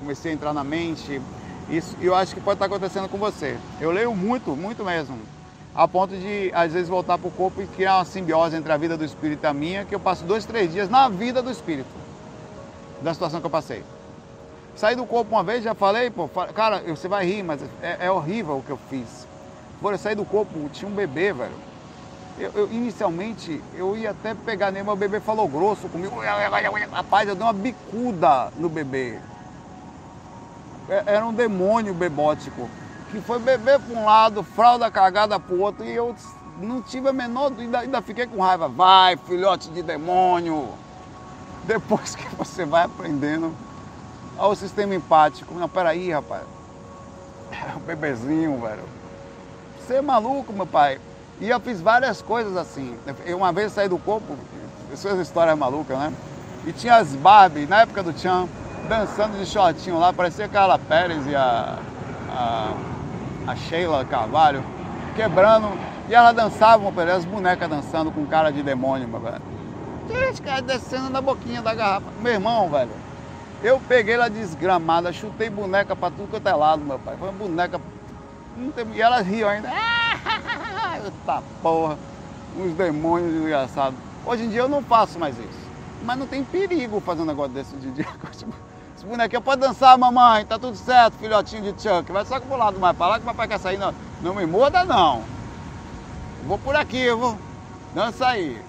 comecei 0.00 0.30
a 0.30 0.34
entrar 0.34 0.54
na 0.54 0.64
mente. 0.64 1.20
Isso 1.68 1.94
eu 2.00 2.14
acho 2.14 2.34
que 2.34 2.40
pode 2.40 2.56
estar 2.56 2.66
acontecendo 2.66 3.06
com 3.06 3.18
você. 3.18 3.58
Eu 3.78 3.90
leio 3.90 4.14
muito, 4.14 4.56
muito 4.56 4.82
mesmo. 4.82 5.18
A 5.74 5.86
ponto 5.86 6.16
de, 6.16 6.50
às 6.54 6.72
vezes, 6.72 6.88
voltar 6.88 7.18
pro 7.18 7.30
corpo 7.30 7.60
e 7.60 7.66
criar 7.66 7.98
uma 7.98 8.04
simbiose 8.06 8.56
entre 8.56 8.72
a 8.72 8.78
vida 8.78 8.96
do 8.96 9.04
espírito 9.04 9.44
e 9.44 9.46
a 9.46 9.52
minha, 9.52 9.84
que 9.84 9.94
eu 9.94 10.00
passo 10.00 10.24
dois, 10.24 10.46
três 10.46 10.72
dias 10.72 10.88
na 10.88 11.06
vida 11.10 11.42
do 11.42 11.50
espírito. 11.50 11.90
Da 13.02 13.12
situação 13.12 13.40
que 13.40 13.46
eu 13.46 13.50
passei. 13.50 13.84
Saí 14.76 14.94
do 14.94 15.06
corpo 15.06 15.34
uma 15.34 15.42
vez, 15.42 15.64
já 15.64 15.74
falei, 15.74 16.10
pô, 16.10 16.28
cara, 16.28 16.80
você 16.86 17.08
vai 17.08 17.24
rir, 17.24 17.42
mas 17.42 17.62
é, 17.82 17.96
é 18.06 18.10
horrível 18.10 18.58
o 18.58 18.62
que 18.62 18.70
eu 18.70 18.78
fiz. 18.90 19.26
Pô, 19.80 19.90
eu 19.90 19.96
saí 19.96 20.14
do 20.14 20.24
corpo, 20.24 20.68
tinha 20.68 20.90
um 20.90 20.94
bebê, 20.94 21.32
velho. 21.32 21.54
Eu, 22.38 22.50
eu, 22.54 22.70
inicialmente, 22.70 23.62
eu 23.74 23.96
ia 23.96 24.10
até 24.10 24.34
pegar 24.34 24.70
nele, 24.70 24.84
mas 24.84 24.94
o 24.94 24.98
bebê 24.98 25.18
falou 25.18 25.48
grosso 25.48 25.88
comigo. 25.88 26.20
Rapaz, 26.92 27.26
eu 27.26 27.34
dei 27.34 27.42
uma 27.42 27.54
bicuda 27.54 28.52
no 28.58 28.68
bebê. 28.68 29.18
É, 30.90 31.04
era 31.06 31.24
um 31.24 31.32
demônio 31.32 31.94
bebótico. 31.94 32.68
Que 33.10 33.20
foi 33.22 33.38
beber 33.38 33.80
para 33.80 33.98
um 33.98 34.04
lado, 34.04 34.42
fralda 34.42 34.90
cagada 34.90 35.40
para 35.40 35.54
o 35.54 35.60
outro. 35.60 35.86
E 35.86 35.94
eu 35.94 36.14
não 36.60 36.82
tive 36.82 37.08
a 37.08 37.14
menor 37.14 37.50
ainda, 37.58 37.78
ainda 37.78 38.02
fiquei 38.02 38.26
com 38.26 38.42
raiva. 38.42 38.68
Vai, 38.68 39.16
filhote 39.16 39.70
de 39.70 39.82
demônio. 39.82 40.68
Depois 41.64 42.14
que 42.14 42.28
você 42.36 42.66
vai 42.66 42.84
aprendendo 42.84 43.54
Olha 44.38 44.52
o 44.52 44.56
sistema 44.56 44.94
empático. 44.94 45.54
Não, 45.54 45.68
peraí, 45.68 46.10
rapaz. 46.12 46.42
O 47.76 47.80
bebezinho, 47.80 48.60
velho. 48.60 48.84
Você 49.78 49.94
é 49.94 50.02
maluco, 50.02 50.52
meu 50.52 50.66
pai. 50.66 51.00
E 51.40 51.48
eu 51.48 51.60
fiz 51.60 51.80
várias 51.80 52.20
coisas 52.20 52.56
assim. 52.56 52.96
Eu 53.24 53.38
uma 53.38 53.52
vez 53.52 53.72
saí 53.72 53.88
do 53.88 53.98
corpo, 53.98 54.36
essas 54.92 55.18
histórias 55.18 55.56
malucas, 55.56 55.98
né? 55.98 56.12
E 56.66 56.72
tinha 56.72 56.96
as 56.96 57.14
Barbie, 57.14 57.66
na 57.66 57.82
época 57.82 58.02
do 58.02 58.12
Tchan, 58.12 58.48
dançando 58.88 59.38
de 59.38 59.46
shortinho 59.46 59.98
lá, 59.98 60.12
parecia 60.12 60.48
Carla 60.48 60.78
Pérez 60.78 61.26
e 61.26 61.36
a, 61.36 61.78
a, 62.28 62.72
a 63.46 63.56
Sheila 63.56 64.04
Carvalho, 64.04 64.64
quebrando. 65.14 65.70
E 66.08 66.14
elas 66.14 66.34
dançavam, 66.34 66.92
as 67.14 67.24
bonecas 67.24 67.68
dançando 67.68 68.10
com 68.10 68.24
cara 68.26 68.50
de 68.50 68.62
demônio, 68.62 69.08
meu 69.08 69.20
velho. 69.20 69.42
Gente, 70.08 70.40
cara 70.40 70.62
descendo 70.62 71.10
na 71.10 71.20
boquinha 71.20 71.60
da 71.60 71.74
garrafa. 71.74 72.06
Meu 72.20 72.32
irmão, 72.32 72.68
velho, 72.70 72.90
eu 73.62 73.80
peguei 73.88 74.14
ela 74.14 74.28
desgramada, 74.28 75.12
chutei 75.12 75.48
boneca 75.48 75.96
pra 75.96 76.10
tudo 76.10 76.28
quanto 76.28 76.46
é 76.46 76.54
lado, 76.54 76.84
meu 76.84 76.98
pai. 76.98 77.16
Foi 77.16 77.28
uma 77.28 77.38
boneca. 77.38 77.80
E 78.94 79.00
ela 79.00 79.20
riu 79.20 79.48
ainda. 79.48 79.68
Eita 81.02 81.42
porra, 81.62 81.98
uns 82.56 82.72
demônios 82.74 83.32
desgraçados. 83.32 83.98
Hoje 84.24 84.44
em 84.44 84.48
dia 84.48 84.60
eu 84.60 84.68
não 84.68 84.82
faço 84.82 85.18
mais 85.18 85.38
isso. 85.38 85.66
Mas 86.02 86.18
não 86.18 86.26
tem 86.26 86.44
perigo 86.44 87.00
fazer 87.00 87.22
um 87.22 87.26
negócio 87.26 87.52
desse 87.52 87.74
de 87.76 87.90
dia. 87.90 88.06
Esse 88.96 89.04
bonequinho 89.04 89.42
pode 89.42 89.60
dançar, 89.60 89.96
mamãe, 89.98 90.46
tá 90.46 90.58
tudo 90.58 90.76
certo, 90.76 91.18
filhotinho 91.18 91.72
de 91.72 91.82
Chuck. 91.82 92.10
Vai 92.10 92.24
só 92.24 92.40
pro 92.40 92.56
lado 92.56 92.78
mais 92.80 92.96
pra 92.96 93.08
lá 93.08 93.14
que 93.16 93.24
o 93.24 93.26
papai 93.26 93.46
quer 93.46 93.58
sair. 93.58 93.76
Não, 93.76 93.94
não 94.22 94.34
me 94.34 94.46
muda 94.46 94.84
não. 94.84 95.22
Vou 96.46 96.58
por 96.58 96.74
aqui, 96.74 97.00
eu 97.00 97.18
vou. 97.18 97.38
Dança 97.94 98.26
aí. 98.26 98.60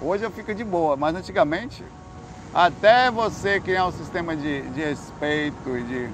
Hoje 0.00 0.24
eu 0.24 0.30
fico 0.30 0.54
de 0.54 0.64
boa, 0.64 0.96
mas 0.96 1.14
antigamente 1.14 1.84
até 2.56 3.10
você 3.10 3.60
criar 3.60 3.86
um 3.86 3.92
sistema 3.92 4.34
de, 4.34 4.62
de 4.70 4.80
respeito 4.80 5.76
e 5.76 5.82
de. 5.82 6.10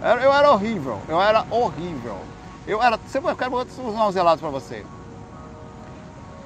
Eu 0.00 0.32
era 0.32 0.50
horrível, 0.50 0.98
eu 1.06 1.20
era 1.20 1.44
horrível. 1.50 2.16
Eu 2.66 2.82
era. 2.82 2.98
Eu 3.12 3.36
quero 3.36 3.56
usar 3.56 4.08
uns 4.08 4.14
relatos 4.14 4.40
para 4.40 4.48
você. 4.48 4.86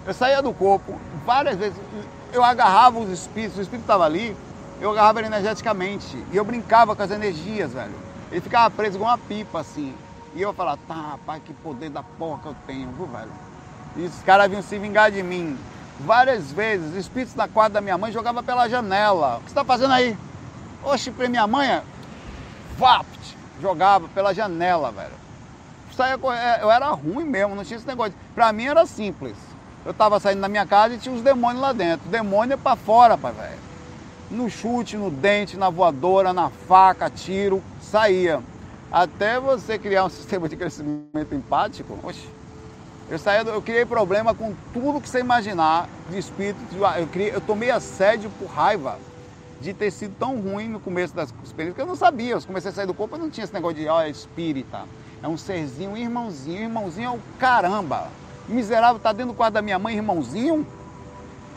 Eu 0.04 0.12
saía 0.12 0.42
do 0.42 0.52
corpo 0.52 0.98
várias 1.24 1.56
vezes, 1.56 1.78
eu 2.32 2.42
agarrava 2.42 2.98
os 2.98 3.08
espíritos, 3.08 3.56
o 3.56 3.62
espírito 3.62 3.84
estava 3.84 4.04
ali, 4.04 4.36
eu 4.80 4.90
agarrava 4.90 5.20
ele 5.20 5.28
energeticamente. 5.28 6.20
E 6.32 6.36
eu 6.36 6.44
brincava 6.44 6.96
com 6.96 7.02
as 7.04 7.12
energias, 7.12 7.72
velho. 7.72 7.94
Ele 8.32 8.40
ficava 8.40 8.68
preso 8.68 8.96
igual 8.96 9.12
uma 9.12 9.18
pipa, 9.18 9.60
assim. 9.60 9.94
E 10.34 10.42
eu 10.42 10.52
falava, 10.52 10.80
tá, 10.88 11.18
pai, 11.24 11.40
que 11.40 11.54
poder 11.54 11.88
da 11.88 12.02
porra 12.02 12.40
que 12.42 12.46
eu 12.48 12.56
tenho, 12.66 12.90
viu, 12.90 13.06
velho? 13.06 13.30
E 13.96 14.02
os 14.02 14.22
caras 14.24 14.48
vinham 14.48 14.62
se 14.62 14.76
vingar 14.76 15.12
de 15.12 15.22
mim. 15.22 15.56
Várias 16.00 16.50
vezes, 16.50 16.94
espíritos 16.94 17.34
na 17.34 17.46
quadra 17.46 17.74
da 17.74 17.80
minha 17.80 17.96
mãe 17.96 18.10
jogava 18.12 18.42
pela 18.42 18.68
janela. 18.68 19.36
O 19.36 19.40
que 19.40 19.44
você 19.44 19.50
está 19.50 19.64
fazendo 19.64 19.92
aí? 19.92 20.16
Oxe, 20.82 21.10
pra 21.10 21.28
minha 21.28 21.46
mãe, 21.46 21.80
vapt, 22.76 23.36
jogava 23.60 24.08
pela 24.08 24.34
janela, 24.34 24.90
velho. 24.90 25.14
Saia, 25.96 26.14
é, 26.14 26.62
eu 26.62 26.70
era 26.70 26.88
ruim 26.90 27.24
mesmo, 27.24 27.54
não 27.54 27.64
tinha 27.64 27.76
esse 27.76 27.86
negócio. 27.86 28.14
Pra 28.34 28.52
mim 28.52 28.66
era 28.66 28.84
simples. 28.84 29.36
Eu 29.86 29.94
tava 29.94 30.18
saindo 30.18 30.40
da 30.40 30.48
minha 30.48 30.66
casa 30.66 30.94
e 30.94 30.98
tinha 30.98 31.14
uns 31.14 31.22
demônios 31.22 31.60
lá 31.60 31.72
dentro. 31.72 32.08
Demônio 32.08 32.54
é 32.54 32.56
pra 32.56 32.74
fora, 32.74 33.16
pai, 33.16 33.32
velho. 33.32 33.58
no 34.30 34.50
chute, 34.50 34.96
no 34.96 35.10
dente, 35.10 35.56
na 35.56 35.70
voadora, 35.70 36.32
na 36.32 36.50
faca, 36.50 37.08
tiro, 37.08 37.62
saía. 37.80 38.42
Até 38.90 39.38
você 39.38 39.78
criar 39.78 40.04
um 40.04 40.08
sistema 40.10 40.48
de 40.48 40.56
crescimento 40.56 41.32
empático, 41.32 41.98
oxe, 42.02 42.28
eu, 43.08 43.18
saía, 43.18 43.42
eu 43.42 43.60
criei 43.60 43.84
problema 43.84 44.34
com 44.34 44.54
tudo 44.72 45.00
que 45.00 45.08
você 45.08 45.20
imaginar 45.20 45.88
de 46.10 46.18
espírito. 46.18 46.58
Eu, 46.98 47.06
criei, 47.06 47.34
eu 47.34 47.40
tomei 47.40 47.70
assédio 47.70 48.30
por 48.38 48.48
raiva 48.48 48.98
de 49.60 49.72
ter 49.74 49.90
sido 49.90 50.14
tão 50.18 50.40
ruim 50.40 50.68
no 50.68 50.80
começo 50.80 51.14
das 51.14 51.32
experiências, 51.44 51.76
que 51.76 51.82
eu 51.82 51.86
não 51.86 51.96
sabia. 51.96 52.34
Eu 52.34 52.42
comecei 52.42 52.70
a 52.70 52.74
sair 52.74 52.86
do 52.86 52.94
corpo, 52.94 53.16
eu 53.16 53.20
não 53.20 53.30
tinha 53.30 53.44
esse 53.44 53.52
negócio 53.52 53.76
de, 53.76 53.88
ó, 53.88 54.00
é 54.00 54.08
espírita. 54.08 54.82
É 55.22 55.28
um 55.28 55.36
serzinho, 55.36 55.90
um 55.90 55.96
irmãozinho. 55.96 56.62
Irmãozinho 56.62 57.06
é 57.06 57.10
o 57.10 57.20
caramba. 57.38 58.08
Miserável, 58.48 58.98
tá 58.98 59.12
dentro 59.12 59.32
do 59.32 59.36
quarto 59.36 59.54
da 59.54 59.62
minha 59.62 59.78
mãe, 59.78 59.96
irmãozinho. 59.96 60.66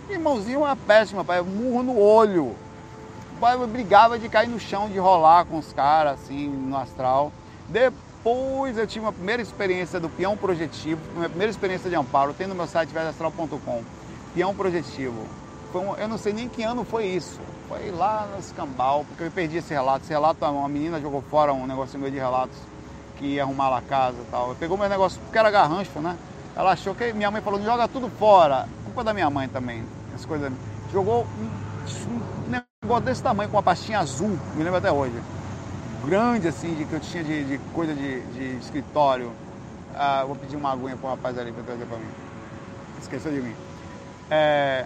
Irmãozinho 0.09 0.65
é 0.65 0.75
péssima, 0.75 1.23
pai. 1.23 1.41
Murro 1.41 1.83
no 1.83 1.97
olho. 1.99 2.55
Eu 3.41 3.67
brigava 3.67 4.17
de 4.17 4.27
cair 4.29 4.47
no 4.47 4.59
chão, 4.59 4.89
de 4.89 4.97
rolar 4.97 5.45
com 5.45 5.57
os 5.57 5.71
caras, 5.73 6.13
assim, 6.13 6.47
no 6.47 6.77
astral. 6.77 7.31
Depois 7.69 8.06
eu 8.77 8.87
tive 8.87 9.05
uma 9.05 9.13
primeira 9.13 9.41
experiência 9.41 9.99
do 9.99 10.09
peão 10.09 10.35
projetivo, 10.35 11.01
minha 11.15 11.29
primeira 11.29 11.51
experiência 11.51 11.89
de 11.89 11.95
amparo, 11.95 12.33
tem 12.33 12.47
no 12.47 12.55
meu 12.55 12.67
site 12.67 12.89
velhoastral.com. 12.89 13.83
Peão 14.33 14.53
projetivo. 14.53 15.25
Um, 15.73 15.95
eu 15.95 16.07
não 16.07 16.17
sei 16.17 16.33
nem 16.33 16.49
que 16.49 16.63
ano 16.63 16.83
foi 16.83 17.05
isso. 17.05 17.39
Foi 17.67 17.91
lá 17.91 18.27
no 18.33 18.39
escambau, 18.39 19.05
porque 19.05 19.23
eu 19.23 19.31
perdi 19.31 19.57
esse 19.57 19.73
relato. 19.73 20.03
Esse 20.03 20.13
relato, 20.13 20.43
uma 20.45 20.67
menina 20.69 20.99
jogou 20.99 21.21
fora 21.21 21.53
um 21.53 21.67
negócio 21.67 21.99
meu 21.99 22.09
de 22.09 22.17
relatos 22.17 22.57
que 23.17 23.25
ia 23.25 23.43
arrumar 23.43 23.69
lá 23.69 23.77
a 23.79 23.81
casa 23.81 24.17
e 24.19 24.31
tal. 24.31 24.55
Pegou 24.55 24.77
meu 24.77 24.89
negócio, 24.89 25.19
porque 25.21 25.37
era 25.37 25.51
garrancho, 25.51 25.99
né? 25.99 26.17
Ela 26.55 26.71
achou 26.71 26.95
que 26.95 27.13
minha 27.13 27.29
mãe 27.29 27.41
falou, 27.41 27.61
joga 27.61 27.87
tudo 27.87 28.09
fora. 28.09 28.67
Culpa 28.85 29.03
da 29.03 29.13
minha 29.13 29.29
mãe 29.29 29.47
também, 29.47 29.83
as 30.15 30.25
coisas. 30.25 30.51
Jogou 30.91 31.25
um, 31.39 31.49
um 32.11 32.61
negócio 32.83 33.05
desse 33.05 33.21
tamanho, 33.21 33.49
com 33.49 33.57
uma 33.57 33.63
pastinha 33.63 33.99
azul, 33.99 34.37
me 34.55 34.63
lembro 34.63 34.77
até 34.77 34.91
hoje. 34.91 35.15
Grande 36.07 36.47
assim, 36.47 36.73
de 36.73 36.85
que 36.85 36.93
eu 36.93 37.01
tinha 37.01 37.21
de, 37.21 37.43
de 37.43 37.57
coisa 37.73 37.93
de, 37.93 38.21
de 38.27 38.57
escritório. 38.59 39.29
Ah, 39.93 40.23
vou 40.25 40.37
pedir 40.37 40.55
uma 40.55 40.71
aguinha 40.71 40.95
pro 40.95 41.09
rapaz 41.09 41.37
ali 41.37 41.51
para 41.51 41.63
trazer 41.63 41.85
para 41.85 41.97
mim. 41.97 42.07
Esqueceu 43.01 43.29
de 43.29 43.41
mim. 43.41 43.53
É, 44.31 44.85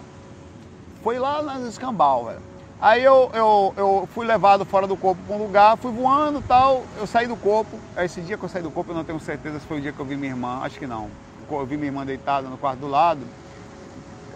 foi 1.00 1.20
lá 1.20 1.40
nas 1.40 1.62
escambau, 1.62 2.24
velho. 2.24 2.40
Aí 2.80 3.04
eu, 3.04 3.30
eu, 3.32 3.74
eu 3.76 4.08
fui 4.12 4.26
levado 4.26 4.64
fora 4.64 4.88
do 4.88 4.96
corpo 4.96 5.22
para 5.24 5.36
um 5.36 5.38
lugar, 5.38 5.76
fui 5.76 5.92
voando 5.92 6.40
e 6.40 6.42
tal, 6.42 6.82
eu 6.98 7.06
saí 7.06 7.28
do 7.28 7.36
corpo. 7.36 7.78
Esse 7.96 8.20
dia 8.20 8.36
que 8.36 8.44
eu 8.44 8.48
saí 8.48 8.60
do 8.62 8.72
corpo, 8.72 8.90
eu 8.90 8.96
não 8.96 9.04
tenho 9.04 9.20
certeza 9.20 9.60
se 9.60 9.66
foi 9.66 9.78
o 9.78 9.80
dia 9.80 9.92
que 9.92 10.00
eu 10.00 10.04
vi 10.04 10.16
minha 10.16 10.32
irmã, 10.32 10.58
acho 10.62 10.76
que 10.76 10.88
não. 10.88 11.08
Eu 11.48 11.64
vi 11.64 11.76
minha 11.76 11.86
irmã 11.86 12.04
deitada 12.04 12.48
no 12.48 12.58
quarto 12.58 12.80
do 12.80 12.88
lado, 12.88 13.20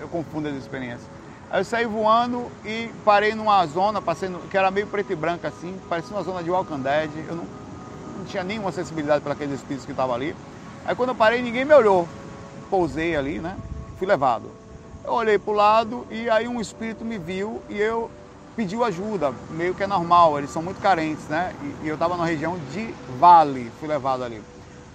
eu 0.01 0.07
confundo 0.07 0.47
as 0.47 0.55
experiências. 0.55 1.16
Aí 1.51 1.61
eu 1.61 1.65
saí 1.65 1.87
voando 1.87 2.51
e 2.65 2.91
parei 3.05 3.35
numa 3.35 3.65
zona, 3.67 4.03
passei 4.03 4.29
no, 4.29 4.41
que 4.41 4.57
era 4.57 4.71
meio 4.71 4.87
preto 4.87 5.13
e 5.13 5.17
branco 5.17 5.47
assim, 5.47 5.79
parecia 5.89 6.17
uma 6.17 6.23
zona 6.23 6.43
de 6.43 6.51
Walking 6.51 6.81
Dead. 6.81 7.11
Eu 7.29 7.37
não, 7.37 7.45
não 8.19 8.25
tinha 8.25 8.43
nenhuma 8.43 8.73
sensibilidade 8.73 9.23
para 9.23 9.33
aqueles 9.33 9.55
espíritos 9.55 9.85
que 9.85 9.93
estavam 9.93 10.15
ali. 10.15 10.35
Aí 10.85 10.95
quando 10.95 11.11
eu 11.11 11.15
parei, 11.15 11.41
ninguém 11.43 11.65
me 11.65 11.75
olhou. 11.75 12.09
Pousei 12.69 13.15
ali, 13.17 13.39
né? 13.39 13.57
Fui 13.99 14.07
levado. 14.07 14.51
Eu 15.05 15.13
olhei 15.13 15.39
para 15.39 15.53
o 15.53 15.55
lado 15.57 16.07
e 16.11 16.29
aí 16.29 16.49
um 16.49 16.61
espírito 16.61 17.05
me 17.05 17.17
viu 17.17 17.63
e 17.69 17.79
eu 17.79 18.11
pediu 18.57 18.83
ajuda, 18.83 19.33
meio 19.51 19.75
que 19.75 19.83
é 19.83 19.87
normal, 19.87 20.39
eles 20.39 20.51
são 20.51 20.63
muito 20.63 20.81
carentes, 20.81 21.29
né? 21.29 21.53
E, 21.63 21.85
e 21.85 21.89
eu 21.89 21.95
estava 21.95 22.17
na 22.17 22.25
região 22.25 22.59
de 22.73 22.93
Vale, 23.19 23.71
fui 23.79 23.87
levado 23.87 24.25
ali. 24.25 24.43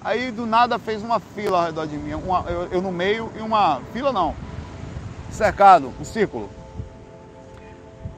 Aí 0.03 0.31
do 0.31 0.47
nada 0.47 0.79
fez 0.79 1.03
uma 1.03 1.19
fila 1.19 1.59
ao 1.59 1.65
redor 1.65 1.85
de 1.85 1.95
mim, 1.95 2.15
uma, 2.15 2.43
eu, 2.47 2.67
eu, 2.71 2.81
no 2.81 2.91
meio 2.91 3.31
e 3.37 3.41
uma 3.41 3.79
fila 3.93 4.11
não, 4.11 4.35
cercado, 5.31 5.93
um 5.99 6.03
círculo. 6.03 6.49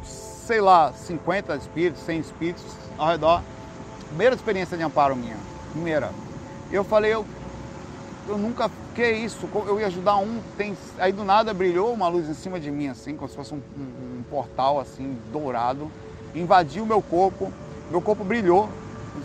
Sei 0.04 0.60
lá, 0.60 0.92
50 0.92 1.56
espíritos, 1.56 2.02
100 2.04 2.20
espíritos 2.20 2.64
ao 2.98 3.08
redor. 3.08 3.42
Primeira 4.08 4.36
experiência 4.36 4.78
de 4.78 4.84
amparo 4.84 5.16
minha, 5.16 5.38
primeira. 5.72 6.12
Eu 6.72 6.84
falei, 6.84 7.14
eu, 7.14 7.26
eu 8.28 8.38
nunca 8.38 8.70
que 8.94 9.10
isso, 9.12 9.50
eu 9.68 9.80
ia 9.80 9.88
ajudar 9.88 10.18
um, 10.18 10.40
tem, 10.56 10.78
aí 11.00 11.12
do 11.12 11.24
nada 11.24 11.54
brilhou 11.54 11.92
uma 11.92 12.08
luz 12.08 12.30
em 12.30 12.34
cima 12.34 12.60
de 12.60 12.70
mim, 12.70 12.88
assim, 12.88 13.16
como 13.16 13.28
se 13.28 13.36
fosse 13.36 13.54
um, 13.54 13.62
um, 13.78 14.20
um 14.20 14.24
portal, 14.30 14.80
assim, 14.80 15.18
dourado, 15.32 15.92
invadiu 16.36 16.86
meu 16.86 17.02
corpo, 17.02 17.52
meu 17.90 18.02
corpo 18.02 18.24
brilhou, 18.24 18.70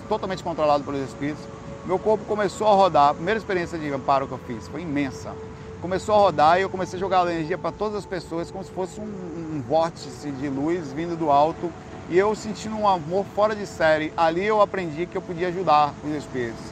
totalmente 0.09 0.43
controlado 0.43 0.85
pelos 0.85 1.03
espíritos, 1.03 1.45
meu 1.85 1.99
corpo 1.99 2.25
começou 2.25 2.67
a 2.67 2.75
rodar, 2.75 3.15
primeira 3.15 3.39
experiência 3.39 3.79
de 3.79 3.93
amparo 3.93 4.27
que 4.27 4.33
eu 4.33 4.39
fiz, 4.39 4.67
foi 4.69 4.83
imensa, 4.83 5.35
começou 5.81 6.15
a 6.15 6.19
rodar 6.19 6.59
e 6.59 6.63
eu 6.63 6.71
comecei 6.71 6.97
a 6.97 7.01
jogar 7.01 7.27
energia 7.31 7.57
para 7.57 7.73
todas 7.73 7.97
as 7.97 8.07
pessoas, 8.07 8.51
como 8.51 8.65
se 8.65 8.71
fosse 8.71 9.01
um, 9.01 9.05
um 9.05 9.63
vórtice 9.67 10.31
de 10.31 10.49
luz 10.49 10.93
vindo 10.93 11.17
do 11.17 11.31
alto, 11.31 11.73
e 12.09 12.17
eu 12.17 12.35
sentindo 12.35 12.77
um 12.77 12.89
amor 12.89 13.25
fora 13.35 13.55
de 13.55 13.67
série, 13.67 14.13
ali 14.17 14.45
eu 14.45 14.61
aprendi 14.63 15.07
que 15.07 15.17
eu 15.17 15.23
podia 15.23 15.49
ajudar 15.49 15.93
os 16.03 16.11
espíritos. 16.13 16.65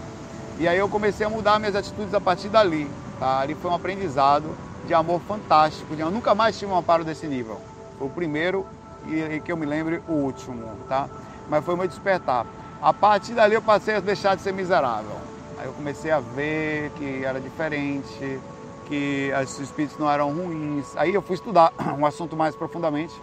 E 0.58 0.66
aí 0.66 0.78
eu 0.78 0.88
comecei 0.88 1.26
a 1.26 1.30
mudar 1.30 1.58
minhas 1.58 1.76
atitudes 1.76 2.14
a 2.14 2.20
partir 2.20 2.48
dali. 2.48 2.90
Tá? 3.18 3.40
Ali 3.40 3.54
foi 3.54 3.70
um 3.70 3.74
aprendizado 3.74 4.56
de 4.86 4.94
amor 4.94 5.20
fantástico. 5.20 5.94
Eu 5.94 6.10
nunca 6.10 6.34
mais 6.34 6.58
tive 6.58 6.72
um 6.72 6.76
amparo 6.76 7.04
desse 7.04 7.26
nível. 7.26 7.60
Foi 7.98 8.06
o 8.06 8.10
primeiro 8.10 8.66
e, 9.06 9.40
que 9.40 9.52
eu 9.52 9.56
me 9.56 9.66
lembre 9.66 10.02
o 10.08 10.12
último, 10.12 10.66
tá? 10.88 11.08
Mas 11.48 11.64
foi 11.64 11.76
meu 11.76 11.86
despertar. 11.86 12.46
A 12.80 12.92
partir 12.92 13.32
dali 13.32 13.54
eu 13.54 13.62
passei 13.62 13.96
a 13.96 14.00
deixar 14.00 14.34
de 14.34 14.42
ser 14.42 14.52
miserável. 14.52 15.16
Aí 15.58 15.66
eu 15.66 15.72
comecei 15.72 16.10
a 16.10 16.20
ver 16.20 16.90
que 16.92 17.24
era 17.24 17.40
diferente, 17.40 18.40
que 18.88 19.32
os 19.42 19.60
espíritos 19.60 19.98
não 19.98 20.10
eram 20.10 20.32
ruins. 20.32 20.96
Aí 20.96 21.14
eu 21.14 21.22
fui 21.22 21.34
estudar 21.34 21.72
um 21.98 22.06
assunto 22.06 22.36
mais 22.36 22.54
profundamente. 22.54 23.14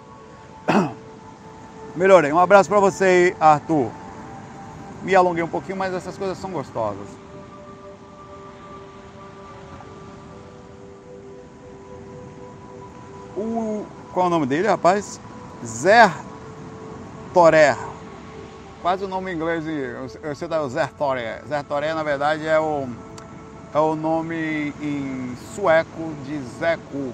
Melhorei. 1.95 2.31
Um 2.31 2.39
abraço 2.39 2.69
para 2.69 2.79
você, 2.79 3.35
Arthur. 3.39 3.89
Me 5.01 5.13
alonguei 5.15 5.43
um 5.43 5.49
pouquinho, 5.49 5.77
mas 5.77 5.93
essas 5.93 6.17
coisas 6.17 6.37
são 6.37 6.51
gostosas. 6.51 7.23
o. 13.43 13.85
Qual 14.13 14.25
é 14.25 14.27
o 14.27 14.29
nome 14.29 14.45
dele, 14.45 14.67
rapaz? 14.67 15.19
Zer. 15.65 16.11
Quase 18.81 19.05
o 19.05 19.07
nome 19.07 19.31
em 19.31 19.35
inglês, 19.35 19.65
eu 20.21 20.35
sei 20.35 20.47
o 20.47 20.69
Zer 20.69 21.63
Toré, 21.63 21.93
na 21.93 22.03
verdade, 22.03 22.45
é 22.45 22.59
o, 22.59 22.87
é 23.73 23.79
o 23.79 23.95
nome 23.95 24.73
em 24.81 25.35
sueco 25.55 26.13
de 26.25 26.39
Zeku. 26.59 27.11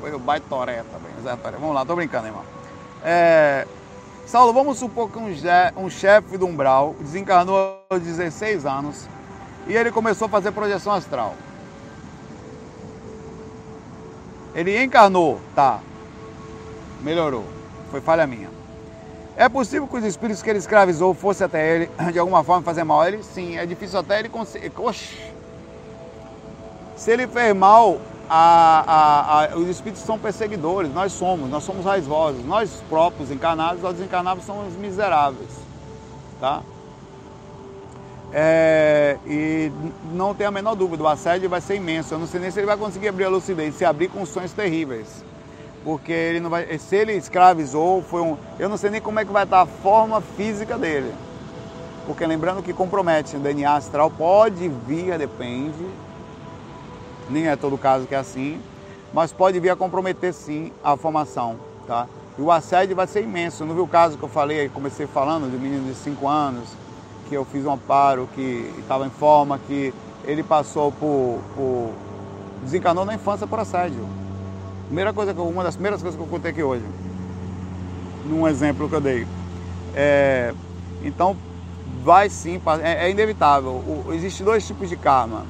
Foi 0.00 0.14
o 0.14 0.18
Baitoré 0.18 0.82
também, 0.90 1.12
Zé. 1.22 1.36
Vamos 1.58 1.74
lá, 1.74 1.84
tô 1.84 1.94
brincando, 1.94 2.28
irmão. 2.28 2.42
É, 3.04 3.66
Saulo, 4.26 4.52
vamos 4.52 4.78
supor 4.78 5.10
que 5.10 5.18
um, 5.18 5.28
um 5.76 5.90
chefe 5.90 6.38
do 6.38 6.46
Umbral 6.46 6.94
desencarnou 7.00 7.82
aos 7.90 8.00
16 8.00 8.64
anos 8.64 9.08
e 9.66 9.74
ele 9.74 9.90
começou 9.90 10.26
a 10.26 10.28
fazer 10.30 10.52
projeção 10.52 10.92
astral. 10.92 11.34
Ele 14.54 14.82
encarnou, 14.82 15.38
tá. 15.54 15.80
Melhorou. 17.02 17.44
Foi 17.90 18.00
falha 18.00 18.26
minha. 18.26 18.59
É 19.40 19.48
possível 19.48 19.88
que 19.88 19.96
os 19.96 20.04
espíritos 20.04 20.42
que 20.42 20.50
ele 20.50 20.58
escravizou 20.58 21.14
fossem 21.14 21.46
até 21.46 21.74
ele, 21.74 21.90
de 22.12 22.18
alguma 22.18 22.44
forma, 22.44 22.62
fazer 22.62 22.84
mal 22.84 23.00
a 23.00 23.08
ele? 23.08 23.22
Sim, 23.22 23.56
é 23.56 23.64
difícil 23.64 23.98
até 23.98 24.18
ele 24.18 24.28
conseguir. 24.28 24.70
Oxi! 24.76 25.16
Se 26.94 27.10
ele 27.10 27.26
fez 27.26 27.56
mal, 27.56 27.98
a, 28.28 28.84
a, 28.86 29.44
a, 29.54 29.56
os 29.56 29.66
espíritos 29.66 30.02
são 30.02 30.18
perseguidores, 30.18 30.92
nós 30.92 31.12
somos, 31.12 31.48
nós 31.48 31.64
somos 31.64 31.86
raivosos. 31.86 32.44
Nós 32.44 32.82
próprios, 32.90 33.30
encarnados, 33.30 33.80
nós 33.80 33.96
desencarnados 33.96 34.44
somos 34.44 34.74
miseráveis. 34.74 35.48
Tá? 36.38 36.60
É, 38.34 39.16
e 39.26 39.72
não 40.12 40.34
tem 40.34 40.46
a 40.46 40.50
menor 40.50 40.74
dúvida, 40.74 41.02
o 41.02 41.08
assédio 41.08 41.48
vai 41.48 41.62
ser 41.62 41.76
imenso. 41.76 42.12
Eu 42.12 42.18
não 42.18 42.26
sei 42.26 42.40
nem 42.40 42.50
se 42.50 42.60
ele 42.60 42.66
vai 42.66 42.76
conseguir 42.76 43.08
abrir 43.08 43.24
a 43.24 43.30
lucidez, 43.30 43.74
se 43.74 43.86
abrir 43.86 44.08
com 44.08 44.26
sonhos 44.26 44.52
terríveis. 44.52 45.24
Porque 45.84 46.12
ele 46.12 46.40
não 46.40 46.50
vai. 46.50 46.78
Se 46.78 46.96
ele 46.96 47.12
escravizou, 47.12 48.02
foi 48.02 48.20
um. 48.20 48.36
Eu 48.58 48.68
não 48.68 48.76
sei 48.76 48.90
nem 48.90 49.00
como 49.00 49.18
é 49.18 49.24
que 49.24 49.32
vai 49.32 49.44
estar 49.44 49.62
a 49.62 49.66
forma 49.66 50.20
física 50.20 50.76
dele. 50.76 51.12
Porque 52.06 52.26
lembrando 52.26 52.62
que 52.62 52.72
compromete 52.72 53.36
o 53.36 53.40
DNA 53.40 53.74
astral, 53.74 54.10
pode 54.10 54.68
vir, 54.68 55.16
depende. 55.16 55.86
Nem 57.28 57.48
é 57.48 57.56
todo 57.56 57.78
caso 57.78 58.06
que 58.06 58.14
é 58.14 58.18
assim. 58.18 58.60
Mas 59.12 59.32
pode 59.32 59.58
vir 59.58 59.70
a 59.70 59.76
comprometer 59.76 60.34
sim 60.34 60.72
a 60.82 60.96
formação. 60.96 61.56
Tá? 61.86 62.06
E 62.38 62.42
o 62.42 62.50
assédio 62.50 62.94
vai 62.94 63.06
ser 63.06 63.22
imenso. 63.22 63.64
Não 63.64 63.74
viu 63.74 63.84
o 63.84 63.88
caso 63.88 64.18
que 64.18 64.22
eu 64.22 64.28
falei, 64.28 64.68
comecei 64.68 65.06
falando, 65.06 65.50
do 65.50 65.58
menino 65.58 65.84
de 65.88 65.94
5 65.94 66.28
anos 66.28 66.68
que 67.30 67.36
eu 67.36 67.44
fiz 67.44 67.64
um 67.64 67.72
amparo, 67.72 68.28
que 68.34 68.74
estava 68.78 69.06
em 69.06 69.10
forma, 69.10 69.56
que 69.56 69.94
ele 70.24 70.42
passou 70.42 70.90
por, 70.90 71.38
por, 71.54 71.92
desencanou 72.64 73.04
na 73.04 73.14
infância 73.14 73.46
por 73.46 73.60
assédio. 73.60 74.04
Primeira 74.90 75.12
coisa 75.12 75.32
que 75.32 75.40
uma 75.40 75.62
das 75.62 75.76
primeiras 75.76 76.02
coisas 76.02 76.18
que 76.18 76.26
eu 76.26 76.28
contei 76.28 76.50
aqui 76.50 76.64
hoje, 76.64 76.82
num 78.24 78.48
exemplo 78.48 78.88
que 78.88 78.94
eu 78.96 79.00
dei. 79.00 79.24
É, 79.94 80.52
então 81.04 81.36
vai 82.02 82.28
sim, 82.28 82.60
é, 82.82 83.06
é 83.06 83.08
inevitável. 83.08 83.70
O, 83.70 84.06
Existem 84.12 84.44
dois 84.44 84.66
tipos 84.66 84.88
de 84.88 84.96
karma. 84.96 85.46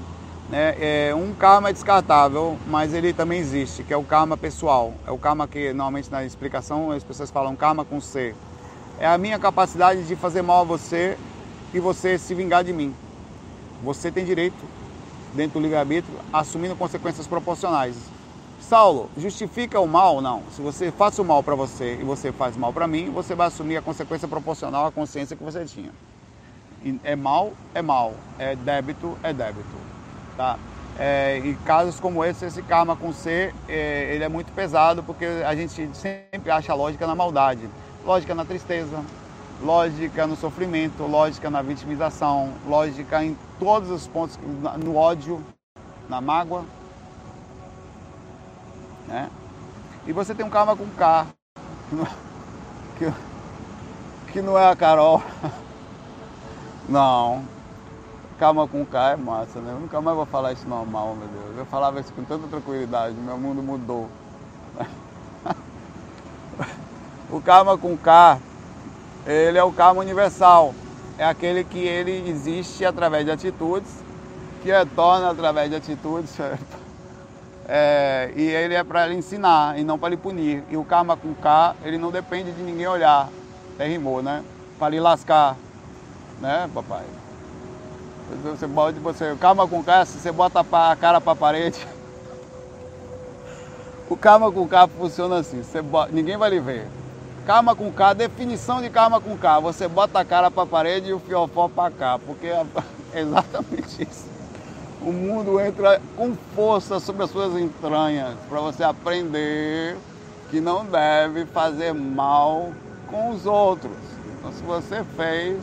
Né? 0.51 0.74
É, 0.78 1.14
um 1.14 1.32
karma 1.32 1.70
é 1.70 1.72
descartável, 1.72 2.59
mas 2.66 2.93
ele 2.93 3.14
também 3.14 3.38
existe, 3.38 3.82
que 3.82 3.95
é 3.95 3.97
o 3.97 4.05
karma 4.05 4.36
pessoal. 4.36 4.93
É 5.07 5.11
o 5.11 5.16
karma 5.16 5.49
que 5.49 5.72
normalmente 5.72 6.11
na 6.11 6.22
explicação 6.22 6.91
as 6.91 7.03
pessoas 7.03 7.30
falam 7.30 7.57
karma 7.57 7.82
com 7.82 7.99
C. 7.99 8.34
É 8.99 9.07
a 9.07 9.16
minha 9.16 9.38
capacidade 9.38 10.03
de 10.07 10.16
fazer 10.16 10.43
mal 10.43 10.61
a 10.61 10.64
você 10.64 11.16
e 11.72 11.80
você 11.80 12.18
se 12.18 12.34
vingar 12.34 12.62
de 12.62 12.74
mim. 12.74 12.95
Você 13.82 14.11
tem 14.12 14.22
direito, 14.22 14.62
dentro 15.32 15.59
do 15.59 15.62
livre-arbítrio, 15.62 16.14
assumindo 16.30 16.76
consequências 16.76 17.26
proporcionais. 17.26 18.20
Saulo, 18.61 19.11
justifica 19.17 19.81
o 19.81 19.89
mal? 19.89 20.21
Não. 20.21 20.43
Se 20.53 20.61
você 20.61 20.93
faz 20.93 21.19
o 21.19 21.25
mal 21.25 21.43
para 21.43 21.55
você 21.55 21.99
e 22.01 22.05
você 22.05 22.31
faz 22.31 22.57
mal 22.57 22.73
para 22.73 22.87
mim, 22.87 23.11
você 23.11 23.35
vai 23.35 23.49
assumir 23.49 23.77
a 23.77 23.83
consequência 23.83 24.29
proporcional 24.29 24.87
à 24.87 24.93
consciência 24.93 25.37
que 25.37 25.43
você 25.43 25.65
tinha. 25.65 25.91
É 27.03 27.17
mal, 27.17 27.53
é 27.75 27.83
mal. 27.83 28.15
É 28.39 28.55
débito, 28.55 29.19
é 29.23 29.33
débito. 29.33 29.77
Tá? 30.37 30.59
É, 30.99 31.41
e 31.45 31.55
casos 31.65 31.99
como 31.99 32.25
esse, 32.25 32.45
esse 32.45 32.63
karma 32.63 32.95
com 32.95 33.13
C, 33.13 33.55
é, 33.69 34.15
ele 34.15 34.23
é 34.23 34.29
muito 34.29 34.53
pesado 34.53 35.03
porque 35.03 35.25
a 35.25 35.55
gente 35.55 35.89
sempre 35.95 36.51
acha 36.51 36.75
lógica 36.75 37.07
na 37.07 37.15
maldade, 37.15 37.69
lógica 38.05 38.35
na 38.35 38.45
tristeza, 38.45 39.03
lógica 39.63 40.27
no 40.27 40.37
sofrimento, 40.37 41.05
lógica 41.05 41.49
na 41.49 41.63
vitimização, 41.63 42.53
lógica 42.67 43.25
em 43.25 43.37
todos 43.59 43.91
os 43.91 44.07
pontos, 44.07 44.39
no 44.83 44.97
ódio, 44.97 45.43
na 46.09 46.21
mágoa. 46.21 46.65
Né? 49.11 49.29
E 50.07 50.13
você 50.13 50.35
tem 50.35 50.47
um 50.47 50.51
karma 50.51 50.77
com 50.77 50.89
K, 50.91 51.27
que, 52.97 53.13
que 54.33 54.41
não 54.41 54.57
é 54.57 54.71
a 54.71 54.77
Carol. 54.77 55.21
Não, 56.89 57.45
calma 58.37 58.67
com 58.67 58.85
K 58.85 59.13
é 59.13 59.17
massa, 59.17 59.61
né? 59.61 59.73
Eu 59.73 59.79
nunca 59.79 60.01
mais 60.01 60.17
vou 60.17 60.27
falar 60.27 60.53
isso 60.53 60.67
normal, 60.67 61.15
meu 61.15 61.29
Deus. 61.29 61.59
Eu 61.59 61.67
falava 61.67 62.01
isso 62.01 62.13
com 62.13 62.25
tanta 62.25 62.49
tranquilidade, 62.49 63.15
meu 63.15 63.39
mundo 63.39 63.63
mudou. 63.63 64.09
o 67.31 67.41
karma 67.41 67.79
com 67.79 67.97
K, 67.97 68.41
ele 69.25 69.57
é 69.57 69.63
o 69.63 69.71
karma 69.71 70.01
universal. 70.01 70.75
É 71.17 71.25
aquele 71.25 71.63
que 71.63 71.79
ele 71.79 72.29
existe 72.29 72.85
através 72.85 73.25
de 73.25 73.31
atitudes, 73.31 74.03
que 74.63 74.73
retorna 74.73 75.31
através 75.31 75.71
de 75.71 75.77
atitudes? 75.77 76.35
É, 77.73 78.33
e 78.35 78.43
ele 78.43 78.75
é 78.75 78.83
para 78.83 79.14
ensinar 79.14 79.79
e 79.79 79.85
não 79.85 79.97
para 79.97 80.09
lhe 80.09 80.16
punir. 80.16 80.64
E 80.68 80.77
o 80.77 80.85
karma 80.85 81.16
com 81.16 81.33
K, 81.33 81.77
ele 81.85 81.99
não 81.99 82.11
depende 82.11 82.51
de 82.51 82.61
ninguém 82.64 82.89
olhar. 82.89 83.29
Até 83.75 83.87
rimou, 83.87 84.21
né? 84.21 84.43
Para 84.77 84.89
lhe 84.89 84.99
lascar, 84.99 85.57
né, 86.41 86.68
papai? 86.75 87.05
Você 88.43 88.66
bota, 88.66 88.99
você, 88.99 89.37
calma 89.39 89.66
com 89.71 89.85
K, 89.85 90.05
você 90.05 90.33
bota 90.33 90.66
a 90.73 90.97
cara 90.97 91.21
para 91.21 91.33
a 91.33 91.37
parede. 91.37 91.87
O 94.09 94.16
calma 94.16 94.51
com 94.51 94.66
K 94.66 94.89
funciona 94.89 95.39
assim, 95.39 95.62
você 95.62 95.81
bota, 95.81 96.11
ninguém 96.11 96.37
vai 96.37 96.51
lhe 96.51 96.59
ver. 96.59 96.89
Calma 97.47 97.77
com 97.77 97.93
K, 97.93 98.14
definição 98.14 98.83
de 98.83 98.91
calma 98.91 99.21
com 99.21 99.39
K, 99.39 99.61
você 99.61 99.87
bota 99.87 100.18
a 100.18 100.25
cara 100.25 100.51
para 100.51 100.64
a 100.64 100.66
parede 100.66 101.11
e 101.11 101.12
o 101.12 101.21
fiofó 101.21 101.68
para 101.68 101.93
cá, 101.93 102.18
porque 102.18 102.49
é 102.49 102.66
exatamente 103.14 104.03
isso. 104.03 104.39
O 105.03 105.12
mundo 105.12 105.59
entra 105.59 106.01
com 106.14 106.34
força 106.55 107.01
sobre 107.01 107.24
as 107.24 107.30
suas 107.30 107.59
entranhas 107.59 108.36
para 108.48 108.61
você 108.61 108.84
aprender 108.84 109.96
que 110.51 110.61
não 110.61 110.84
deve 110.84 111.46
fazer 111.46 111.94
mal 111.94 112.70
com 113.07 113.30
os 113.30 113.46
outros. 113.46 113.96
Então, 114.38 114.53
se 114.53 114.62
você 114.62 115.03
fez, 115.16 115.62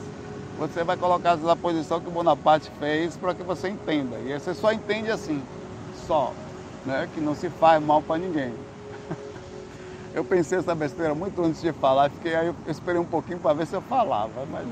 você 0.57 0.83
vai 0.83 0.97
colocar 0.97 1.37
na 1.37 1.55
posição 1.55 2.01
que 2.01 2.07
o 2.07 2.11
Bonaparte 2.11 2.71
fez 2.79 3.15
para 3.15 3.35
que 3.35 3.43
você 3.43 3.69
entenda. 3.69 4.17
E 4.17 4.33
você 4.33 4.55
só 4.55 4.71
entende 4.71 5.11
assim, 5.11 5.43
só, 6.07 6.33
né? 6.83 7.07
que 7.13 7.21
não 7.21 7.35
se 7.35 7.47
faz 7.49 7.81
mal 7.83 8.01
para 8.01 8.17
ninguém. 8.17 8.53
Eu 10.15 10.23
pensei 10.25 10.57
essa 10.57 10.73
besteira 10.73 11.13
muito 11.13 11.39
antes 11.43 11.61
de 11.61 11.71
falar, 11.73 12.09
fiquei 12.09 12.35
aí, 12.35 12.47
eu 12.47 12.55
esperei 12.67 12.99
um 12.99 13.05
pouquinho 13.05 13.37
para 13.39 13.53
ver 13.53 13.67
se 13.67 13.75
eu 13.75 13.81
falava, 13.81 14.47
mas. 14.51 14.65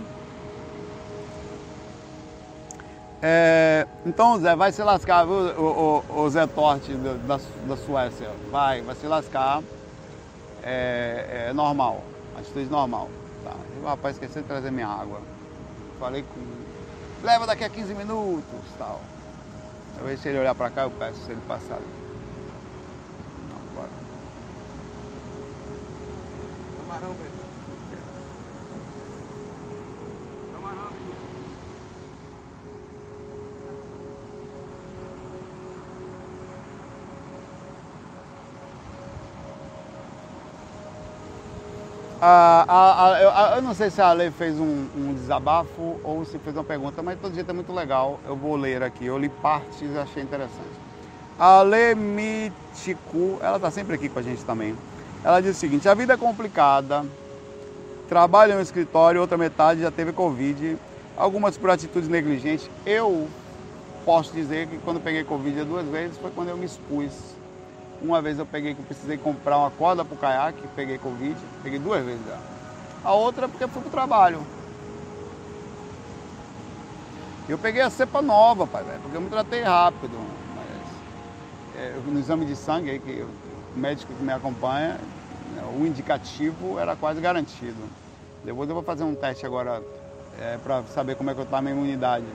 É, 3.21 3.87
então, 4.05 4.37
Zé, 4.39 4.55
vai 4.55 4.71
se 4.71 4.83
lascar, 4.83 5.25
viu, 5.25 5.33
o, 5.33 6.03
o, 6.09 6.21
o 6.21 6.29
Zé 6.29 6.45
Torte 6.47 6.93
da, 6.93 7.39
da 7.67 7.77
Suécia? 7.77 8.29
Vai, 8.51 8.81
vai 8.81 8.95
se 8.95 9.07
lascar. 9.07 9.63
É, 10.61 11.47
é 11.49 11.53
normal, 11.53 12.03
atitude 12.37 12.69
normal. 12.69 13.09
Tá. 13.43 13.53
O 13.81 13.85
rapaz 13.85 14.15
esqueceu 14.15 14.41
de 14.41 14.47
trazer 14.47 14.71
minha 14.71 14.87
água. 14.87 15.21
Falei 15.99 16.23
com. 16.23 17.25
Leva 17.25 17.45
daqui 17.47 17.63
a 17.63 17.69
15 17.69 17.93
minutos 17.93 18.43
tal. 18.77 18.99
Eu 19.99 20.05
vejo 20.05 20.21
se 20.21 20.29
ele 20.29 20.39
olhar 20.39 20.55
pra 20.55 20.69
cá, 20.69 20.83
eu 20.83 20.91
peço 20.91 21.19
se 21.23 21.31
ele 21.31 21.41
passar. 21.47 21.79
Não, 23.49 23.75
bora. 23.75 23.89
Camarão, 26.79 27.13
velho. 27.13 27.34
Ah, 42.27 42.65
a, 42.67 43.53
a, 43.53 43.55
eu, 43.57 43.61
não 43.61 43.75
sei 43.75 43.91
se 43.91 44.01
a 44.01 44.11
lei 44.11 44.31
fez 44.31 44.59
um, 44.59 44.87
um, 44.97 45.13
desabafo 45.13 45.99
ou 46.03 46.25
se 46.25 46.39
fez 46.39 46.55
uma 46.55 46.63
pergunta, 46.63 47.03
mas 47.03 47.19
todo 47.19 47.35
jeito 47.35 47.51
é 47.51 47.53
muito 47.53 47.71
legal. 47.71 48.19
Eu 48.25 48.35
vou 48.35 48.55
ler 48.55 48.81
aqui. 48.81 49.05
Eu 49.05 49.15
li 49.15 49.29
partes 49.29 49.93
e 49.93 49.95
achei 49.95 50.23
interessante. 50.23 50.73
A 51.37 51.61
Lê 51.61 51.93
Miticu, 51.93 53.37
ela 53.43 53.57
está 53.57 53.69
sempre 53.69 53.93
aqui 53.93 54.09
com 54.09 54.17
a 54.17 54.23
gente 54.23 54.43
também. 54.43 54.75
Ela 55.23 55.39
diz 55.39 55.55
o 55.55 55.59
seguinte: 55.59 55.87
a 55.87 55.93
vida 55.93 56.13
é 56.13 56.17
complicada. 56.17 57.05
Trabalha 58.09 58.55
no 58.55 58.61
escritório, 58.61 59.21
outra 59.21 59.37
metade 59.37 59.81
já 59.81 59.91
teve 59.91 60.11
Covid. 60.11 60.79
Algumas 61.15 61.55
por 61.59 61.69
atitudes 61.69 62.09
negligentes. 62.09 62.67
Eu 62.87 63.27
posso 64.03 64.33
dizer 64.33 64.65
que 64.65 64.79
quando 64.79 64.99
peguei 64.99 65.23
Covid 65.23 65.63
duas 65.63 65.85
vezes 65.85 66.17
foi 66.17 66.31
quando 66.31 66.49
eu 66.49 66.57
me 66.57 66.65
expus 66.65 67.34
uma 68.01 68.21
vez 68.21 68.37
eu 68.39 68.45
peguei 68.45 68.73
que 68.73 68.81
eu 68.81 68.85
precisei 68.85 69.17
comprar 69.17 69.57
uma 69.57 69.71
corda 69.71 70.03
para 70.03 70.15
o 70.15 70.17
caiaque, 70.17 70.67
peguei 70.75 70.97
Covid, 70.97 71.37
peguei 71.63 71.79
duas 71.79 72.03
vezes 72.03 72.25
já. 72.25 72.37
A 73.03 73.13
outra 73.13 73.45
é 73.45 73.47
porque 73.47 73.67
fui 73.67 73.81
para 73.81 73.87
o 73.87 73.91
trabalho. 73.91 74.41
Eu 77.47 77.57
peguei 77.57 77.81
a 77.81 77.89
cepa 77.89 78.21
nova, 78.21 78.65
pai, 78.65 78.83
velho, 78.83 78.99
porque 79.01 79.15
eu 79.15 79.21
me 79.21 79.29
tratei 79.29 79.61
rápido. 79.61 80.17
Mas, 80.55 81.79
é, 81.79 81.95
no 82.07 82.19
exame 82.19 82.45
de 82.45 82.55
sangue 82.55 82.89
aí, 82.89 82.99
que 82.99 83.23
o 83.75 83.79
médico 83.79 84.13
que 84.13 84.23
me 84.23 84.33
acompanha, 84.33 84.99
né, 85.53 85.63
o 85.79 85.85
indicativo 85.85 86.79
era 86.79 86.95
quase 86.95 87.21
garantido. 87.21 87.83
Depois 88.43 88.67
eu 88.67 88.75
vou 88.75 88.83
fazer 88.83 89.03
um 89.03 89.13
teste 89.13 89.45
agora 89.45 89.83
é, 90.39 90.57
para 90.57 90.83
saber 90.85 91.15
como 91.15 91.29
é 91.29 91.33
que 91.33 91.39
eu 91.39 91.43
estou 91.43 91.57
a 91.57 91.61
minha 91.61 91.75
imunidade. 91.75 92.25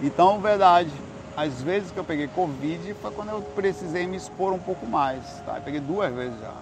Então, 0.00 0.40
verdade, 0.40 0.90
as 1.36 1.60
vezes 1.60 1.90
que 1.90 1.98
eu 1.98 2.04
peguei 2.04 2.28
Covid 2.28 2.94
foi 2.94 3.10
quando 3.10 3.28
eu 3.28 3.42
precisei 3.54 4.06
me 4.06 4.16
expor 4.16 4.52
um 4.52 4.58
pouco 4.58 4.86
mais. 4.86 5.22
Tá? 5.44 5.56
Eu 5.56 5.62
peguei 5.62 5.80
duas 5.80 6.12
vezes 6.14 6.40
já. 6.40 6.52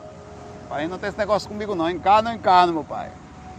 Pai, 0.68 0.88
não 0.88 0.98
tem 0.98 1.08
esse 1.08 1.18
negócio 1.18 1.48
comigo 1.48 1.74
não, 1.74 1.88
encarno 1.88 2.30
ou 2.30 2.34
encarno, 2.34 2.72
meu 2.72 2.84
pai. 2.84 3.10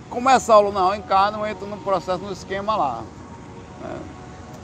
Como 0.09 0.30
é? 0.30 0.38
Não, 0.74 0.93
encarno, 0.93 1.45
entro 1.47 1.66
no 1.68 1.78
processo, 1.78 2.20
no 2.20 2.34
esquema 2.34 2.76
lá. 2.76 3.03
Né? 3.82 3.99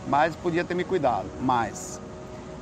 Mas 0.07 0.35
podia 0.35 0.63
ter 0.65 0.73
me 0.73 0.83
cuidado, 0.83 1.25
mais. 1.39 2.01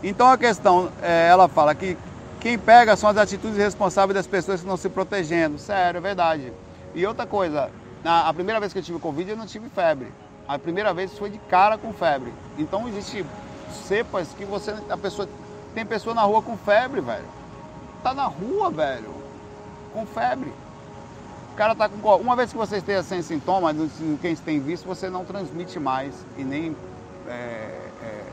Então 0.04 0.28
a 0.28 0.38
questão, 0.38 0.92
é, 1.02 1.28
ela 1.28 1.48
fala 1.48 1.74
que 1.74 1.98
quem 2.40 2.58
pega 2.60 2.96
são 2.96 3.10
as 3.10 3.18
atitudes 3.18 3.58
responsáveis 3.58 4.16
das 4.16 4.28
pessoas 4.28 4.62
que 4.62 4.68
não 4.68 4.78
se 4.78 4.88
protegendo. 4.88 5.58
Sério, 5.58 5.98
é 5.98 6.02
verdade. 6.02 6.54
E 6.94 7.06
outra 7.08 7.26
coisa, 7.26 7.72
a, 8.06 8.30
a 8.30 8.34
primeira 8.34 8.60
vez 8.60 8.72
que 8.72 8.80
eu 8.80 8.84
tive 8.84 9.00
Covid 9.00 9.32
eu 9.32 9.38
não 9.38 9.48
tive 9.48 9.68
febre. 9.70 10.12
A 10.48 10.58
primeira 10.60 10.94
vez 10.94 11.18
foi 11.18 11.30
de 11.30 11.38
cara 11.50 11.78
com 11.78 11.92
febre. 11.92 12.32
Então 12.58 12.88
existe 12.88 13.26
cepas 13.72 14.30
que 14.38 14.46
você. 14.46 14.76
A 14.90 14.98
pessoa. 14.98 15.28
Tem 15.74 15.86
pessoa 15.86 16.16
na 16.16 16.22
rua 16.24 16.42
com 16.42 16.58
febre, 16.58 17.02
velho. 17.02 17.26
Tá 18.02 18.14
na 18.14 18.26
rua, 18.26 18.70
velho. 18.70 19.14
Com 19.94 20.06
febre. 20.06 20.52
O 21.54 21.56
cara 21.56 21.76
tá 21.76 21.90
com. 21.90 22.16
Uma 22.16 22.36
vez 22.36 22.52
que 22.52 22.58
você 22.58 22.78
esteja 22.78 23.04
sem 23.04 23.22
sintomas, 23.22 23.76
quem 24.22 24.36
tem 24.36 24.60
visto, 24.60 24.86
você 24.86 25.10
não 25.10 25.26
transmite 25.26 25.80
mais. 25.80 26.14
E 26.38 26.44
nem. 26.44 26.76
É, 27.28 27.32
é, 28.02 28.24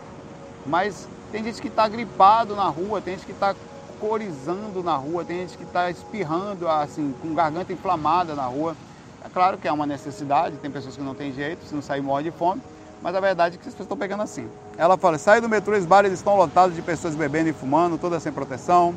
mas 0.65 1.09
tem 1.31 1.45
gente 1.45 1.61
que 1.61 1.69
está 1.69 1.87
gripado 1.89 2.55
na 2.57 2.69
rua, 2.69 3.01
tem 3.01 3.15
gente 3.15 3.27
que 3.27 3.33
está 3.33 3.55
corizando 4.01 4.83
na 4.83 4.97
rua, 4.97 5.25
tem 5.25 5.41
gente 5.41 5.57
que 5.57 5.65
está 5.65 5.91
espirrando, 5.91 6.69
assim, 6.69 7.15
com 7.21 7.35
garganta 7.35 7.73
inflamada 7.73 8.35
na 8.35 8.47
rua. 8.47 8.77
É 9.25 9.29
claro 9.29 9.59
que 9.59 9.67
é 9.67 9.73
uma 9.73 9.87
necessidade, 9.87 10.57
tem 10.57 10.71
pessoas 10.71 10.97
que 10.97 11.03
não 11.03 11.15
tem 11.15 11.33
jeito, 11.33 11.65
se 11.65 11.75
não 11.75 11.83
sair 11.83 12.01
morre 12.01 12.25
de 12.25 12.31
fome 12.31 12.63
mas 13.03 13.15
a 13.15 13.21
verdade 13.21 13.57
é 13.57 13.59
que 13.59 13.69
as 13.69 13.75
pessoas 13.75 13.87
estão 13.87 13.97
pegando 13.97 14.23
assim. 14.23 14.49
Ela 14.77 14.97
fala, 14.97 15.19
sai 15.19 15.41
do 15.41 15.49
metrô, 15.49 15.77
os 15.77 15.85
bares 15.85 16.13
estão 16.13 16.37
lotados 16.37 16.75
de 16.75 16.83
pessoas 16.83 17.15
bebendo 17.15 17.49
e 17.49 17.53
fumando, 17.53 17.99
todas 17.99 18.23
sem 18.23 18.33
proteção, 18.33 18.95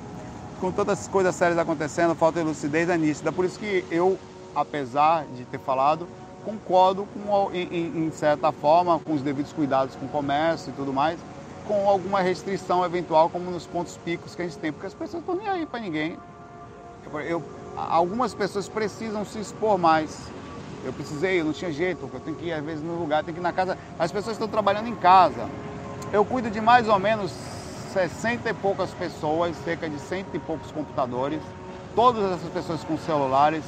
com 0.60 0.72
todas 0.72 1.00
as 1.00 1.08
coisas 1.08 1.36
sérias 1.36 1.58
acontecendo, 1.58 2.16
falta 2.16 2.40
de 2.40 2.46
lucidez 2.46 2.90
é 2.90 2.98
nítida. 2.98 3.32
Por 3.32 3.46
isso 3.46 3.60
que 3.60 3.86
eu, 3.92 4.18
apesar 4.56 5.26
de 5.36 5.46
ter 5.46 5.60
falado, 5.60 6.08
concordo 6.44 7.06
com, 7.06 7.52
em, 7.54 8.06
em 8.06 8.12
certa 8.12 8.52
forma 8.52 9.00
com 9.00 9.14
os 9.14 9.22
devidos 9.22 9.54
cuidados 9.54 9.96
com 9.96 10.06
o 10.06 10.10
comércio 10.10 10.72
e 10.72 10.74
tudo 10.74 10.94
mais, 10.94 11.20
com 11.68 11.88
alguma 11.88 12.22
restrição 12.22 12.84
eventual, 12.84 13.30
como 13.30 13.52
nos 13.52 13.66
pontos 13.66 13.98
picos 13.98 14.34
que 14.34 14.42
a 14.42 14.46
gente 14.46 14.58
tem, 14.58 14.72
porque 14.72 14.88
as 14.88 14.94
pessoas 14.94 15.22
estão 15.22 15.36
nem 15.36 15.48
aí 15.48 15.66
para 15.66 15.80
ninguém. 15.80 16.18
Eu, 17.28 17.44
algumas 17.76 18.34
pessoas 18.34 18.68
precisam 18.68 19.24
se 19.24 19.40
expor 19.40 19.78
mais. 19.78 20.18
Eu 20.84 20.94
precisei, 20.94 21.42
eu 21.42 21.46
não 21.46 21.54
tinha 21.54 21.72
jeito, 21.72 22.00
porque 22.00 22.18
eu 22.18 22.22
tenho 22.22 22.36
que 22.38 22.46
ir 22.46 22.54
às 22.54 22.64
vezes 22.64 22.84
no 22.84 22.96
lugar, 22.96 23.24
tenho 23.24 23.36
que 23.36 23.42
ir 23.42 23.44
na 23.44 23.52
casa. 23.52 23.78
As 23.98 24.12
pessoas 24.12 24.36
estão 24.36 24.48
trabalhando 24.48 24.88
em 24.88 24.96
casa. 24.96 25.48
Eu 26.12 26.24
cuido 26.24 26.50
de 26.50 26.62
mais 26.62 26.88
ou 26.88 26.98
menos 26.98 27.32
60 27.94 28.50
e 28.50 28.54
poucas 28.54 28.92
pessoas, 28.92 29.56
cerca 29.64 29.90
de 29.90 30.00
cento 30.00 30.30
e 30.34 30.40
poucos 30.40 30.72
computadores, 30.72 31.42
todas 31.96 32.24
essas 32.32 32.50
pessoas 32.50 32.84
com 32.84 32.98
celulares, 32.98 33.64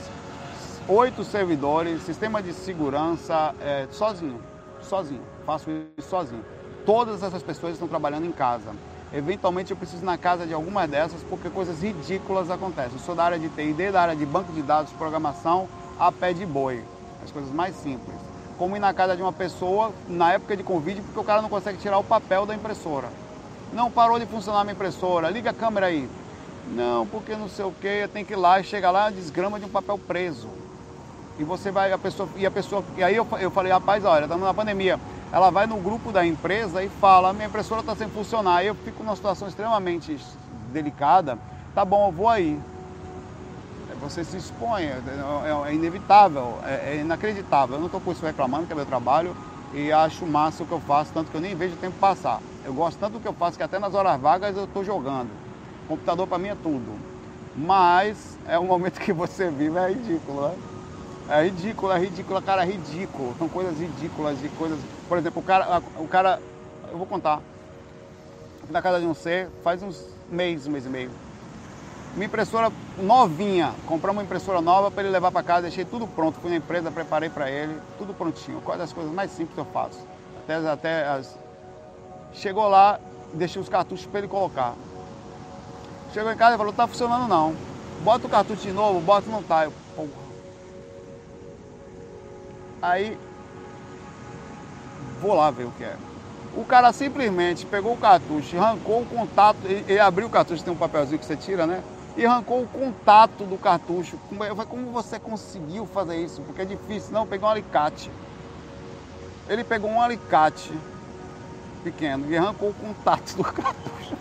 oito 0.87 1.23
servidores, 1.23 2.01
sistema 2.03 2.41
de 2.41 2.53
segurança, 2.53 3.53
é, 3.61 3.87
sozinho, 3.91 4.41
sozinho, 4.81 5.21
faço 5.45 5.69
isso 5.97 6.09
sozinho. 6.09 6.43
Todas 6.85 7.21
essas 7.23 7.43
pessoas 7.43 7.73
estão 7.73 7.87
trabalhando 7.87 8.25
em 8.25 8.31
casa. 8.31 8.73
Eventualmente 9.13 9.71
eu 9.71 9.77
preciso 9.77 10.03
ir 10.03 10.05
na 10.05 10.17
casa 10.17 10.47
de 10.47 10.53
algumas 10.53 10.89
dessas 10.89 11.21
porque 11.23 11.49
coisas 11.49 11.81
ridículas 11.81 12.49
acontecem. 12.49 12.93
Eu 12.93 12.99
sou 12.99 13.13
da 13.13 13.25
área 13.25 13.39
de 13.39 13.49
TI, 13.49 13.91
da 13.91 14.01
área 14.01 14.15
de 14.15 14.25
banco 14.25 14.53
de 14.53 14.61
dados, 14.61 14.91
programação, 14.93 15.67
a 15.99 16.11
pé 16.11 16.33
de 16.33 16.45
boi. 16.45 16.83
As 17.23 17.31
coisas 17.31 17.51
mais 17.51 17.75
simples. 17.75 18.15
Como 18.57 18.75
ir 18.75 18.79
na 18.79 18.93
casa 18.93 19.15
de 19.15 19.21
uma 19.21 19.33
pessoa 19.33 19.91
na 20.07 20.33
época 20.33 20.55
de 20.55 20.63
Covid 20.63 21.01
porque 21.01 21.19
o 21.19 21.23
cara 21.23 21.41
não 21.41 21.49
consegue 21.49 21.77
tirar 21.79 21.97
o 21.97 22.03
papel 22.03 22.45
da 22.45 22.53
impressora. 22.53 23.09
Não 23.73 23.89
parou 23.89 24.19
de 24.19 24.25
funcionar 24.25 24.61
a 24.61 24.63
minha 24.63 24.73
impressora, 24.73 25.29
liga 25.29 25.49
a 25.49 25.53
câmera 25.53 25.87
aí. 25.87 26.09
Não, 26.67 27.07
porque 27.07 27.35
não 27.35 27.49
sei 27.49 27.65
o 27.65 27.71
que, 27.71 28.07
tem 28.13 28.23
que 28.23 28.33
ir 28.33 28.35
lá 28.35 28.59
e 28.59 28.63
chega 28.63 28.91
lá, 28.91 29.09
desgrama 29.09 29.59
de 29.59 29.65
um 29.65 29.69
papel 29.69 29.97
preso. 29.97 30.49
E 31.39 31.43
você 31.43 31.71
vai, 31.71 31.91
a 31.91 31.97
pessoa, 31.97 32.29
e 32.35 32.45
a 32.45 32.51
pessoa, 32.51 32.83
e 32.97 33.03
aí 33.03 33.15
eu, 33.15 33.27
eu 33.39 33.49
falei, 33.49 33.71
rapaz, 33.71 34.05
olha, 34.05 34.23
estamos 34.23 34.45
na 34.45 34.53
pandemia 34.53 34.99
ela 35.31 35.49
vai 35.49 35.65
no 35.65 35.77
grupo 35.77 36.11
da 36.11 36.25
empresa 36.25 36.83
e 36.83 36.89
fala, 36.89 37.31
minha 37.31 37.47
impressora 37.47 37.79
está 37.79 37.95
sem 37.95 38.09
funcionar. 38.09 38.57
Aí 38.57 38.67
eu 38.67 38.75
fico 38.75 39.01
numa 39.01 39.15
situação 39.15 39.47
extremamente 39.47 40.17
delicada, 40.71 41.39
tá 41.73 41.85
bom, 41.85 42.07
eu 42.07 42.11
vou 42.11 42.27
aí. 42.27 42.59
Você 44.01 44.23
se 44.23 44.37
expõe, 44.37 44.83
é, 44.85 44.97
é, 44.97 45.69
é 45.69 45.73
inevitável, 45.75 46.59
é, 46.65 46.95
é, 46.95 47.01
inacreditável. 47.01 47.75
Eu 47.75 47.79
não 47.79 47.85
estou 47.85 48.01
com 48.01 48.11
isso 48.11 48.25
reclamando, 48.25 48.65
que 48.65 48.73
é 48.73 48.75
meu 48.75 48.85
trabalho, 48.85 49.35
e 49.73 49.91
acho 49.91 50.25
massa 50.25 50.63
o 50.63 50.65
que 50.65 50.73
eu 50.73 50.79
faço, 50.81 51.13
tanto 51.13 51.29
que 51.29 51.37
eu 51.37 51.41
nem 51.41 51.55
vejo 51.55 51.75
o 51.75 51.79
tempo 51.79 51.97
passar. 51.99 52.41
Eu 52.65 52.73
gosto 52.73 52.99
tanto 52.99 53.13
do 53.13 53.19
que 53.19 53.27
eu 53.27 53.33
faço 53.33 53.57
que 53.57 53.63
até 53.63 53.77
nas 53.77 53.93
horas 53.93 54.19
vagas 54.19 54.57
eu 54.57 54.63
estou 54.63 54.83
jogando. 54.83 55.29
Computador 55.87 56.25
para 56.25 56.39
mim 56.39 56.47
é 56.47 56.55
tudo. 56.55 56.99
Mas 57.55 58.39
é 58.47 58.57
um 58.57 58.65
momento 58.65 58.99
que 58.99 59.13
você 59.13 59.51
vive, 59.51 59.77
é 59.77 59.89
ridículo, 59.89 60.47
né? 60.47 60.57
É 61.29 61.43
ridículo, 61.43 61.91
é 61.91 61.99
ridículo, 61.99 62.41
cara, 62.41 62.63
é 62.63 62.65
ridículo. 62.65 63.35
São 63.37 63.47
coisas 63.47 63.79
ridículas 63.79 64.41
de 64.41 64.49
coisas. 64.49 64.79
Por 65.07 65.17
exemplo, 65.17 65.41
o 65.41 65.45
cara, 65.45 65.81
o 65.97 66.07
cara. 66.07 66.41
Eu 66.91 66.97
vou 66.97 67.05
contar. 67.05 67.39
Na 68.69 68.81
casa 68.81 68.99
de 68.99 69.05
um 69.05 69.13
ser, 69.13 69.49
faz 69.63 69.83
uns 69.83 70.03
meses, 70.29 70.67
um 70.67 70.71
mês 70.71 70.85
e 70.85 70.89
meio. 70.89 71.11
Minha 72.15 72.25
impressora 72.25 72.71
novinha. 72.97 73.73
Comprei 73.87 74.11
uma 74.11 74.23
impressora 74.23 74.59
nova 74.61 74.91
para 74.91 75.03
ele 75.03 75.11
levar 75.11 75.31
para 75.31 75.43
casa, 75.43 75.61
deixei 75.63 75.85
tudo 75.85 76.05
pronto. 76.07 76.39
Fui 76.39 76.49
na 76.49 76.57
empresa, 76.57 76.91
preparei 76.91 77.29
para 77.29 77.49
ele, 77.49 77.79
tudo 77.97 78.13
prontinho. 78.13 78.61
Quais 78.61 78.79
das 78.79 78.91
coisas 78.91 79.13
mais 79.13 79.31
simples 79.31 79.57
eu 79.57 79.65
faço? 79.65 80.05
Até, 80.43 80.55
até 80.69 81.07
as. 81.07 81.37
Chegou 82.33 82.67
lá, 82.67 82.99
deixei 83.33 83.61
os 83.61 83.69
cartuchos 83.69 84.05
para 84.05 84.19
ele 84.19 84.27
colocar. 84.27 84.73
Chegou 86.13 86.31
em 86.31 86.37
casa 86.37 86.55
e 86.55 86.57
falou: 86.57 86.73
tá 86.73 86.85
funcionando 86.85 87.27
não. 87.27 87.55
Bota 88.03 88.27
o 88.27 88.29
cartucho 88.29 88.61
de 88.61 88.71
novo, 88.71 88.99
bota 88.99 89.29
não 89.29 89.41
tá. 89.41 89.65
Eu, 89.65 89.73
Aí 92.81 93.17
vou 95.21 95.35
lá 95.35 95.51
ver 95.51 95.65
o 95.65 95.71
que 95.71 95.83
é. 95.83 95.95
O 96.55 96.65
cara 96.65 96.91
simplesmente 96.91 97.65
pegou 97.65 97.93
o 97.93 97.97
cartucho, 97.97 98.57
arrancou 98.57 99.01
o 99.01 99.05
contato, 99.05 99.57
ele, 99.63 99.85
ele 99.87 99.99
abriu 99.99 100.27
o 100.27 100.29
cartucho, 100.29 100.63
tem 100.63 100.73
um 100.73 100.77
papelzinho 100.77 101.19
que 101.19 101.25
você 101.25 101.37
tira, 101.37 101.65
né? 101.65 101.81
E 102.17 102.25
arrancou 102.25 102.61
o 102.61 102.67
contato 102.67 103.45
do 103.45 103.57
cartucho. 103.57 104.19
Eu 104.31 104.55
falei, 104.55 104.65
como 104.65 104.91
você 104.91 105.17
conseguiu 105.19 105.85
fazer 105.85 106.17
isso? 106.17 106.41
Porque 106.41 106.61
é 106.61 106.65
difícil. 106.65 107.13
Não, 107.13 107.25
pegou 107.25 107.47
um 107.47 107.51
alicate. 107.51 108.11
Ele 109.47 109.63
pegou 109.63 109.89
um 109.89 110.01
alicate 110.01 110.71
pequeno 111.83 112.29
e 112.29 112.37
arrancou 112.37 112.69
o 112.69 112.73
contato 112.73 113.35
do 113.35 113.43
cartucho. 113.43 114.15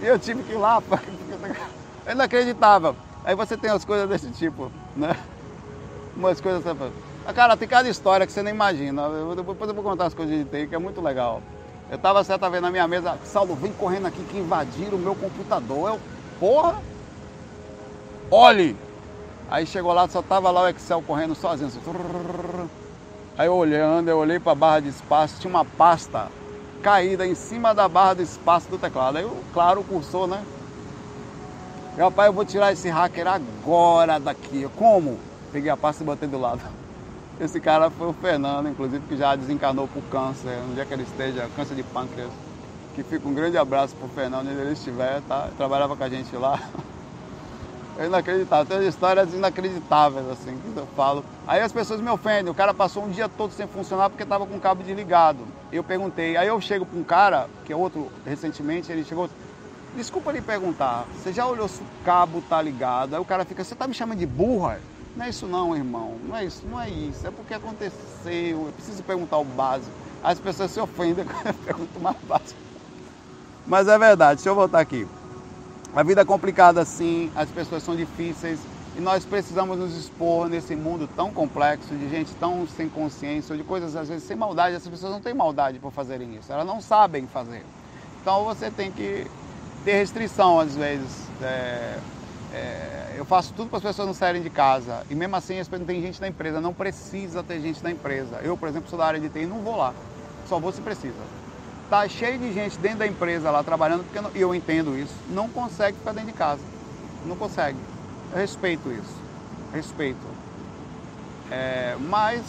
E 0.00 0.06
eu 0.06 0.18
tive 0.18 0.42
que 0.42 0.52
ir 0.52 0.56
lá, 0.56 0.82
é 2.06 2.12
inacreditável. 2.12 2.94
Aí 3.24 3.34
você 3.34 3.56
tem 3.56 3.70
as 3.70 3.84
coisas 3.84 4.08
desse 4.08 4.30
tipo, 4.30 4.70
né? 4.94 5.16
Umas 6.16 6.40
coisas. 6.40 6.62
Ah, 7.26 7.32
cara, 7.32 7.56
tem 7.56 7.66
cada 7.66 7.88
história 7.88 8.26
que 8.26 8.32
você 8.32 8.42
nem 8.42 8.54
imagina. 8.54 9.02
Eu, 9.02 9.34
depois 9.34 9.58
eu 9.68 9.74
vou 9.74 9.82
contar 9.82 10.06
as 10.06 10.14
coisas 10.14 10.36
de 10.36 10.44
TI, 10.44 10.68
que 10.68 10.74
é 10.74 10.78
muito 10.78 11.00
legal. 11.00 11.42
Eu 11.90 11.98
tava 11.98 12.22
certa 12.22 12.48
vez 12.48 12.62
na 12.62 12.70
minha 12.70 12.86
mesa, 12.86 13.18
Saulo, 13.24 13.56
vem 13.56 13.72
correndo 13.72 14.06
aqui 14.06 14.22
que 14.24 14.38
invadiram 14.38 14.96
o 14.96 15.00
meu 15.00 15.14
computador. 15.14 15.90
Eu, 15.90 16.00
porra! 16.38 16.76
Olhe! 18.30 18.76
Aí 19.48 19.64
chegou 19.64 19.92
lá, 19.92 20.08
só 20.08 20.20
tava 20.20 20.50
lá 20.50 20.62
o 20.62 20.68
Excel 20.68 21.00
correndo 21.02 21.34
sozinho. 21.34 21.68
Assim, 21.68 21.80
aí 23.38 23.46
eu 23.46 23.54
olhando, 23.54 24.08
eu 24.08 24.18
olhei 24.18 24.40
para 24.40 24.52
a 24.52 24.56
barra 24.56 24.80
de 24.80 24.88
espaço, 24.88 25.40
tinha 25.40 25.50
uma 25.50 25.64
pasta 25.64 26.28
caída 26.82 27.24
em 27.24 27.34
cima 27.34 27.72
da 27.72 27.88
barra 27.88 28.14
de 28.14 28.22
espaço 28.22 28.68
do 28.68 28.78
teclado. 28.78 29.18
Aí, 29.18 29.24
eu, 29.24 29.36
claro, 29.52 29.80
o 29.80 29.84
cursor, 29.84 30.26
né? 30.26 30.42
Meu 31.96 32.06
rapaz, 32.06 32.26
eu 32.26 32.32
vou 32.32 32.44
tirar 32.44 32.72
esse 32.72 32.88
hacker 32.88 33.28
agora 33.28 34.18
daqui. 34.18 34.68
Como? 34.76 35.18
Peguei 35.52 35.70
a 35.70 35.76
pasta 35.76 36.02
e 36.02 36.06
botei 36.06 36.28
do 36.28 36.38
lado. 36.38 36.60
Esse 37.40 37.60
cara 37.60 37.90
foi 37.90 38.08
o 38.08 38.12
Fernando, 38.14 38.68
inclusive, 38.68 39.06
que 39.06 39.16
já 39.16 39.36
desencarnou 39.36 39.86
por 39.88 40.02
câncer, 40.04 40.58
no 40.66 40.74
dia 40.74 40.86
que 40.86 40.94
ele 40.94 41.02
esteja, 41.02 41.48
câncer 41.54 41.74
de 41.74 41.82
pâncreas. 41.82 42.30
Que 42.94 43.02
fica 43.02 43.28
um 43.28 43.34
grande 43.34 43.58
abraço 43.58 43.94
pro 43.94 44.08
Fernando, 44.08 44.48
onde 44.48 44.58
ele 44.58 44.72
estiver, 44.72 45.20
tá? 45.28 45.48
Trabalhava 45.56 45.94
com 45.94 46.02
a 46.02 46.08
gente 46.08 46.34
lá. 46.34 46.58
É 47.98 48.06
inacreditável, 48.06 48.66
tem 48.66 48.86
histórias 48.86 49.32
inacreditáveis, 49.32 50.28
assim, 50.28 50.58
que 50.58 50.78
eu 50.78 50.86
falo. 50.94 51.24
Aí 51.46 51.62
as 51.62 51.72
pessoas 51.72 52.00
me 52.00 52.10
ofendem, 52.10 52.50
o 52.50 52.54
cara 52.54 52.74
passou 52.74 53.04
um 53.04 53.08
dia 53.08 53.28
todo 53.28 53.52
sem 53.52 53.66
funcionar 53.66 54.10
porque 54.10 54.22
estava 54.22 54.46
com 54.46 54.54
o 54.54 54.60
cabo 54.60 54.82
desligado. 54.82 55.46
Eu 55.72 55.82
perguntei, 55.82 56.36
aí 56.36 56.46
eu 56.46 56.60
chego 56.60 56.84
para 56.84 56.98
um 56.98 57.04
cara, 57.04 57.48
que 57.64 57.72
é 57.72 57.76
outro, 57.76 58.12
recentemente, 58.24 58.92
ele 58.92 59.02
chegou, 59.02 59.30
desculpa 59.94 60.30
lhe 60.30 60.42
perguntar, 60.42 61.06
você 61.16 61.32
já 61.32 61.46
olhou 61.46 61.68
se 61.68 61.80
o 61.80 61.86
cabo 62.04 62.42
tá 62.42 62.60
ligado? 62.60 63.14
Aí 63.14 63.20
o 63.20 63.24
cara 63.24 63.46
fica, 63.46 63.64
você 63.64 63.74
tá 63.74 63.86
me 63.86 63.94
chamando 63.94 64.18
de 64.18 64.26
burra? 64.26 64.78
Não 65.16 65.24
é 65.24 65.30
isso 65.30 65.46
não, 65.46 65.74
irmão. 65.74 66.16
Não 66.28 66.36
é 66.36 66.44
isso, 66.44 66.62
não 66.70 66.78
é 66.78 66.90
isso. 66.90 67.26
É 67.26 67.30
porque 67.30 67.54
aconteceu. 67.54 68.66
Eu 68.66 68.72
preciso 68.74 69.02
perguntar 69.02 69.38
o 69.38 69.44
básico. 69.44 69.90
As 70.22 70.38
pessoas 70.38 70.70
se 70.70 70.78
ofendem 70.78 71.24
quando 71.24 71.46
eu 71.46 71.54
pergunto 71.54 71.98
mais 71.98 72.18
básico. 72.28 72.60
Mas 73.66 73.88
é 73.88 73.98
verdade, 73.98 74.36
deixa 74.36 74.50
eu 74.50 74.54
voltar 74.54 74.80
aqui. 74.80 75.08
A 75.96 76.02
vida 76.02 76.20
é 76.20 76.24
complicada 76.26 76.84
sim, 76.84 77.32
as 77.34 77.50
pessoas 77.50 77.82
são 77.82 77.96
difíceis 77.96 78.60
e 78.98 79.00
nós 79.00 79.24
precisamos 79.24 79.78
nos 79.78 79.96
expor 79.96 80.46
nesse 80.46 80.76
mundo 80.76 81.08
tão 81.16 81.32
complexo, 81.32 81.94
de 81.94 82.10
gente 82.10 82.34
tão 82.34 82.66
sem 82.66 82.86
consciência, 82.86 83.56
de 83.56 83.64
coisas 83.64 83.96
às 83.96 84.06
vezes 84.06 84.24
sem 84.24 84.36
maldade. 84.36 84.76
Essas 84.76 84.90
pessoas 84.90 85.12
não 85.12 85.22
têm 85.22 85.32
maldade 85.32 85.78
por 85.78 85.90
fazerem 85.90 86.36
isso, 86.36 86.52
elas 86.52 86.66
não 86.66 86.82
sabem 86.82 87.26
fazer. 87.26 87.64
Então 88.20 88.44
você 88.44 88.70
tem 88.70 88.92
que 88.92 89.26
ter 89.86 89.94
restrição 89.94 90.60
às 90.60 90.76
vezes. 90.76 91.30
É, 91.40 91.98
é, 92.52 93.14
eu 93.16 93.24
faço 93.24 93.54
tudo 93.54 93.70
para 93.70 93.78
as 93.78 93.82
pessoas 93.82 94.06
não 94.06 94.14
saírem 94.14 94.42
de 94.42 94.50
casa. 94.50 95.02
E 95.08 95.14
mesmo 95.14 95.34
assim, 95.34 95.54
não 95.72 95.86
tem 95.86 96.02
gente 96.02 96.20
na 96.20 96.28
empresa. 96.28 96.60
Não 96.60 96.74
precisa 96.74 97.42
ter 97.42 97.58
gente 97.62 97.82
na 97.82 97.90
empresa. 97.90 98.38
Eu, 98.42 98.54
por 98.54 98.68
exemplo, 98.68 98.90
sou 98.90 98.98
da 98.98 99.06
área 99.06 99.18
de 99.18 99.30
TI 99.30 99.44
e 99.44 99.46
não 99.46 99.62
vou 99.62 99.76
lá. 99.76 99.94
Só 100.46 100.60
vou 100.60 100.72
se 100.72 100.82
precisa. 100.82 101.45
Tá 101.88 102.08
cheio 102.08 102.38
de 102.38 102.52
gente 102.52 102.78
dentro 102.78 102.98
da 102.98 103.06
empresa 103.06 103.50
lá 103.50 103.62
trabalhando, 103.62 104.04
porque 104.04 104.38
eu 104.38 104.54
entendo 104.54 104.98
isso. 104.98 105.14
Não 105.28 105.48
consegue 105.48 105.96
ficar 105.98 106.12
dentro 106.12 106.32
de 106.32 106.36
casa. 106.36 106.62
Não 107.24 107.36
consegue. 107.36 107.78
Eu 108.32 108.38
respeito 108.38 108.90
isso. 108.90 109.20
Respeito. 109.72 110.26
É, 111.50 111.96
mas 112.00 112.42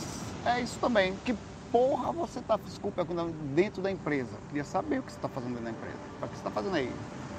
é 0.45 0.59
isso 0.61 0.79
também. 0.79 1.15
Que 1.23 1.35
porra 1.71 2.11
você 2.11 2.39
está, 2.39 2.57
desculpa, 2.57 3.05
dentro 3.53 3.81
da 3.81 3.91
empresa? 3.91 4.31
Queria 4.47 4.63
saber 4.63 4.99
o 4.99 5.03
que 5.03 5.11
você 5.11 5.17
está 5.17 5.29
fazendo 5.29 5.49
dentro 5.49 5.65
da 5.65 5.71
empresa. 5.71 5.97
O 6.21 6.27
que 6.27 6.29
você 6.29 6.39
está 6.39 6.49
fazendo 6.49 6.75
aí? 6.75 6.91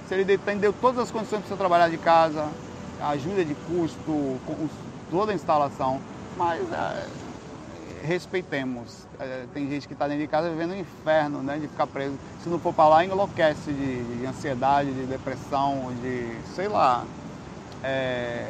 se 0.08 0.14
ele 0.14 0.34
entendeu 0.34 0.72
todas 0.72 0.98
as 0.98 1.10
condições 1.10 1.40
para 1.40 1.48
você 1.48 1.56
trabalhar 1.56 1.90
de 1.90 1.98
casa, 1.98 2.48
ajuda 2.98 3.44
de 3.44 3.54
custo, 3.54 4.40
toda 5.10 5.32
a 5.32 5.34
instalação, 5.34 6.00
mas 6.36 6.60
é, 6.72 7.06
respeitemos. 8.02 9.06
É, 9.20 9.46
tem 9.52 9.68
gente 9.68 9.88
que 9.88 9.94
está 9.94 10.06
dentro 10.06 10.22
de 10.22 10.28
casa 10.28 10.48
vivendo 10.48 10.72
um 10.72 10.78
inferno, 10.78 11.42
né, 11.42 11.58
de 11.58 11.66
ficar 11.66 11.88
preso. 11.88 12.16
Se 12.42 12.48
não 12.48 12.58
for 12.58 12.72
para 12.72 12.88
lá, 12.88 13.04
enlouquece 13.04 13.72
de, 13.72 14.04
de, 14.04 14.26
ansiedade, 14.26 14.92
de 14.92 15.06
depressão, 15.06 15.92
de 16.00 16.36
sei 16.54 16.68
lá. 16.68 17.04
É, 17.82 18.46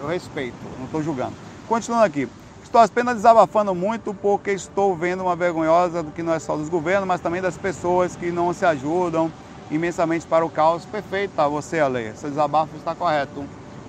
eu 0.00 0.06
respeito, 0.06 0.56
não 0.78 0.84
estou 0.86 1.02
julgando. 1.02 1.34
Continuando 1.66 2.04
aqui. 2.04 2.28
Estou 2.62 2.80
apenas 2.80 3.16
desabafando 3.16 3.74
muito 3.74 4.12
porque 4.14 4.50
estou 4.50 4.94
vendo 4.94 5.22
uma 5.22 5.34
vergonhosa 5.34 6.02
do 6.02 6.12
que 6.12 6.22
não 6.22 6.34
é 6.34 6.38
só 6.38 6.56
dos 6.56 6.68
governos, 6.68 7.06
mas 7.06 7.20
também 7.20 7.40
das 7.40 7.56
pessoas 7.56 8.14
que 8.14 8.30
não 8.30 8.52
se 8.52 8.64
ajudam, 8.64 9.30
imensamente 9.70 10.26
para 10.26 10.44
o 10.44 10.50
caos. 10.50 10.84
Perfeito, 10.84 11.32
tá 11.34 11.48
você, 11.48 11.80
Ale. 11.80 12.12
Seu 12.16 12.28
desabafo 12.28 12.76
está 12.76 12.94
correto. 12.94 13.44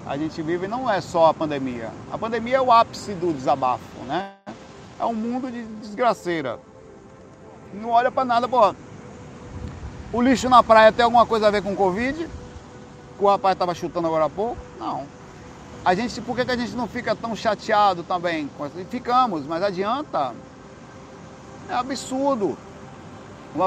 A 0.05 0.18
gente 0.18 0.41
vive 0.41 0.68
não 0.68 0.89
é 0.89 1.01
só 1.01 1.28
a 1.28 1.34
pandemia. 1.34 1.91
A 2.11 2.18
pandemia 2.18 2.57
é 2.57 2.61
o 2.61 2.72
ápice 2.72 3.13
do 3.13 3.34
desabafo, 3.34 3.84
né? 4.07 4.37
É 5.00 5.06
um 5.06 5.14
mundo 5.14 5.52
de 5.52 5.64
desgraceira. 5.64 6.60
Não 7.74 7.89
olha 7.89 8.12
para 8.12 8.26
nada, 8.26 8.48
pô. 8.48 8.74
O 10.12 10.22
lixo 10.22 10.50
na 10.50 10.64
praia 10.64 10.91
tem 10.91 11.04
alguma 11.04 11.26
coisa 11.26 11.48
a 11.48 11.52
ver 11.52 11.62
com 11.62 11.76
Covid? 11.76 12.28
Que 13.18 13.24
o 13.24 13.28
rapaz 13.28 13.54
estava 13.54 13.76
chutando 13.76 14.08
agora 14.08 14.26
há 14.26 14.30
pouco? 14.30 14.58
Não. 14.80 15.06
A 15.84 15.93
gente, 15.93 16.20
por 16.22 16.36
que, 16.36 16.45
que 16.45 16.52
a 16.52 16.58
gente 16.58 16.76
não 16.76 16.88
fica 16.88 17.16
tão 17.16 17.36
chateado 17.36 18.04
também? 18.04 18.50
Ficamos, 18.89 19.45
mas 19.45 19.62
adianta? 19.64 20.34
É 21.70 21.74
absurdo. 21.74 22.58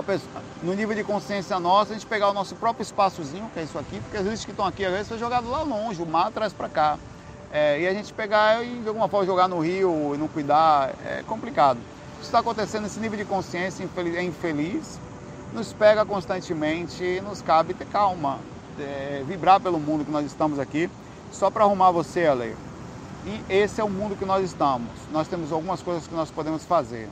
Pessoa, 0.07 0.31
no 0.62 0.72
nível 0.72 0.95
de 0.95 1.03
consciência 1.03 1.59
nossa, 1.59 1.93
a 1.93 1.95
gente 1.95 2.07
pegar 2.07 2.31
o 2.31 2.33
nosso 2.33 2.55
próprio 2.55 2.83
espaçozinho, 2.83 3.51
que 3.53 3.59
é 3.59 3.64
isso 3.64 3.76
aqui, 3.76 3.99
porque 4.01 4.16
as 4.16 4.24
lixos 4.24 4.45
que 4.45 4.53
estão 4.53 4.64
aqui, 4.64 4.85
às 4.85 4.93
vezes, 4.93 5.09
foi 5.09 5.18
jogado 5.18 5.51
lá 5.51 5.62
longe, 5.62 6.01
o 6.01 6.07
mar 6.07 6.31
traz 6.31 6.53
para 6.53 6.68
cá. 6.68 6.99
É, 7.53 7.80
e 7.80 7.88
a 7.88 7.92
gente 7.92 8.12
pegar 8.12 8.64
e 8.64 8.80
de 8.80 8.86
alguma 8.86 9.09
forma 9.09 9.26
jogar 9.26 9.48
no 9.48 9.59
rio 9.59 10.12
e 10.14 10.18
não 10.18 10.28
cuidar, 10.28 10.94
é 11.05 11.22
complicado. 11.26 11.78
Isso 12.14 12.26
está 12.26 12.38
acontecendo, 12.38 12.86
esse 12.86 13.01
nível 13.01 13.18
de 13.18 13.24
consciência 13.24 13.82
é 13.82 14.22
infeliz, 14.22 15.01
nos 15.53 15.72
pega 15.72 16.05
constantemente 16.05 17.03
e 17.03 17.20
nos 17.20 17.42
cabe 17.42 17.74
ter 17.74 17.86
calma, 17.86 18.38
é, 18.78 19.24
vibrar 19.26 19.59
pelo 19.59 19.80
mundo 19.80 20.05
que 20.05 20.12
nós 20.12 20.24
estamos 20.26 20.61
aqui, 20.61 20.88
só 21.32 21.51
para 21.51 21.64
arrumar 21.64 21.90
você, 21.90 22.26
Ale. 22.26 22.55
E 23.26 23.42
esse 23.48 23.80
é 23.80 23.84
o 23.84 23.90
mundo 23.90 24.16
que 24.16 24.24
nós 24.24 24.44
estamos. 24.44 24.88
Nós 25.11 25.26
temos 25.26 25.51
algumas 25.51 25.82
coisas 25.82 26.07
que 26.07 26.14
nós 26.14 26.30
podemos 26.30 26.64
fazer. 26.64 27.09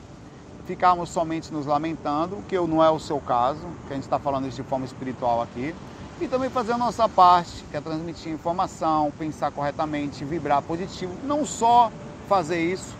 Ficarmos 0.65 1.09
somente 1.09 1.51
nos 1.51 1.65
lamentando, 1.65 2.37
que 2.47 2.55
não 2.55 2.83
é 2.83 2.89
o 2.89 2.99
seu 2.99 3.19
caso, 3.19 3.67
que 3.87 3.93
a 3.93 3.95
gente 3.95 4.03
está 4.03 4.19
falando 4.19 4.47
isso 4.47 4.61
de 4.61 4.67
forma 4.67 4.85
espiritual 4.85 5.41
aqui 5.41 5.75
e 6.21 6.27
também 6.27 6.49
fazer 6.49 6.73
a 6.73 6.77
nossa 6.77 7.07
parte, 7.07 7.63
que 7.71 7.77
é 7.77 7.81
transmitir 7.81 8.31
informação, 8.31 9.11
pensar 9.17 9.51
corretamente, 9.51 10.25
vibrar 10.25 10.61
positivo. 10.61 11.13
Não 11.23 11.45
só 11.45 11.91
fazer 12.27 12.61
isso, 12.61 12.95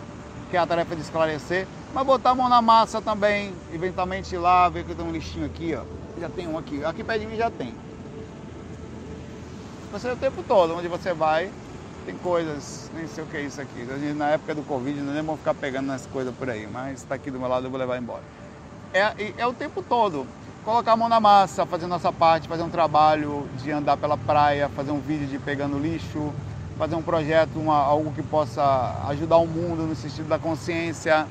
que 0.50 0.56
é 0.56 0.60
a 0.60 0.66
tarefa 0.66 0.96
de 0.96 1.02
esclarecer, 1.02 1.66
mas 1.94 2.06
botar 2.06 2.30
a 2.30 2.34
mão 2.34 2.48
na 2.48 2.62
massa 2.62 3.00
também, 3.00 3.52
eventualmente 3.72 4.34
ir 4.34 4.38
lá, 4.38 4.68
ver 4.68 4.84
que 4.84 4.94
tem 4.94 5.04
um 5.04 5.12
lixinho 5.12 5.46
aqui, 5.46 5.74
ó. 5.74 5.82
Já 6.18 6.28
tem 6.28 6.48
um 6.48 6.56
aqui, 6.56 6.84
aqui 6.84 7.04
perto 7.04 7.20
de 7.20 7.26
mim 7.26 7.36
já 7.36 7.50
tem. 7.50 7.74
Você 9.92 10.10
o 10.10 10.16
tempo 10.16 10.42
todo, 10.42 10.76
onde 10.76 10.88
você 10.88 11.12
vai, 11.12 11.50
tem 12.06 12.16
coisas, 12.16 12.90
nem 12.94 13.06
sei 13.06 13.24
o 13.24 13.26
que 13.26 13.36
é 13.36 13.42
isso 13.42 13.60
aqui. 13.60 13.84
Na 14.14 14.30
época 14.30 14.54
do 14.54 14.62
Covid, 14.62 15.00
não 15.00 15.12
nem 15.12 15.22
vou 15.22 15.36
ficar 15.36 15.54
pegando 15.54 15.86
nas 15.86 16.06
coisas 16.06 16.34
por 16.34 16.48
aí, 16.48 16.66
mas 16.66 17.00
está 17.00 17.16
aqui 17.16 17.30
do 17.30 17.38
meu 17.38 17.48
lado, 17.48 17.66
eu 17.66 17.70
vou 17.70 17.78
levar 17.78 17.98
embora. 17.98 18.22
É, 18.92 19.12
é 19.38 19.46
o 19.46 19.52
tempo 19.52 19.82
todo 19.82 20.26
colocar 20.64 20.92
a 20.92 20.96
mão 20.96 21.08
na 21.08 21.20
massa, 21.20 21.64
fazer 21.64 21.86
nossa 21.86 22.12
parte, 22.12 22.48
fazer 22.48 22.62
um 22.62 22.68
trabalho 22.68 23.48
de 23.56 23.70
andar 23.70 23.96
pela 23.96 24.16
praia, 24.16 24.68
fazer 24.68 24.90
um 24.90 25.00
vídeo 25.00 25.26
de 25.26 25.38
pegando 25.38 25.78
lixo, 25.78 26.32
fazer 26.78 26.94
um 26.94 27.02
projeto, 27.02 27.58
uma, 27.58 27.76
algo 27.76 28.12
que 28.12 28.22
possa 28.22 28.96
ajudar 29.08 29.38
o 29.38 29.46
mundo 29.46 29.82
no 29.86 29.94
sentido 29.94 30.28
da 30.28 30.38
consciência, 30.38 31.26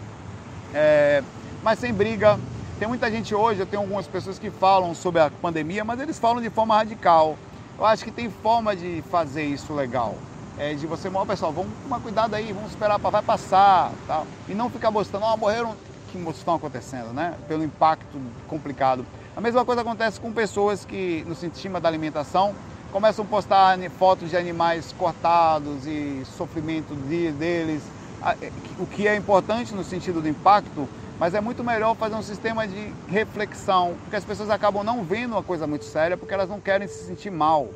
é, 0.73 1.23
mas 1.63 1.79
sem 1.79 1.93
briga. 1.93 2.39
Tem 2.79 2.87
muita 2.87 3.11
gente 3.11 3.35
hoje, 3.35 3.59
eu 3.59 3.65
tenho 3.65 3.81
algumas 3.81 4.07
pessoas 4.07 4.39
que 4.39 4.49
falam 4.49 4.95
sobre 4.95 5.21
a 5.21 5.29
pandemia, 5.29 5.83
mas 5.83 5.99
eles 5.99 6.17
falam 6.17 6.41
de 6.41 6.49
forma 6.49 6.75
radical. 6.75 7.37
Eu 7.77 7.85
acho 7.85 8.05
que 8.05 8.11
tem 8.11 8.29
forma 8.29 8.75
de 8.75 9.03
fazer 9.11 9.43
isso 9.43 9.73
legal. 9.73 10.15
É, 10.57 10.73
de 10.73 10.87
você, 10.87 11.09
ó, 11.13 11.25
pessoal, 11.25 11.51
vamos 11.51 11.71
tomar 11.83 11.99
cuidado 11.99 12.33
aí, 12.35 12.51
vamos 12.53 12.71
esperar, 12.71 12.97
vai 12.97 13.21
passar, 13.21 13.91
tal. 14.07 14.25
E 14.47 14.53
não 14.53 14.69
ficar 14.69 14.91
mostrando, 14.91 15.23
ó, 15.23 15.35
morreram, 15.35 15.75
que 16.11 16.17
estão 16.31 16.55
acontecendo, 16.55 17.13
né? 17.13 17.35
Pelo 17.47 17.63
impacto 17.63 18.19
complicado. 18.47 19.05
A 19.35 19.41
mesma 19.41 19.63
coisa 19.63 19.81
acontece 19.81 20.19
com 20.19 20.31
pessoas 20.31 20.83
que, 20.83 21.23
no 21.27 21.35
sistema 21.35 21.79
da 21.79 21.87
alimentação, 21.87 22.53
começam 22.91 23.23
a 23.23 23.27
postar 23.27 23.77
fotos 23.91 24.29
de 24.29 24.35
animais 24.35 24.93
cortados 24.97 25.85
e 25.85 26.23
sofrimento 26.25 26.93
deles, 26.95 27.83
é, 28.25 28.51
o 28.79 28.85
que 28.85 29.07
é 29.07 29.15
importante 29.15 29.73
no 29.73 29.83
sentido 29.83 30.21
do 30.21 30.27
impacto, 30.27 30.89
mas 31.19 31.33
é 31.33 31.41
muito 31.41 31.63
melhor 31.63 31.95
fazer 31.95 32.15
um 32.15 32.21
sistema 32.21 32.67
de 32.67 32.93
reflexão, 33.07 33.95
porque 34.01 34.15
as 34.15 34.25
pessoas 34.25 34.49
acabam 34.49 34.83
não 34.83 35.03
vendo 35.03 35.33
uma 35.33 35.43
coisa 35.43 35.67
muito 35.67 35.85
séria 35.85 36.17
porque 36.17 36.33
elas 36.33 36.49
não 36.49 36.59
querem 36.59 36.87
se 36.87 37.05
sentir 37.05 37.29
mal. 37.29 37.69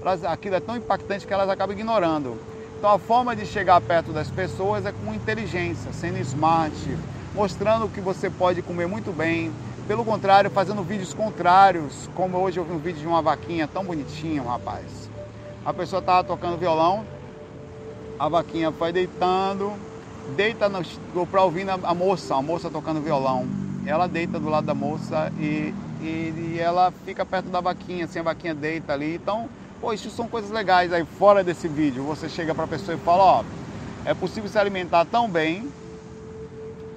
Elas, 0.00 0.24
aquilo 0.24 0.54
é 0.54 0.60
tão 0.60 0.76
impactante 0.76 1.26
que 1.26 1.32
elas 1.32 1.48
acabam 1.48 1.76
ignorando. 1.76 2.38
Então 2.78 2.90
a 2.90 2.98
forma 2.98 3.36
de 3.36 3.44
chegar 3.44 3.80
perto 3.80 4.12
das 4.12 4.30
pessoas 4.30 4.86
é 4.86 4.92
com 4.92 5.12
inteligência, 5.12 5.92
sendo 5.92 6.18
smart, 6.18 6.74
mostrando 7.34 7.88
que 7.88 8.00
você 8.00 8.30
pode 8.30 8.62
comer 8.62 8.86
muito 8.86 9.12
bem, 9.12 9.52
pelo 9.90 10.04
contrário, 10.04 10.48
fazendo 10.52 10.84
vídeos 10.84 11.12
contrários, 11.12 12.08
como 12.14 12.38
hoje 12.38 12.60
eu 12.60 12.64
vi 12.64 12.72
um 12.72 12.78
vídeo 12.78 13.00
de 13.00 13.08
uma 13.08 13.20
vaquinha 13.20 13.66
tão 13.66 13.84
bonitinha, 13.84 14.40
um 14.40 14.46
rapaz. 14.46 15.10
A 15.66 15.74
pessoa 15.74 15.98
estava 15.98 16.22
tocando 16.22 16.56
violão, 16.56 17.04
a 18.16 18.28
vaquinha 18.28 18.70
foi 18.70 18.92
deitando, 18.92 19.72
deita 20.36 20.70
para 21.28 21.42
ouvir 21.42 21.66
a 21.68 21.92
moça, 21.92 22.36
a 22.36 22.40
moça 22.40 22.70
tocando 22.70 23.00
violão. 23.00 23.48
Ela 23.84 24.06
deita 24.06 24.38
do 24.38 24.48
lado 24.48 24.64
da 24.64 24.74
moça 24.74 25.32
e, 25.40 25.74
e, 26.00 26.54
e 26.54 26.58
ela 26.60 26.92
fica 27.04 27.26
perto 27.26 27.48
da 27.48 27.60
vaquinha, 27.60 28.04
assim, 28.04 28.20
a 28.20 28.22
vaquinha 28.22 28.54
deita 28.54 28.92
ali. 28.92 29.16
Então, 29.16 29.48
pô, 29.80 29.92
isso 29.92 30.08
são 30.10 30.28
coisas 30.28 30.52
legais 30.52 30.92
aí 30.92 31.04
fora 31.04 31.42
desse 31.42 31.66
vídeo. 31.66 32.04
Você 32.04 32.28
chega 32.28 32.54
para 32.54 32.62
a 32.62 32.68
pessoa 32.68 32.96
e 32.96 33.00
fala, 33.00 33.24
ó, 33.24 33.44
é 34.04 34.14
possível 34.14 34.48
se 34.48 34.56
alimentar 34.56 35.04
tão 35.04 35.28
bem 35.28 35.68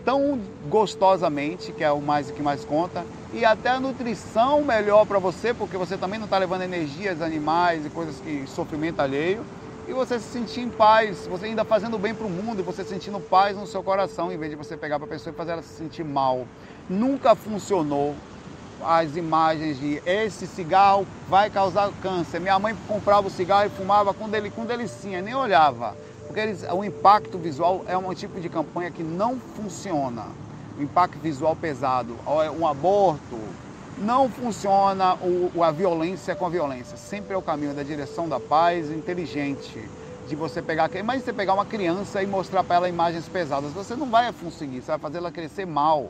tão 0.03 0.39
gostosamente, 0.69 1.71
que 1.71 1.83
é 1.83 1.91
o 1.91 2.01
mais 2.01 2.29
que 2.29 2.41
mais 2.41 2.65
conta, 2.65 3.05
e 3.33 3.45
até 3.45 3.69
a 3.69 3.79
nutrição 3.79 4.63
melhor 4.63 5.05
para 5.05 5.19
você, 5.19 5.53
porque 5.53 5.77
você 5.77 5.97
também 5.97 6.19
não 6.19 6.25
está 6.25 6.37
levando 6.37 6.61
energias 6.61 7.21
animais 7.21 7.85
e 7.85 7.89
coisas 7.89 8.15
que 8.17 8.45
sofrimento 8.47 8.99
alheio, 8.99 9.43
e 9.87 9.93
você 9.93 10.17
se 10.19 10.31
sentir 10.31 10.61
em 10.61 10.69
paz, 10.69 11.27
você 11.27 11.45
ainda 11.45 11.65
fazendo 11.65 11.97
bem 11.97 12.13
para 12.13 12.25
o 12.25 12.29
mundo 12.29 12.63
você 12.63 12.83
sentindo 12.83 13.19
paz 13.19 13.57
no 13.57 13.67
seu 13.67 13.83
coração, 13.83 14.31
em 14.31 14.37
vez 14.37 14.51
de 14.51 14.55
você 14.55 14.77
pegar 14.77 14.97
para 14.97 15.05
a 15.05 15.09
pessoa 15.09 15.33
e 15.33 15.35
fazer 15.35 15.51
ela 15.51 15.61
se 15.61 15.75
sentir 15.75 16.05
mal. 16.05 16.47
Nunca 16.89 17.35
funcionou 17.35 18.15
as 18.85 19.15
imagens 19.15 19.79
de 19.79 20.01
esse 20.05 20.45
cigarro 20.47 21.07
vai 21.29 21.49
causar 21.49 21.91
câncer. 22.01 22.39
Minha 22.39 22.59
mãe 22.59 22.75
comprava 22.87 23.27
o 23.27 23.31
cigarro 23.31 23.67
e 23.67 23.69
fumava 23.69 24.13
com, 24.13 24.29
deli, 24.29 24.49
com 24.49 24.65
delicinha, 24.65 25.21
nem 25.21 25.33
olhava. 25.33 25.95
Porque 26.33 26.47
eles, 26.47 26.63
o 26.63 26.83
impacto 26.83 27.37
visual 27.37 27.85
é 27.87 27.95
um 27.95 28.11
tipo 28.11 28.41
de 28.41 28.49
campanha 28.49 28.89
que 28.89 29.03
não 29.03 29.39
funciona. 29.55 30.25
O 30.75 30.81
impacto 30.81 31.19
visual 31.19 31.55
pesado, 31.55 32.15
é 32.43 32.49
um 32.49 32.65
aborto, 32.65 33.37
não 33.99 34.27
funciona 34.27 35.13
o, 35.13 35.61
a 35.61 35.69
violência 35.69 36.35
com 36.35 36.47
a 36.47 36.49
violência. 36.49 36.97
Sempre 36.97 37.35
é 37.35 37.37
o 37.37 37.41
caminho 37.43 37.75
da 37.75 37.83
direção 37.83 38.27
da 38.27 38.39
paz 38.39 38.89
inteligente. 38.89 39.87
De 40.27 40.35
você 40.35 40.59
pegar. 40.59 40.89
Imagina 40.95 41.23
você 41.23 41.33
pegar 41.33 41.53
uma 41.53 41.65
criança 41.65 42.23
e 42.23 42.25
mostrar 42.25 42.63
para 42.63 42.77
ela 42.77 42.89
imagens 42.89 43.29
pesadas. 43.29 43.71
Você 43.73 43.95
não 43.95 44.09
vai 44.09 44.33
conseguir, 44.33 44.81
você 44.81 44.87
vai 44.87 44.97
fazer 44.97 45.19
ela 45.19 45.31
crescer 45.31 45.67
mal. 45.67 46.09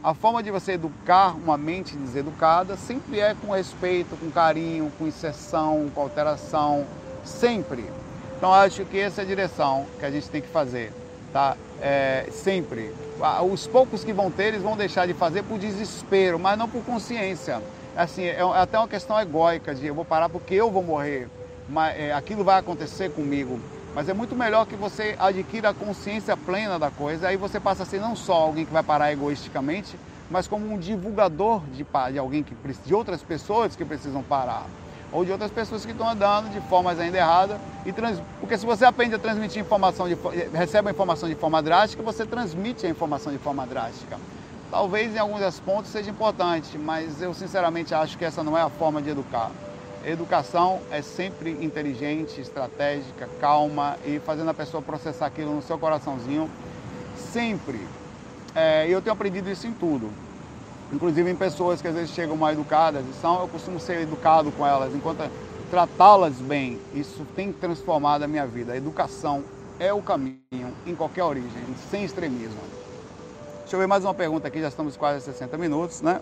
A 0.00 0.14
forma 0.14 0.44
de 0.44 0.50
você 0.52 0.72
educar 0.72 1.34
uma 1.34 1.56
mente 1.56 1.96
deseducada 1.96 2.76
sempre 2.76 3.18
é 3.18 3.34
com 3.34 3.52
respeito, 3.52 4.16
com 4.16 4.30
carinho, 4.30 4.92
com 4.96 5.08
inserção, 5.08 5.90
com 5.92 6.02
alteração. 6.02 6.86
Sempre. 7.24 7.90
Então 8.36 8.52
acho 8.52 8.84
que 8.84 8.98
essa 8.98 9.22
é 9.22 9.24
a 9.24 9.26
direção 9.26 9.86
que 9.98 10.04
a 10.04 10.10
gente 10.10 10.28
tem 10.28 10.42
que 10.42 10.48
fazer, 10.48 10.92
tá? 11.32 11.56
É, 11.80 12.26
sempre. 12.30 12.92
Os 13.50 13.66
poucos 13.66 14.04
que 14.04 14.12
vão 14.12 14.30
ter, 14.30 14.48
eles 14.48 14.62
vão 14.62 14.76
deixar 14.76 15.06
de 15.06 15.14
fazer 15.14 15.42
por 15.42 15.58
desespero, 15.58 16.38
mas 16.38 16.58
não 16.58 16.68
por 16.68 16.82
consciência. 16.84 17.62
Assim, 17.96 18.24
é, 18.24 18.36
é 18.36 18.42
até 18.42 18.78
uma 18.78 18.88
questão 18.88 19.18
egóica 19.18 19.74
de 19.74 19.86
eu 19.86 19.94
vou 19.94 20.04
parar 20.04 20.28
porque 20.28 20.54
eu 20.54 20.70
vou 20.70 20.82
morrer, 20.82 21.28
mas 21.68 21.98
é, 21.98 22.12
aquilo 22.12 22.44
vai 22.44 22.58
acontecer 22.58 23.10
comigo. 23.10 23.58
Mas 23.94 24.10
é 24.10 24.12
muito 24.12 24.36
melhor 24.36 24.66
que 24.66 24.76
você 24.76 25.16
adquira 25.18 25.70
a 25.70 25.74
consciência 25.74 26.36
plena 26.36 26.78
da 26.78 26.90
coisa, 26.90 27.28
aí 27.28 27.38
você 27.38 27.58
passa 27.58 27.84
a 27.84 27.86
ser 27.86 27.98
não 27.98 28.14
só 28.14 28.34
alguém 28.34 28.66
que 28.66 28.72
vai 28.72 28.82
parar 28.82 29.10
egoisticamente, 29.10 29.98
mas 30.30 30.46
como 30.46 30.70
um 30.70 30.76
divulgador 30.76 31.62
de, 31.72 31.86
de 32.12 32.18
alguém 32.18 32.42
que 32.42 32.54
de 32.84 32.94
outras 32.94 33.22
pessoas 33.22 33.74
que 33.74 33.84
precisam 33.86 34.22
parar 34.22 34.66
ou 35.12 35.24
de 35.24 35.32
outras 35.32 35.50
pessoas 35.50 35.84
que 35.84 35.92
estão 35.92 36.08
andando 36.08 36.50
de 36.50 36.60
formas 36.68 36.98
ainda 36.98 37.16
erradas. 37.16 37.58
E 37.84 37.92
trans... 37.92 38.20
Porque 38.40 38.58
se 38.58 38.66
você 38.66 38.84
aprende 38.84 39.14
a 39.14 39.18
transmitir 39.18 39.62
informação, 39.62 40.08
de... 40.08 40.16
recebe 40.52 40.88
a 40.88 40.92
informação 40.92 41.28
de 41.28 41.34
forma 41.34 41.62
drástica, 41.62 42.02
você 42.02 42.26
transmite 42.26 42.86
a 42.86 42.90
informação 42.90 43.32
de 43.32 43.38
forma 43.38 43.66
drástica. 43.66 44.18
Talvez 44.70 45.14
em 45.14 45.18
alguns 45.18 45.60
pontos 45.60 45.90
seja 45.90 46.10
importante, 46.10 46.76
mas 46.76 47.22
eu 47.22 47.32
sinceramente 47.32 47.94
acho 47.94 48.18
que 48.18 48.24
essa 48.24 48.42
não 48.42 48.58
é 48.58 48.62
a 48.62 48.68
forma 48.68 49.00
de 49.00 49.10
educar. 49.10 49.50
Educação 50.04 50.80
é 50.90 51.02
sempre 51.02 51.50
inteligente, 51.50 52.40
estratégica, 52.40 53.28
calma 53.40 53.96
e 54.04 54.20
fazendo 54.20 54.50
a 54.50 54.54
pessoa 54.54 54.82
processar 54.82 55.26
aquilo 55.26 55.54
no 55.54 55.62
seu 55.62 55.78
coraçãozinho, 55.78 56.50
sempre. 57.32 57.86
É, 58.54 58.86
eu 58.88 59.00
tenho 59.00 59.12
aprendido 59.12 59.50
isso 59.50 59.66
em 59.66 59.72
tudo 59.72 60.25
inclusive 60.92 61.30
em 61.30 61.36
pessoas 61.36 61.82
que 61.82 61.88
às 61.88 61.94
vezes 61.94 62.10
chegam 62.10 62.36
mal 62.36 62.52
educadas 62.52 63.04
e 63.06 63.12
são, 63.20 63.40
eu 63.40 63.48
costumo 63.48 63.80
ser 63.80 64.00
educado 64.00 64.50
com 64.52 64.66
elas, 64.66 64.94
enquanto 64.94 65.28
tratá-las 65.70 66.34
bem, 66.34 66.78
isso 66.94 67.26
tem 67.34 67.52
transformado 67.52 68.22
a 68.22 68.28
minha 68.28 68.46
vida. 68.46 68.72
A 68.72 68.76
educação 68.76 69.42
é 69.78 69.92
o 69.92 70.00
caminho 70.00 70.72
em 70.86 70.94
qualquer 70.94 71.24
origem, 71.24 71.50
sem 71.90 72.04
extremismo. 72.04 72.60
Deixa 73.60 73.74
eu 73.74 73.80
ver 73.80 73.86
mais 73.86 74.04
uma 74.04 74.14
pergunta 74.14 74.46
aqui, 74.46 74.60
já 74.60 74.68
estamos 74.68 74.96
quase 74.96 75.18
a 75.18 75.32
60 75.32 75.58
minutos, 75.58 76.00
né? 76.00 76.20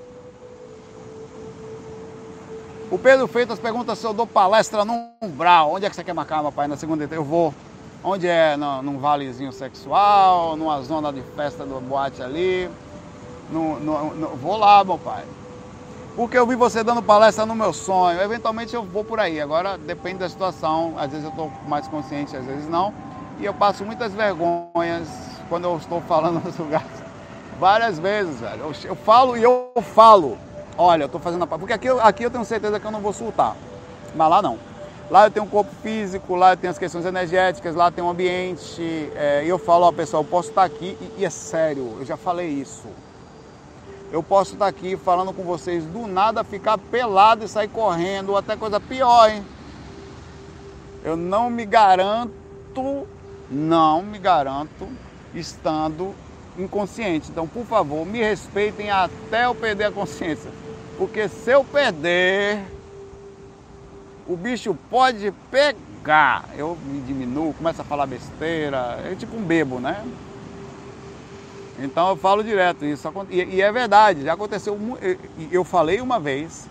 O 2.90 2.98
Pedro 2.98 3.26
Freitas 3.26 3.58
pergunta 3.58 3.94
se 3.94 4.06
eu 4.06 4.12
dou 4.12 4.26
palestra 4.26 4.84
no 4.84 5.10
Umbral. 5.20 5.72
Onde 5.72 5.84
é 5.84 5.90
que 5.90 5.96
você 5.96 6.04
quer 6.04 6.12
marcar, 6.12 6.42
meu 6.42 6.52
pai? 6.52 6.68
Na 6.68 6.76
segunda 6.76 7.08
eu 7.10 7.24
vou. 7.24 7.52
Onde 8.02 8.28
é? 8.28 8.56
No, 8.56 8.82
num 8.82 8.98
valezinho 8.98 9.50
sexual, 9.52 10.54
numa 10.56 10.80
zona 10.82 11.12
de 11.12 11.22
festa 11.34 11.64
do 11.64 11.80
boate 11.80 12.22
ali. 12.22 12.70
No, 13.50 13.78
no, 13.78 14.14
no, 14.14 14.28
vou 14.36 14.56
lá, 14.56 14.82
meu 14.84 14.98
pai. 14.98 15.24
Porque 16.16 16.38
eu 16.38 16.46
vi 16.46 16.54
você 16.54 16.84
dando 16.84 17.02
palestra 17.02 17.44
no 17.44 17.54
meu 17.54 17.72
sonho. 17.72 18.20
Eventualmente 18.20 18.74
eu 18.74 18.84
vou 18.84 19.04
por 19.04 19.18
aí. 19.18 19.40
Agora 19.40 19.76
depende 19.76 20.18
da 20.18 20.28
situação. 20.28 20.94
Às 20.96 21.10
vezes 21.10 21.24
eu 21.24 21.30
estou 21.30 21.50
mais 21.66 21.88
consciente, 21.88 22.36
às 22.36 22.44
vezes 22.44 22.68
não. 22.68 22.94
E 23.40 23.44
eu 23.44 23.52
passo 23.52 23.84
muitas 23.84 24.12
vergonhas 24.12 25.08
quando 25.48 25.64
eu 25.64 25.76
estou 25.76 26.00
falando 26.02 26.42
nos 26.44 26.56
lugares. 26.56 26.86
Várias 27.58 27.98
vezes, 27.98 28.40
velho. 28.40 28.62
Eu, 28.62 28.72
eu 28.84 28.94
falo 28.94 29.36
e 29.36 29.42
eu 29.42 29.70
falo. 29.94 30.38
Olha, 30.78 31.02
eu 31.02 31.06
estou 31.06 31.20
fazendo 31.20 31.42
a 31.42 31.46
Porque 31.46 31.72
aqui, 31.72 31.88
aqui 31.88 32.24
eu 32.24 32.30
tenho 32.30 32.44
certeza 32.44 32.78
que 32.78 32.86
eu 32.86 32.92
não 32.92 33.00
vou 33.00 33.12
soltar. 33.12 33.56
Mas 34.14 34.30
lá 34.30 34.40
não. 34.40 34.58
Lá 35.10 35.26
eu 35.26 35.30
tenho 35.30 35.44
um 35.44 35.48
corpo 35.48 35.70
físico, 35.82 36.34
lá 36.34 36.52
eu 36.52 36.56
tenho 36.56 36.70
as 36.70 36.78
questões 36.78 37.04
energéticas, 37.04 37.74
lá 37.74 37.90
tem 37.90 38.02
um 38.02 38.08
ambiente. 38.08 39.10
É, 39.14 39.42
e 39.44 39.48
eu 39.48 39.58
falo, 39.58 39.84
ó, 39.84 39.92
pessoal, 39.92 40.22
eu 40.22 40.28
posso 40.28 40.48
estar 40.48 40.64
aqui, 40.64 40.96
e, 41.00 41.20
e 41.20 41.24
é 41.24 41.30
sério, 41.30 41.96
eu 41.98 42.04
já 42.04 42.16
falei 42.16 42.48
isso. 42.48 42.88
Eu 44.14 44.22
posso 44.22 44.52
estar 44.52 44.68
aqui 44.68 44.96
falando 44.96 45.32
com 45.32 45.42
vocês 45.42 45.84
do 45.86 46.06
nada, 46.06 46.44
ficar 46.44 46.78
pelado 46.78 47.44
e 47.44 47.48
sair 47.48 47.66
correndo, 47.66 48.28
ou 48.28 48.36
até 48.36 48.56
coisa 48.56 48.78
pior, 48.78 49.28
hein? 49.28 49.44
Eu 51.02 51.16
não 51.16 51.50
me 51.50 51.66
garanto, 51.66 53.08
não 53.50 54.02
me 54.02 54.16
garanto 54.20 54.86
estando 55.34 56.14
inconsciente. 56.56 57.28
Então, 57.28 57.48
por 57.48 57.66
favor, 57.66 58.06
me 58.06 58.22
respeitem 58.22 58.88
até 58.88 59.46
eu 59.46 59.54
perder 59.56 59.86
a 59.86 59.90
consciência. 59.90 60.52
Porque 60.96 61.28
se 61.28 61.50
eu 61.50 61.64
perder, 61.64 62.62
o 64.28 64.36
bicho 64.36 64.78
pode 64.88 65.32
pegar. 65.50 66.50
Eu 66.56 66.78
me 66.84 67.00
diminuo, 67.00 67.52
começo 67.52 67.82
a 67.82 67.84
falar 67.84 68.06
besteira, 68.06 69.00
é 69.10 69.16
tipo 69.16 69.36
um 69.36 69.42
bebo, 69.42 69.80
né? 69.80 70.04
Então 71.78 72.08
eu 72.10 72.16
falo 72.16 72.44
direto 72.44 72.84
isso. 72.84 73.10
E, 73.30 73.60
é 73.60 73.72
verdade, 73.72 74.22
já 74.24 74.34
aconteceu. 74.34 74.78
Eu 75.50 75.64
falei 75.64 76.00
uma 76.00 76.20
vez, 76.20 76.68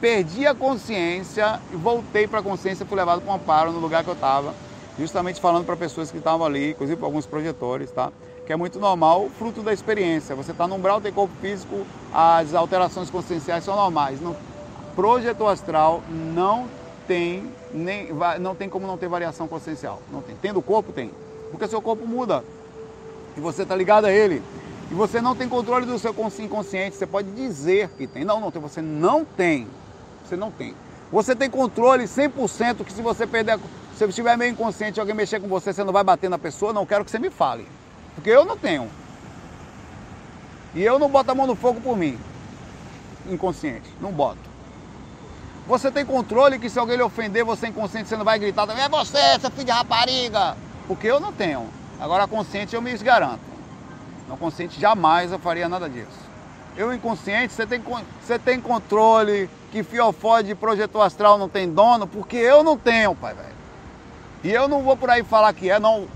perdi 0.00 0.46
a 0.46 0.54
consciência 0.54 1.60
e 1.72 1.76
voltei 1.76 2.26
para 2.26 2.40
a 2.40 2.42
consciência, 2.42 2.86
fui 2.86 2.96
levado 2.96 3.20
para 3.20 3.32
um 3.32 3.34
amparo 3.34 3.72
no 3.72 3.80
lugar 3.80 4.04
que 4.04 4.10
eu 4.10 4.14
estava, 4.14 4.54
justamente 4.98 5.40
falando 5.40 5.64
para 5.64 5.76
pessoas 5.76 6.10
que 6.10 6.18
estavam 6.18 6.46
ali, 6.46 6.70
inclusive 6.70 6.96
para 6.96 7.06
alguns 7.06 7.26
projetores, 7.26 7.90
tá? 7.90 8.12
Que 8.46 8.52
é 8.52 8.56
muito 8.56 8.78
normal, 8.78 9.28
fruto 9.38 9.62
da 9.62 9.72
experiência. 9.72 10.36
Você 10.36 10.52
está 10.52 10.68
no 10.68 10.76
umbral, 10.76 11.00
tem 11.00 11.12
corpo 11.12 11.34
físico, 11.40 11.86
as 12.12 12.54
alterações 12.54 13.10
conscienciais 13.10 13.64
são 13.64 13.74
normais. 13.74 14.20
No 14.20 14.36
projeto 14.94 15.46
astral 15.46 16.02
não 16.08 16.68
tem 17.08 17.50
nem 17.72 18.08
não 18.40 18.54
tem 18.54 18.68
como 18.68 18.86
não 18.86 18.96
ter 18.96 19.08
variação 19.08 19.48
consciencial. 19.48 20.00
Não 20.12 20.22
tem. 20.22 20.36
Tendo 20.36 20.62
corpo 20.62 20.92
tem, 20.92 21.10
porque 21.50 21.66
seu 21.66 21.82
corpo 21.82 22.06
muda 22.06 22.44
e 23.36 23.40
você 23.40 23.62
está 23.62 23.74
ligado 23.74 24.04
a 24.06 24.12
ele. 24.12 24.42
E 24.90 24.94
você 24.94 25.20
não 25.20 25.34
tem 25.34 25.48
controle 25.48 25.86
do 25.86 25.98
seu 25.98 26.14
inconsciente. 26.38 26.96
Você 26.96 27.06
pode 27.06 27.30
dizer 27.32 27.88
que 27.96 28.06
tem. 28.06 28.24
Não, 28.24 28.40
não 28.40 28.50
tem. 28.50 28.60
Você 28.60 28.82
não 28.82 29.24
tem. 29.24 29.66
Você 30.24 30.36
não 30.36 30.50
tem. 30.50 30.74
Você 31.10 31.34
tem 31.34 31.48
controle 31.48 32.04
100% 32.04 32.84
que 32.84 32.92
se 32.92 33.02
você 33.02 33.26
perder, 33.26 33.58
se 33.58 33.98
você 33.98 34.06
estiver 34.06 34.36
meio 34.36 34.52
inconsciente, 34.52 35.00
alguém 35.00 35.14
mexer 35.14 35.40
com 35.40 35.48
você, 35.48 35.72
você 35.72 35.84
não 35.84 35.92
vai 35.92 36.04
bater 36.04 36.28
na 36.28 36.38
pessoa. 36.38 36.72
Não 36.72 36.86
quero 36.86 37.04
que 37.04 37.10
você 37.10 37.18
me 37.18 37.30
fale. 37.30 37.66
Porque 38.14 38.30
eu 38.30 38.44
não 38.44 38.56
tenho. 38.56 38.88
E 40.74 40.82
eu 40.82 40.98
não 40.98 41.08
boto 41.08 41.30
a 41.30 41.34
mão 41.34 41.46
no 41.46 41.54
fogo 41.54 41.80
por 41.80 41.96
mim. 41.96 42.18
Inconsciente. 43.28 43.88
Não 44.00 44.12
boto. 44.12 44.54
Você 45.66 45.90
tem 45.90 46.04
controle 46.04 46.58
que 46.58 46.68
se 46.68 46.78
alguém 46.78 46.96
lhe 46.96 47.02
ofender, 47.02 47.42
você 47.42 47.66
é 47.66 47.68
inconsciente, 47.70 48.08
você 48.08 48.16
não 48.16 48.24
vai 48.24 48.38
gritar, 48.38 48.68
é 48.68 48.88
você, 48.88 49.40
seu 49.40 49.50
filho 49.50 49.64
de 49.64 49.70
rapariga. 49.70 50.56
Porque 50.86 51.06
eu 51.06 51.18
não 51.18 51.32
tenho. 51.32 51.66
Agora 52.00 52.26
consciente 52.26 52.74
eu 52.74 52.82
me 52.82 52.96
garanto. 52.98 53.40
Não 54.28 54.36
consciente 54.36 54.80
jamais 54.80 55.32
eu 55.32 55.38
faria 55.38 55.68
nada 55.68 55.88
disso. 55.88 56.24
Eu 56.76 56.92
inconsciente, 56.92 57.52
você 57.52 57.66
tem, 57.66 57.80
você 58.20 58.38
tem 58.38 58.60
controle 58.60 59.48
que 59.70 59.82
fiofó 59.82 60.40
de 60.40 60.54
projetor 60.54 61.02
astral 61.02 61.38
não 61.38 61.48
tem 61.48 61.70
dono, 61.70 62.06
porque 62.06 62.36
eu 62.36 62.64
não 62.64 62.76
tenho, 62.76 63.14
pai, 63.14 63.34
velho. 63.34 63.54
E 64.42 64.50
eu 64.50 64.68
não 64.68 64.82
vou 64.82 64.96
por 64.96 65.08
aí 65.08 65.22
falar 65.22 65.52
que 65.52 65.70
é, 65.70 65.78
não. 65.78 66.08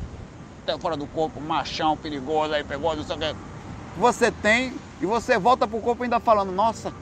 Tem 0.66 0.79
fora 0.79 0.97
do 0.97 1.07
corpo, 1.07 1.41
machão, 1.41 1.97
perigoso, 1.97 2.53
aí 2.53 2.64
pegou, 2.64 2.95
não 2.95 3.05
sei 3.05 3.16
o 3.16 3.18
que. 3.18 3.37
Você 3.97 4.31
tem 4.31 4.74
e 5.01 5.07
você 5.07 5.39
volta 5.39 5.66
pro 5.66 5.81
corpo 5.81 6.03
ainda 6.03 6.18
falando, 6.18 6.53
nossa, 6.53 6.93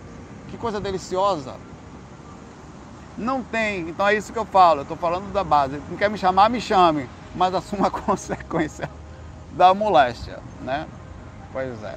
que 0.49 0.57
coisa 0.57 0.79
deliciosa. 0.81 1.55
Não 3.17 3.43
tem, 3.43 3.89
então 3.89 4.07
é 4.07 4.15
isso 4.15 4.33
que 4.33 4.39
eu 4.39 4.45
falo, 4.45 4.81
eu 4.81 4.83
estou 4.83 4.97
falando 4.97 5.33
da 5.33 5.43
base. 5.43 5.81
Não 5.89 5.97
quer 5.97 6.11
me 6.11 6.19
chamar, 6.19 6.51
me 6.51 6.61
chame, 6.61 7.09
mas 7.37 7.55
assuma 7.55 7.89
a 7.89 7.91
consequência 7.93 8.91
da 9.53 9.73
moléstia, 9.73 10.41
né? 10.63 10.87
Pois 11.53 11.83
é. 11.85 11.97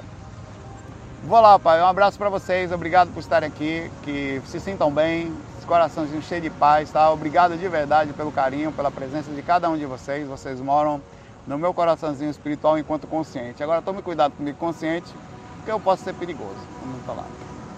Vou 1.24 1.40
lá, 1.42 1.60
pai. 1.60 1.82
Um 1.82 1.86
abraço 1.86 2.18
para 2.18 2.30
vocês. 2.30 2.72
Obrigado 2.72 3.12
por 3.14 3.20
estarem 3.20 3.48
aqui. 3.48 3.92
Que 4.04 4.42
se 4.46 4.60
sintam 4.60 4.92
bem. 4.92 5.36
Coraçãozinho 5.68 6.20
cheio 6.24 6.42
de 6.42 6.50
paz, 6.50 6.90
tá? 6.90 7.12
Obrigado 7.12 7.56
de 7.56 7.68
verdade 7.68 8.12
pelo 8.14 8.32
carinho, 8.32 8.72
pela 8.72 8.90
presença 8.90 9.32
de 9.32 9.42
cada 9.44 9.70
um 9.70 9.78
de 9.78 9.86
vocês. 9.86 10.28
Vocês 10.28 10.60
moram 10.60 11.00
no 11.46 11.60
meu 11.60 11.76
coraçãozinho 11.76 12.32
espiritual 12.32 12.80
enquanto 12.80 13.06
consciente. 13.06 13.62
Agora 13.62 13.80
tome 13.80 14.02
cuidado 14.02 14.32
comigo 14.32 14.58
consciente, 14.58 15.14
porque 15.58 15.72
eu 15.72 15.80
posso 15.80 16.04
ser 16.04 16.16
perigoso. 16.16 16.58
Vamos 16.82 17.06
falar. 17.06 17.28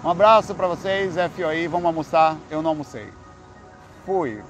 Um 0.06 0.10
abraço 0.10 0.56
para 0.56 0.68
vocês, 0.68 1.16
FOI. 1.36 1.68
Vamos 1.68 1.86
almoçar. 1.86 2.38
Eu 2.50 2.62
não 2.62 2.70
almocei. 2.70 3.10
Fui. 4.06 4.42